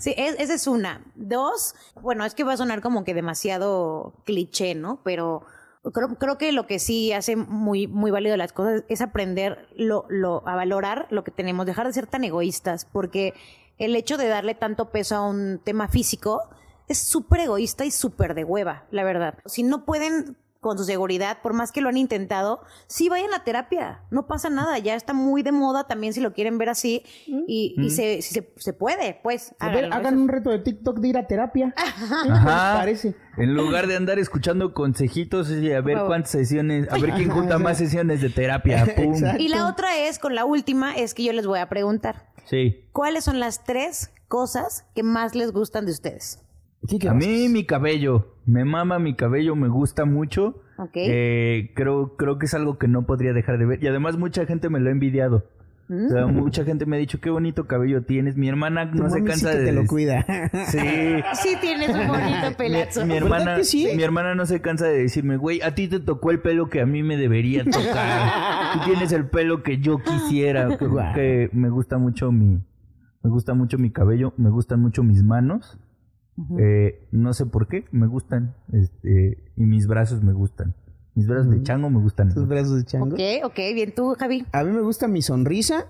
Sí, 0.02 0.16
es- 0.18 0.36
esa 0.40 0.56
es 0.56 0.66
una. 0.68 1.06
Dos, 1.16 1.76
bueno, 2.02 2.26
es 2.26 2.34
que 2.34 2.44
va 2.44 2.54
a 2.54 2.58
sonar 2.58 2.82
como 2.82 3.04
que 3.04 3.14
demasiado 3.14 4.14
cliché, 4.26 4.74
¿no? 4.74 5.00
Pero 5.04 5.44
creo, 5.94 6.10
creo 6.18 6.38
que 6.40 6.52
lo 6.52 6.66
que 6.66 6.80
sí 6.80 7.14
hace 7.14 7.36
muy, 7.36 7.86
muy 7.88 8.10
válido 8.10 8.36
las 8.36 8.52
cosas 8.52 8.84
es 8.90 9.02
aprender 9.02 9.68
lo, 9.76 10.06
a 10.48 10.56
valorar 10.56 11.06
lo 11.12 11.24
que 11.24 11.30
tenemos, 11.32 11.68
dejar 11.68 11.86
de 11.86 11.94
ser 11.94 12.08
tan 12.08 12.24
egoístas, 12.24 12.86
porque 12.86 13.34
el 13.78 13.96
hecho 13.96 14.18
de 14.18 14.28
darle 14.28 14.56
tanto 14.56 14.90
peso 14.90 15.16
a 15.18 15.28
un 15.28 15.60
tema 15.64 15.88
físico 15.88 16.42
es 16.88 16.98
súper 16.98 17.42
egoísta 17.42 17.86
y 17.86 17.92
súper 17.92 18.34
de 18.34 18.44
hueva, 18.44 18.86
la 18.92 19.04
verdad. 19.04 19.36
Si 19.46 19.62
no 19.64 19.86
pueden 19.86 20.36
con 20.62 20.78
su 20.78 20.84
seguridad, 20.86 21.40
por 21.42 21.54
más 21.54 21.72
que 21.72 21.82
lo 21.82 21.90
han 21.90 21.98
intentado, 21.98 22.64
sí 22.88 23.10
vayan 23.10 23.34
a 23.34 23.44
terapia, 23.44 24.04
no 24.12 24.28
pasa 24.28 24.50
nada, 24.52 24.78
ya 24.78 24.94
está 24.96 25.12
muy 25.12 25.42
de 25.42 25.52
moda 25.52 25.88
también 25.88 26.14
si 26.14 26.22
lo 26.22 26.34
quieren 26.34 26.60
ver 26.60 26.70
así 26.70 27.04
y, 27.26 27.74
y 27.78 27.90
se, 27.90 28.22
si 28.22 28.34
se, 28.36 28.54
se 28.56 28.72
puede, 28.72 29.20
pues. 29.24 29.56
A 29.60 29.70
ver, 29.70 29.92
hagan 29.92 30.20
un 30.20 30.30
reto 30.30 30.52
de 30.52 30.60
TikTok 30.60 31.00
de 31.00 31.08
ir 31.08 31.18
a 31.18 31.26
terapia. 31.26 31.74
¿Qué 32.24 32.30
les 32.30 32.38
Ajá. 32.38 32.78
parece? 32.78 33.16
En 33.38 33.56
lugar 33.56 33.88
de 33.88 33.96
andar 33.96 34.20
escuchando 34.20 34.74
consejitos 34.76 35.50
y 35.50 35.74
a 35.74 35.82
ver 35.82 35.98
cuántas 36.06 36.32
sesiones, 36.32 36.88
a 36.92 36.98
ver 37.00 37.12
quién 37.16 37.30
junta 37.32 37.58
más 37.58 37.80
sesiones 37.80 38.22
de 38.22 38.30
terapia. 38.30 38.86
Pum. 38.96 39.16
Y 39.40 39.48
la 39.48 39.68
otra 39.68 39.98
es, 39.98 40.20
con 40.20 40.36
la 40.36 40.46
última, 40.46 40.94
es 40.96 41.16
que 41.16 41.24
yo 41.24 41.34
les 41.34 41.48
voy 41.48 41.58
a 41.60 41.68
preguntar, 41.70 42.28
Sí. 42.46 42.86
¿cuáles 42.92 43.24
son 43.24 43.40
las 43.40 43.64
tres 43.64 44.12
cosas 44.28 44.86
que 44.94 45.02
más 45.02 45.34
les 45.34 45.52
gustan 45.52 45.86
de 45.88 45.92
ustedes? 45.92 46.40
A 47.08 47.14
mí 47.14 47.48
mi 47.50 47.66
cabello, 47.66 48.34
me 48.46 48.66
mama 48.66 48.98
mi 49.00 49.16
cabello, 49.16 49.56
me 49.56 49.68
gusta 49.68 50.06
mucho. 50.06 50.62
Ok. 50.78 50.92
Eh, 50.96 51.72
creo, 51.76 52.16
creo 52.18 52.40
que 52.40 52.48
es 52.48 52.54
algo 52.54 52.78
que 52.80 52.88
no 52.88 53.06
podría 53.06 53.34
dejar 53.34 53.60
de 53.60 53.66
ver. 53.66 53.84
Y 53.84 53.88
además 53.88 54.18
mucha 54.18 54.46
gente 54.46 54.70
me 54.70 54.80
lo 54.80 54.90
ha 54.90 54.92
envidiado. 54.92 55.46
O 55.94 56.10
sea, 56.10 56.26
mucha 56.26 56.64
gente 56.64 56.86
me 56.86 56.96
ha 56.96 57.00
dicho, 57.00 57.20
qué 57.20 57.30
bonito 57.30 57.68
cabello 57.68 58.04
tienes. 58.04 58.38
Mi 58.38 58.48
hermana 58.48 58.90
Tu 58.90 58.98
no 58.98 59.10
se 59.10 59.20
sí 59.20 59.26
cansa 59.26 59.52
que 59.52 59.58
de... 59.58 59.66
te 59.66 59.72
lo 59.74 59.86
cuida. 59.86 60.26
Sí. 60.68 60.78
Sí 61.34 61.58
tienes 61.60 61.90
un 61.90 62.08
bonito 62.08 62.58
pelazo. 62.58 63.02
Mi, 63.02 63.08
mi 63.08 63.14
¿Verdad 63.16 63.40
hermana, 63.40 63.56
que 63.58 63.64
sí? 63.66 63.88
mi 63.94 64.02
hermana 64.02 64.34
no 64.34 64.46
se 64.46 64.62
cansa 64.62 64.86
de 64.86 65.00
decirme, 65.00 65.36
güey, 65.36 65.62
a 65.62 65.76
ti 65.76 65.90
te 65.90 66.00
tocó 66.00 66.32
el 66.32 66.40
pelo 66.40 66.70
que 66.70 66.80
a 66.80 66.86
mí 66.86 67.04
me 67.04 67.18
debería 67.18 67.66
tocar. 67.70 68.74
Tú 68.74 68.80
tienes 68.86 69.12
el 69.12 69.26
pelo 69.26 69.64
que 69.64 69.80
yo 69.80 69.98
quisiera. 70.00 70.78
Que, 70.78 70.88
que 71.14 71.50
me 71.52 71.70
gusta 71.70 71.98
mucho 71.98 72.32
mi, 72.32 72.62
me 73.22 73.30
gusta 73.30 73.54
mucho 73.54 73.78
mi 73.78 73.92
cabello, 73.92 74.34
me 74.38 74.50
gustan 74.50 74.80
mucho 74.80 75.04
mis 75.04 75.24
manos. 75.24 75.78
Eh, 76.60 77.08
no 77.12 77.34
sé 77.34 77.46
por 77.46 77.68
qué, 77.68 77.86
me 77.92 78.08
gustan. 78.08 78.56
Este, 78.72 79.44
y 79.56 79.64
mis 79.64 79.88
brazos 79.88 80.24
me 80.24 80.34
gustan. 80.34 80.76
Mis 81.14 81.28
brazos 81.28 81.52
de 81.52 81.62
chango 81.62 81.90
me 81.90 82.00
gustan. 82.00 82.34
Tus 82.34 82.48
brazos 82.48 82.78
de 82.78 82.86
chango. 82.86 83.16
Ok, 83.16 83.22
ok, 83.44 83.58
bien 83.76 83.94
tú, 83.94 84.16
Javi. 84.18 84.46
A 84.54 84.64
mí 84.64 84.72
me 84.72 84.82
gusta 84.82 85.08
mi 85.08 85.22
sonrisa. 85.22 85.88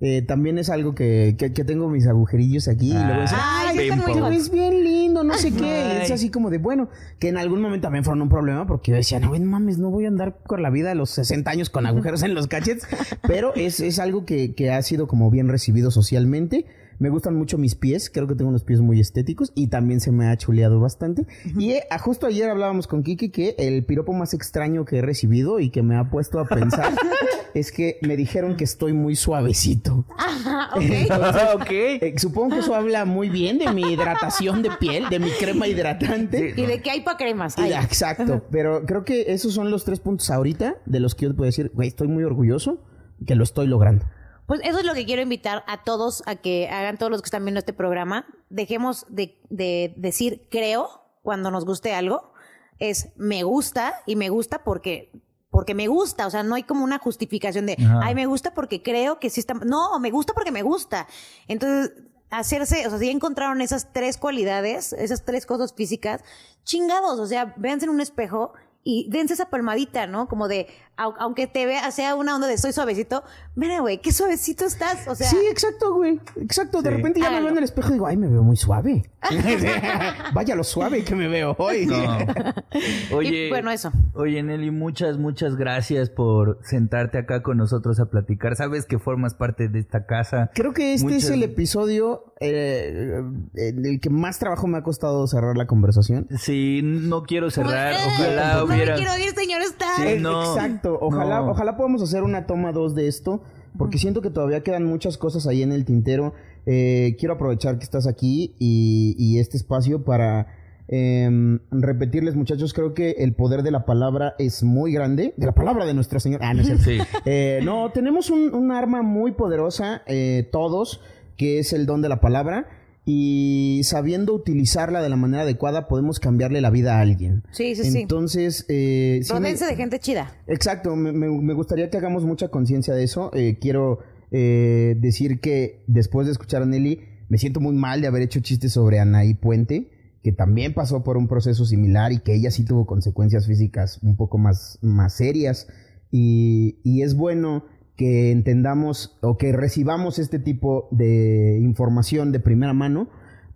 Eh, 0.00 0.22
también 0.22 0.58
es 0.58 0.68
algo 0.68 0.94
que, 0.94 1.34
que, 1.38 1.52
que 1.52 1.64
tengo 1.64 1.88
mis 1.88 2.06
agujerillos 2.06 2.68
aquí. 2.68 2.90
y 2.90 2.92
luego 2.92 3.22
Ay, 3.32 3.78
ay, 3.78 3.90
hot". 3.90 4.28
ves 4.28 4.50
bien 4.50 4.84
lindo, 4.84 5.24
no 5.24 5.32
sé 5.34 5.50
qué. 5.52 6.02
Es 6.02 6.10
así 6.10 6.30
como 6.30 6.50
de, 6.50 6.58
bueno, 6.58 6.90
que 7.18 7.28
en 7.28 7.38
algún 7.38 7.62
momento 7.62 7.84
también 7.86 8.04
fueron 8.04 8.20
un 8.20 8.28
problema 8.28 8.66
porque 8.66 8.90
yo 8.90 8.96
decía, 8.98 9.18
no, 9.18 9.32
no 9.32 9.46
mames, 9.46 9.78
no 9.78 9.90
voy 9.90 10.04
a 10.04 10.08
andar 10.08 10.36
por 10.46 10.60
la 10.60 10.68
vida 10.70 10.90
a 10.90 10.94
los 10.94 11.08
60 11.10 11.50
años 11.50 11.70
con 11.70 11.86
agujeros 11.86 12.22
en 12.22 12.34
los 12.34 12.46
cachetes. 12.48 12.86
Pero 13.26 13.54
es, 13.54 13.80
es 13.80 13.98
algo 13.98 14.26
que, 14.26 14.54
que 14.54 14.70
ha 14.72 14.82
sido 14.82 15.06
como 15.06 15.30
bien 15.30 15.48
recibido 15.48 15.90
socialmente. 15.90 16.66
Me 16.98 17.08
gustan 17.08 17.34
mucho 17.36 17.58
mis 17.58 17.74
pies, 17.74 18.10
creo 18.10 18.26
que 18.26 18.34
tengo 18.34 18.50
unos 18.50 18.64
pies 18.64 18.80
muy 18.80 19.00
estéticos 19.00 19.52
y 19.54 19.68
también 19.68 20.00
se 20.00 20.12
me 20.12 20.26
ha 20.28 20.36
chuleado 20.36 20.80
bastante. 20.80 21.26
Y 21.58 21.72
eh, 21.72 21.84
a- 21.90 21.98
justo 21.98 22.26
ayer 22.26 22.48
hablábamos 22.50 22.86
con 22.86 23.02
Kiki 23.02 23.30
que 23.30 23.54
el 23.58 23.84
piropo 23.84 24.12
más 24.12 24.34
extraño 24.34 24.84
que 24.84 24.98
he 24.98 25.02
recibido 25.02 25.60
y 25.60 25.70
que 25.70 25.82
me 25.82 25.96
ha 25.96 26.10
puesto 26.10 26.38
a 26.38 26.46
pensar 26.46 26.92
es 27.54 27.72
que 27.72 27.98
me 28.02 28.16
dijeron 28.16 28.56
que 28.56 28.64
estoy 28.64 28.92
muy 28.92 29.16
suavecito. 29.16 30.04
Ajá, 30.16 30.70
ok. 30.74 30.82
ok. 31.62 31.70
Eh, 31.70 32.14
supongo 32.18 32.54
que 32.54 32.60
eso 32.60 32.74
habla 32.74 33.04
muy 33.04 33.28
bien 33.28 33.58
de 33.58 33.72
mi 33.72 33.82
hidratación 33.92 34.62
de 34.62 34.70
piel, 34.78 35.08
de 35.10 35.18
mi 35.18 35.30
crema 35.30 35.66
hidratante. 35.68 36.54
¿Y 36.56 36.66
de 36.66 36.80
qué 36.82 36.90
hay 36.90 37.00
para 37.02 37.16
cremas? 37.16 37.56
Exacto, 37.58 38.42
pero 38.50 38.84
creo 38.86 39.04
que 39.04 39.32
esos 39.32 39.54
son 39.54 39.70
los 39.70 39.84
tres 39.84 40.00
puntos 40.00 40.30
ahorita 40.30 40.76
de 40.86 41.00
los 41.00 41.14
que 41.14 41.24
yo 41.24 41.30
te 41.30 41.36
puedo 41.36 41.46
decir, 41.46 41.70
güey, 41.74 41.88
estoy 41.88 42.08
muy 42.08 42.24
orgulloso 42.24 42.82
que 43.26 43.34
lo 43.34 43.44
estoy 43.44 43.66
logrando. 43.66 44.04
Pues 44.46 44.60
eso 44.64 44.78
es 44.78 44.84
lo 44.84 44.94
que 44.94 45.06
quiero 45.06 45.22
invitar 45.22 45.64
a 45.66 45.84
todos 45.84 46.22
a 46.26 46.36
que 46.36 46.68
hagan 46.68 46.98
todos 46.98 47.10
los 47.10 47.22
que 47.22 47.26
están 47.26 47.44
viendo 47.44 47.58
este 47.58 47.72
programa. 47.72 48.26
Dejemos 48.50 49.06
de, 49.08 49.38
de 49.50 49.94
decir 49.96 50.46
creo 50.50 51.02
cuando 51.22 51.50
nos 51.50 51.64
guste 51.64 51.94
algo. 51.94 52.32
Es 52.78 53.08
me 53.16 53.42
gusta 53.42 53.94
y 54.06 54.16
me 54.16 54.28
gusta 54.28 54.64
porque 54.64 55.12
porque 55.54 55.72
me 55.72 55.86
gusta, 55.86 56.26
o 56.26 56.30
sea, 56.30 56.42
no 56.42 56.56
hay 56.56 56.64
como 56.64 56.82
una 56.82 56.98
justificación 56.98 57.66
de, 57.66 57.76
Ajá. 57.78 58.00
ay, 58.02 58.16
me 58.16 58.26
gusta 58.26 58.54
porque 58.54 58.82
creo 58.82 59.20
que 59.20 59.30
sí 59.30 59.38
está, 59.38 59.54
no, 59.54 60.00
me 60.00 60.10
gusta 60.10 60.32
porque 60.34 60.50
me 60.50 60.62
gusta. 60.62 61.06
Entonces, 61.46 61.92
hacerse, 62.28 62.84
o 62.88 62.90
sea, 62.90 62.98
si 62.98 63.08
encontraron 63.08 63.60
esas 63.60 63.92
tres 63.92 64.18
cualidades, 64.18 64.92
esas 64.92 65.24
tres 65.24 65.46
cosas 65.46 65.72
físicas, 65.72 66.22
chingados, 66.64 67.20
o 67.20 67.26
sea, 67.28 67.54
véanse 67.56 67.86
en 67.86 67.90
un 67.90 68.00
espejo 68.00 68.52
y 68.82 69.08
dense 69.10 69.34
esa 69.34 69.48
palmadita, 69.48 70.08
¿no? 70.08 70.28
Como 70.28 70.48
de, 70.48 70.66
aunque 70.96 71.46
te 71.46 71.66
vea, 71.66 71.90
sea 71.90 72.14
una 72.14 72.34
onda 72.36 72.46
de 72.46 72.56
soy 72.58 72.72
suavecito, 72.72 73.24
mira, 73.56 73.80
güey, 73.80 74.00
qué 74.00 74.12
suavecito 74.12 74.64
estás, 74.64 75.06
o 75.08 75.14
sea, 75.14 75.28
sí, 75.28 75.36
exacto, 75.50 75.94
güey. 75.94 76.20
Exacto. 76.40 76.82
De 76.82 76.90
Sí. 76.90 76.96
repente 76.96 77.20
ya 77.20 77.30
me 77.30 77.40
veo 77.40 77.50
en 77.50 77.58
el 77.58 77.64
espejo 77.64 77.88
y 77.90 77.92
digo, 77.94 78.06
ay, 78.06 78.16
me 78.16 78.28
veo 78.28 78.42
muy 78.42 78.56
suave. 78.56 79.10
Vaya 80.34 80.54
lo 80.54 80.64
suave 80.64 81.02
que 81.04 81.14
me 81.14 81.28
veo 81.28 81.54
hoy. 81.58 81.86
No. 81.94 83.16
Oye, 83.16 83.46
Y, 83.46 83.48
bueno, 83.50 83.70
eso. 83.70 83.92
Oye, 84.14 84.42
Nelly, 84.42 84.70
muchas, 84.70 85.18
muchas 85.18 85.56
gracias 85.56 86.10
por 86.10 86.58
sentarte 86.64 87.18
acá 87.18 87.42
con 87.42 87.56
nosotros 87.58 88.00
a 88.00 88.06
platicar. 88.06 88.56
Sabes 88.56 88.84
que 88.86 88.98
formas 88.98 89.34
parte 89.34 89.68
de 89.68 89.78
esta 89.78 90.06
casa. 90.06 90.50
Creo 90.54 90.72
que 90.72 90.94
este 90.94 91.06
Muchas- 91.06 91.24
es 91.24 91.30
el 91.30 91.42
episodio 91.42 92.34
eh, 92.40 93.22
en 93.54 93.86
el 93.86 94.00
que 94.00 94.10
más 94.10 94.38
trabajo 94.38 94.66
me 94.66 94.78
ha 94.78 94.82
costado 94.82 95.26
cerrar 95.26 95.56
la 95.56 95.66
conversación. 95.66 96.26
Sí, 96.38 96.80
no 96.82 97.22
quiero 97.22 97.50
cerrar. 97.50 97.94
Como, 98.02 98.14
Ojalá 98.14 98.54
no 98.58 98.64
hubiera. 98.64 98.94
me 98.96 99.00
quiero 99.00 99.16
ir, 99.18 99.34
señor. 99.34 99.62
Sí. 99.64 100.02
Eh, 100.04 100.18
no, 100.20 100.54
Exacto. 100.54 100.83
Ojalá, 101.00 101.40
no. 101.40 101.50
ojalá 101.50 101.76
podamos 101.76 102.02
hacer 102.02 102.22
una 102.22 102.46
toma 102.46 102.72
dos 102.72 102.94
de 102.94 103.08
esto. 103.08 103.42
Porque 103.76 103.98
siento 103.98 104.22
que 104.22 104.30
todavía 104.30 104.62
quedan 104.62 104.84
muchas 104.84 105.18
cosas 105.18 105.46
ahí 105.48 105.62
en 105.62 105.72
el 105.72 105.84
tintero. 105.84 106.32
eh, 106.66 107.16
quiero 107.18 107.34
aprovechar 107.34 107.76
que 107.78 107.84
estás 107.84 108.06
aquí 108.06 108.54
y, 108.58 109.16
y 109.18 109.40
este 109.40 109.56
espacio 109.56 110.04
para 110.04 110.46
em, 110.86 111.58
repetirles, 111.72 112.36
muchachos, 112.36 112.72
creo 112.72 112.94
que 112.94 113.16
el 113.18 113.34
poder 113.34 113.62
de 113.64 113.70
la 113.72 113.84
palabra 113.84 114.34
es 114.38 114.62
muy 114.62 114.92
grande. 114.92 115.34
De 115.36 115.46
la 115.46 115.54
palabra 115.54 115.86
de 115.86 115.94
nuestro 115.94 116.20
Señor. 116.20 116.40
Ah, 116.42 116.54
no, 116.54 116.60
es 116.60 116.66
cierto. 116.66 116.84
Sí. 116.84 116.98
Eh, 117.24 117.60
no, 117.64 117.90
tenemos 117.90 118.30
un, 118.30 118.54
un 118.54 118.70
arma 118.70 119.02
muy 119.02 119.32
poderosa, 119.32 120.02
eh, 120.06 120.48
todos, 120.52 121.00
que 121.36 121.58
es 121.58 121.72
el 121.72 121.84
don 121.86 122.00
de 122.00 122.08
la 122.08 122.20
palabra. 122.20 122.68
Y 123.06 123.80
sabiendo 123.84 124.32
utilizarla 124.34 125.02
de 125.02 125.08
la 125.10 125.16
manera 125.16 125.42
adecuada, 125.42 125.88
podemos 125.88 126.20
cambiarle 126.20 126.60
la 126.62 126.70
vida 126.70 126.96
a 126.96 127.00
alguien. 127.00 127.42
Sí, 127.52 127.74
sí, 127.74 127.90
sí. 127.90 128.00
Entonces, 128.00 128.64
eh, 128.68 129.20
sí 129.22 129.32
me- 129.40 129.52
de 129.54 129.76
gente 129.76 129.98
chida. 129.98 130.32
Exacto, 130.46 130.96
me, 130.96 131.12
me- 131.12 131.28
me 131.28 131.52
gustaría 131.52 131.90
que 131.90 131.98
hagamos 131.98 132.24
mucha 132.24 132.48
conciencia 132.48 132.94
de 132.94 133.04
eso. 133.04 133.30
Eh, 133.34 133.58
quiero 133.60 133.98
eh, 134.30 134.96
decir 134.98 135.40
que 135.40 135.84
después 135.86 136.26
de 136.26 136.32
escuchar 136.32 136.62
a 136.62 136.66
Nelly, 136.66 137.00
me 137.28 137.38
siento 137.38 137.60
muy 137.60 137.74
mal 137.74 138.00
de 138.00 138.06
haber 138.08 138.22
hecho 138.22 138.40
chistes 138.40 138.72
sobre 138.72 138.98
Anaí 139.00 139.34
Puente, 139.34 139.90
que 140.22 140.32
también 140.32 140.72
pasó 140.72 141.04
por 141.04 141.16
un 141.18 141.28
proceso 141.28 141.66
similar 141.66 142.10
y 142.12 142.20
que 142.20 142.34
ella 142.34 142.50
sí 142.50 142.64
tuvo 142.64 142.86
consecuencias 142.86 143.46
físicas 143.46 143.98
un 144.02 144.16
poco 144.16 144.38
más, 144.38 144.78
más 144.82 145.14
serias. 145.14 145.68
Y, 146.10 146.78
y 146.84 147.02
es 147.02 147.14
bueno 147.16 147.66
que 147.96 148.32
entendamos 148.32 149.18
o 149.20 149.36
que 149.36 149.52
recibamos 149.52 150.18
este 150.18 150.38
tipo 150.38 150.88
de 150.90 151.58
información 151.60 152.32
de 152.32 152.40
primera 152.40 152.72
mano 152.72 153.08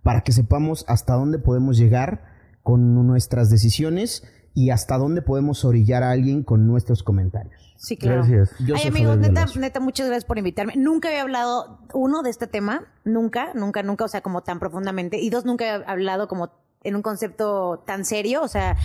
para 0.03 0.21
que 0.21 0.31
sepamos 0.31 0.85
hasta 0.87 1.13
dónde 1.13 1.39
podemos 1.39 1.77
llegar 1.77 2.23
con 2.63 2.93
nuestras 3.05 3.49
decisiones 3.49 4.23
y 4.53 4.71
hasta 4.71 4.97
dónde 4.97 5.21
podemos 5.21 5.63
orillar 5.65 6.03
a 6.03 6.11
alguien 6.11 6.43
con 6.43 6.67
nuestros 6.67 7.03
comentarios. 7.03 7.73
Sí, 7.77 7.95
claro. 7.95 8.17
Gracias. 8.17 8.51
Yo 8.59 8.75
Ay, 8.75 8.81
soy 8.81 8.89
amigos, 8.89 9.17
neta, 9.17 9.79
muchas 9.79 10.07
gracias 10.07 10.25
por 10.25 10.37
invitarme. 10.37 10.73
Nunca 10.75 11.07
había 11.07 11.21
hablado, 11.21 11.79
uno, 11.93 12.23
de 12.23 12.29
este 12.29 12.47
tema. 12.47 12.83
Nunca, 13.05 13.53
nunca, 13.53 13.83
nunca, 13.83 14.05
o 14.05 14.07
sea, 14.07 14.21
como 14.21 14.43
tan 14.43 14.59
profundamente. 14.59 15.17
Y 15.17 15.29
dos, 15.29 15.45
nunca 15.45 15.65
he 15.65 15.83
hablado 15.85 16.27
como 16.27 16.51
en 16.83 16.95
un 16.95 17.01
concepto 17.01 17.83
tan 17.85 18.03
serio, 18.05 18.41
o 18.41 18.47
sea, 18.47 18.75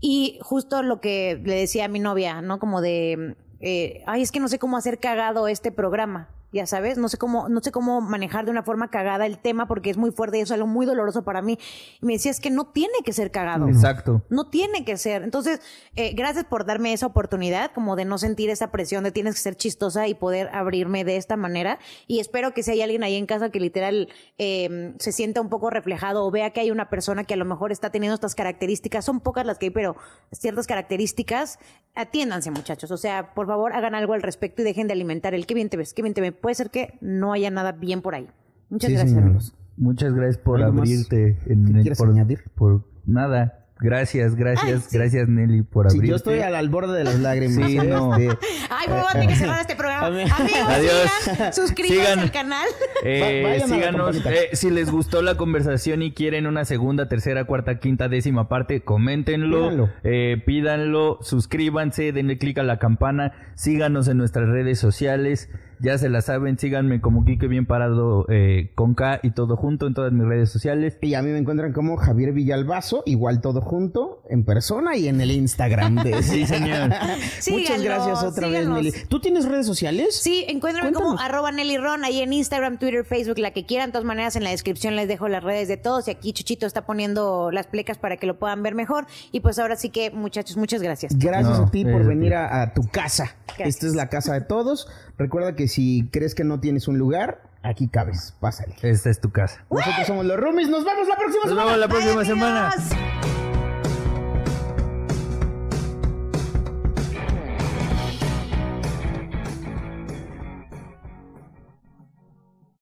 y 0.00 0.38
justo 0.42 0.82
lo 0.82 1.00
que 1.00 1.40
le 1.44 1.56
decía 1.56 1.86
a 1.86 1.88
mi 1.88 1.98
novia, 1.98 2.40
¿no? 2.40 2.58
Como 2.58 2.80
de, 2.80 3.36
eh, 3.62 4.02
ay, 4.06 4.22
es 4.22 4.32
que 4.32 4.40
no 4.40 4.48
sé 4.48 4.58
cómo 4.58 4.76
hacer 4.76 4.98
cagado 4.98 5.48
este 5.48 5.70
programa. 5.72 6.28
Ya 6.52 6.66
sabes, 6.66 6.98
no 6.98 7.08
sé 7.08 7.16
cómo, 7.16 7.48
no 7.48 7.60
sé 7.62 7.72
cómo 7.72 8.00
manejar 8.00 8.44
de 8.44 8.50
una 8.50 8.62
forma 8.62 8.88
cagada 8.88 9.26
el 9.26 9.38
tema 9.38 9.66
porque 9.66 9.90
es 9.90 9.96
muy 9.96 10.10
fuerte 10.10 10.38
y 10.38 10.42
es 10.42 10.50
algo 10.50 10.66
muy 10.66 10.84
doloroso 10.84 11.24
para 11.24 11.40
mí. 11.40 11.58
Y 12.00 12.06
me 12.06 12.12
decía, 12.12 12.30
es 12.30 12.40
que 12.40 12.50
no 12.50 12.66
tiene 12.66 12.94
que 13.04 13.12
ser 13.12 13.30
cagado. 13.30 13.68
Exacto. 13.68 14.22
No 14.28 14.48
tiene 14.48 14.84
que 14.84 14.96
ser. 14.98 15.22
Entonces, 15.22 15.60
eh, 15.96 16.12
gracias 16.14 16.44
por 16.44 16.66
darme 16.66 16.92
esa 16.92 17.06
oportunidad, 17.06 17.72
como 17.72 17.96
de 17.96 18.04
no 18.04 18.18
sentir 18.18 18.50
esa 18.50 18.70
presión 18.70 19.02
de 19.04 19.12
tienes 19.12 19.34
que 19.34 19.40
ser 19.40 19.56
chistosa 19.56 20.08
y 20.08 20.14
poder 20.14 20.50
abrirme 20.52 21.04
de 21.04 21.16
esta 21.16 21.36
manera. 21.36 21.78
Y 22.06 22.20
espero 22.20 22.52
que 22.52 22.62
si 22.62 22.72
hay 22.72 22.82
alguien 22.82 23.02
ahí 23.02 23.16
en 23.16 23.26
casa 23.26 23.50
que 23.50 23.58
literal 23.58 24.08
eh, 24.38 24.94
se 24.98 25.12
sienta 25.12 25.40
un 25.40 25.48
poco 25.48 25.70
reflejado 25.70 26.24
o 26.24 26.30
vea 26.30 26.50
que 26.50 26.60
hay 26.60 26.70
una 26.70 26.90
persona 26.90 27.24
que 27.24 27.34
a 27.34 27.38
lo 27.38 27.44
mejor 27.44 27.72
está 27.72 27.90
teniendo 27.90 28.14
estas 28.14 28.34
características, 28.34 29.04
son 29.04 29.20
pocas 29.20 29.46
las 29.46 29.58
que 29.58 29.66
hay, 29.66 29.70
pero 29.70 29.96
ciertas 30.32 30.66
características, 30.66 31.58
atiéndanse 31.94 32.50
muchachos. 32.50 32.90
O 32.90 32.96
sea, 32.96 33.34
por 33.34 33.46
favor 33.46 33.72
hagan 33.72 33.94
algo 33.94 34.12
al 34.12 34.22
respecto 34.22 34.62
y 34.62 34.64
dejen 34.64 34.86
de 34.86 34.92
alimentar 34.92 35.34
el 35.34 35.46
qué 35.46 35.54
bien 35.54 35.70
te 35.70 35.76
ves, 35.76 35.94
qué 35.94 36.02
bien 36.02 36.14
te 36.14 36.20
ves. 36.20 36.32
Puede 36.42 36.54
ser 36.54 36.68
que 36.68 36.98
no 37.00 37.32
haya 37.32 37.50
nada 37.50 37.72
bien 37.72 38.02
por 38.02 38.14
ahí. 38.14 38.28
Muchas 38.68 38.88
Sí, 38.88 38.94
gracias, 38.94 39.10
señor. 39.12 39.24
amigos. 39.24 39.54
Muchas 39.78 40.12
gracias 40.12 40.36
por 40.36 40.60
¿Algo 40.62 40.74
más 40.74 40.88
abrirte. 40.90 41.38
En, 41.46 41.74
el- 41.76 41.96
por, 41.96 42.10
añadir? 42.10 42.42
por 42.54 42.84
nada. 43.06 43.58
Gracias, 43.80 44.36
gracias, 44.36 44.64
Ay, 44.64 44.80
sí. 44.90 44.96
gracias 44.96 45.28
Nelly 45.28 45.62
por 45.62 45.90
Sí, 45.90 45.96
abrirte. 45.96 46.10
yo 46.10 46.14
estoy 46.16 46.38
al, 46.38 46.54
al 46.54 46.68
borde 46.68 46.96
de 46.98 47.02
las 47.02 47.18
lágrimas. 47.18 47.66
Sí, 47.68 47.78
¿eh? 47.78 47.82
no. 47.84 48.14
Este, 48.14 48.38
Ay, 48.70 48.86
voy 48.88 48.98
a 49.08 49.12
tener 49.12 49.28
que 49.28 49.34
cerrar 49.34 49.60
este 49.60 49.74
programa. 49.74 50.06
Amigos. 50.06 50.30
Adiós. 50.68 51.10
sigan, 51.24 51.52
suscríbanse 51.52 52.00
Sigan. 52.04 52.18
al 52.20 52.30
canal. 52.30 52.66
Eh, 53.02 53.60
síganos. 53.66 54.24
eh, 54.24 54.50
si 54.52 54.70
les 54.70 54.88
gustó 54.88 55.20
la 55.20 55.36
conversación 55.36 56.02
y 56.02 56.12
quieren 56.12 56.46
una 56.46 56.64
segunda, 56.64 57.08
tercera, 57.08 57.44
cuarta, 57.44 57.80
quinta, 57.80 58.08
décima 58.08 58.48
parte, 58.48 58.82
coméntenlo, 58.84 59.62
Pídanlo. 59.70 59.90
eh, 60.04 60.40
pídanlo, 60.46 61.18
suscríbanse, 61.22 62.12
denle 62.12 62.38
click 62.38 62.58
a 62.58 62.62
la 62.62 62.78
campana, 62.78 63.32
síganos 63.56 64.06
en 64.06 64.16
nuestras 64.18 64.48
redes 64.48 64.78
sociales. 64.78 65.50
Ya 65.82 65.98
se 65.98 66.08
la 66.08 66.22
saben, 66.22 66.58
síganme 66.58 67.00
como 67.00 67.24
Kike 67.24 67.48
Bien 67.48 67.66
Parado 67.66 68.24
eh, 68.28 68.70
con 68.76 68.94
K 68.94 69.18
y 69.24 69.32
todo 69.32 69.56
junto 69.56 69.88
en 69.88 69.94
todas 69.94 70.12
mis 70.12 70.24
redes 70.24 70.48
sociales. 70.48 70.96
Y 71.02 71.14
a 71.14 71.22
mí 71.22 71.30
me 71.30 71.38
encuentran 71.38 71.72
como 71.72 71.96
Javier 71.96 72.32
Villalbazo, 72.32 73.02
igual 73.04 73.40
todo 73.40 73.60
junto, 73.60 74.22
en 74.30 74.44
persona 74.44 74.96
y 74.96 75.08
en 75.08 75.20
el 75.20 75.32
Instagram. 75.32 75.96
De... 76.04 76.22
Sí, 76.22 76.46
señor. 76.46 76.88
Muchas 76.90 77.34
Síganlo, 77.40 77.84
gracias 77.84 78.22
otra 78.22 78.46
síganos. 78.46 78.76
vez, 78.76 78.94
Nelly. 78.94 79.06
¿Tú 79.08 79.20
tienes 79.20 79.44
redes 79.48 79.66
sociales? 79.66 80.16
Sí, 80.16 80.44
encuéntrenme 80.48 80.92
como 80.92 81.18
arroba 81.18 81.50
Nelly 81.50 81.78
Ron 81.78 82.04
ahí 82.04 82.20
en 82.20 82.32
Instagram, 82.32 82.78
Twitter, 82.78 83.04
Facebook, 83.04 83.38
la 83.38 83.50
que 83.50 83.66
quieran. 83.66 83.88
De 83.88 83.92
todas 83.94 84.04
maneras, 84.06 84.36
en 84.36 84.44
la 84.44 84.50
descripción 84.50 84.94
les 84.94 85.08
dejo 85.08 85.26
las 85.28 85.42
redes 85.42 85.66
de 85.66 85.78
todos. 85.78 86.06
Y 86.06 86.12
aquí 86.12 86.32
Chuchito 86.32 86.64
está 86.66 86.86
poniendo 86.86 87.50
las 87.50 87.66
plecas 87.66 87.98
para 87.98 88.18
que 88.18 88.26
lo 88.28 88.38
puedan 88.38 88.62
ver 88.62 88.76
mejor. 88.76 89.06
Y 89.32 89.40
pues 89.40 89.58
ahora 89.58 89.74
sí 89.74 89.90
que, 89.90 90.12
muchachos, 90.12 90.56
muchas 90.56 90.80
gracias. 90.80 91.18
Gracias 91.18 91.58
No, 91.58 91.66
a 91.66 91.70
ti 91.72 91.84
por 91.84 92.04
venir 92.04 92.34
a, 92.34 92.62
a 92.62 92.72
tu 92.72 92.82
casa. 92.88 93.34
Gracias. 93.48 93.68
Esta 93.68 93.86
es 93.88 93.94
la 93.94 94.08
casa 94.08 94.34
de 94.34 94.42
todos. 94.42 94.88
Recuerda 95.18 95.54
que 95.54 95.68
si 95.68 96.08
crees 96.12 96.34
que 96.34 96.44
no 96.44 96.60
tienes 96.60 96.88
un 96.88 96.98
lugar, 96.98 97.42
aquí 97.62 97.88
cabes. 97.88 98.34
Pásale. 98.40 98.74
Esta 98.82 99.10
es 99.10 99.20
tu 99.20 99.30
casa. 99.30 99.64
Nosotros 99.70 100.06
somos 100.06 100.24
los 100.26 100.38
roomies. 100.38 100.68
Nos 100.68 100.84
vemos 100.84 101.06
la 101.08 101.16
próxima 101.16 101.44
Nos 101.44 101.50
semana. 101.50 101.64
vemos 101.66 101.78
la 101.80 101.88
próxima 101.88 102.16
Bye, 102.16 102.26
semana. 102.26 102.68
amigos. 102.70 103.51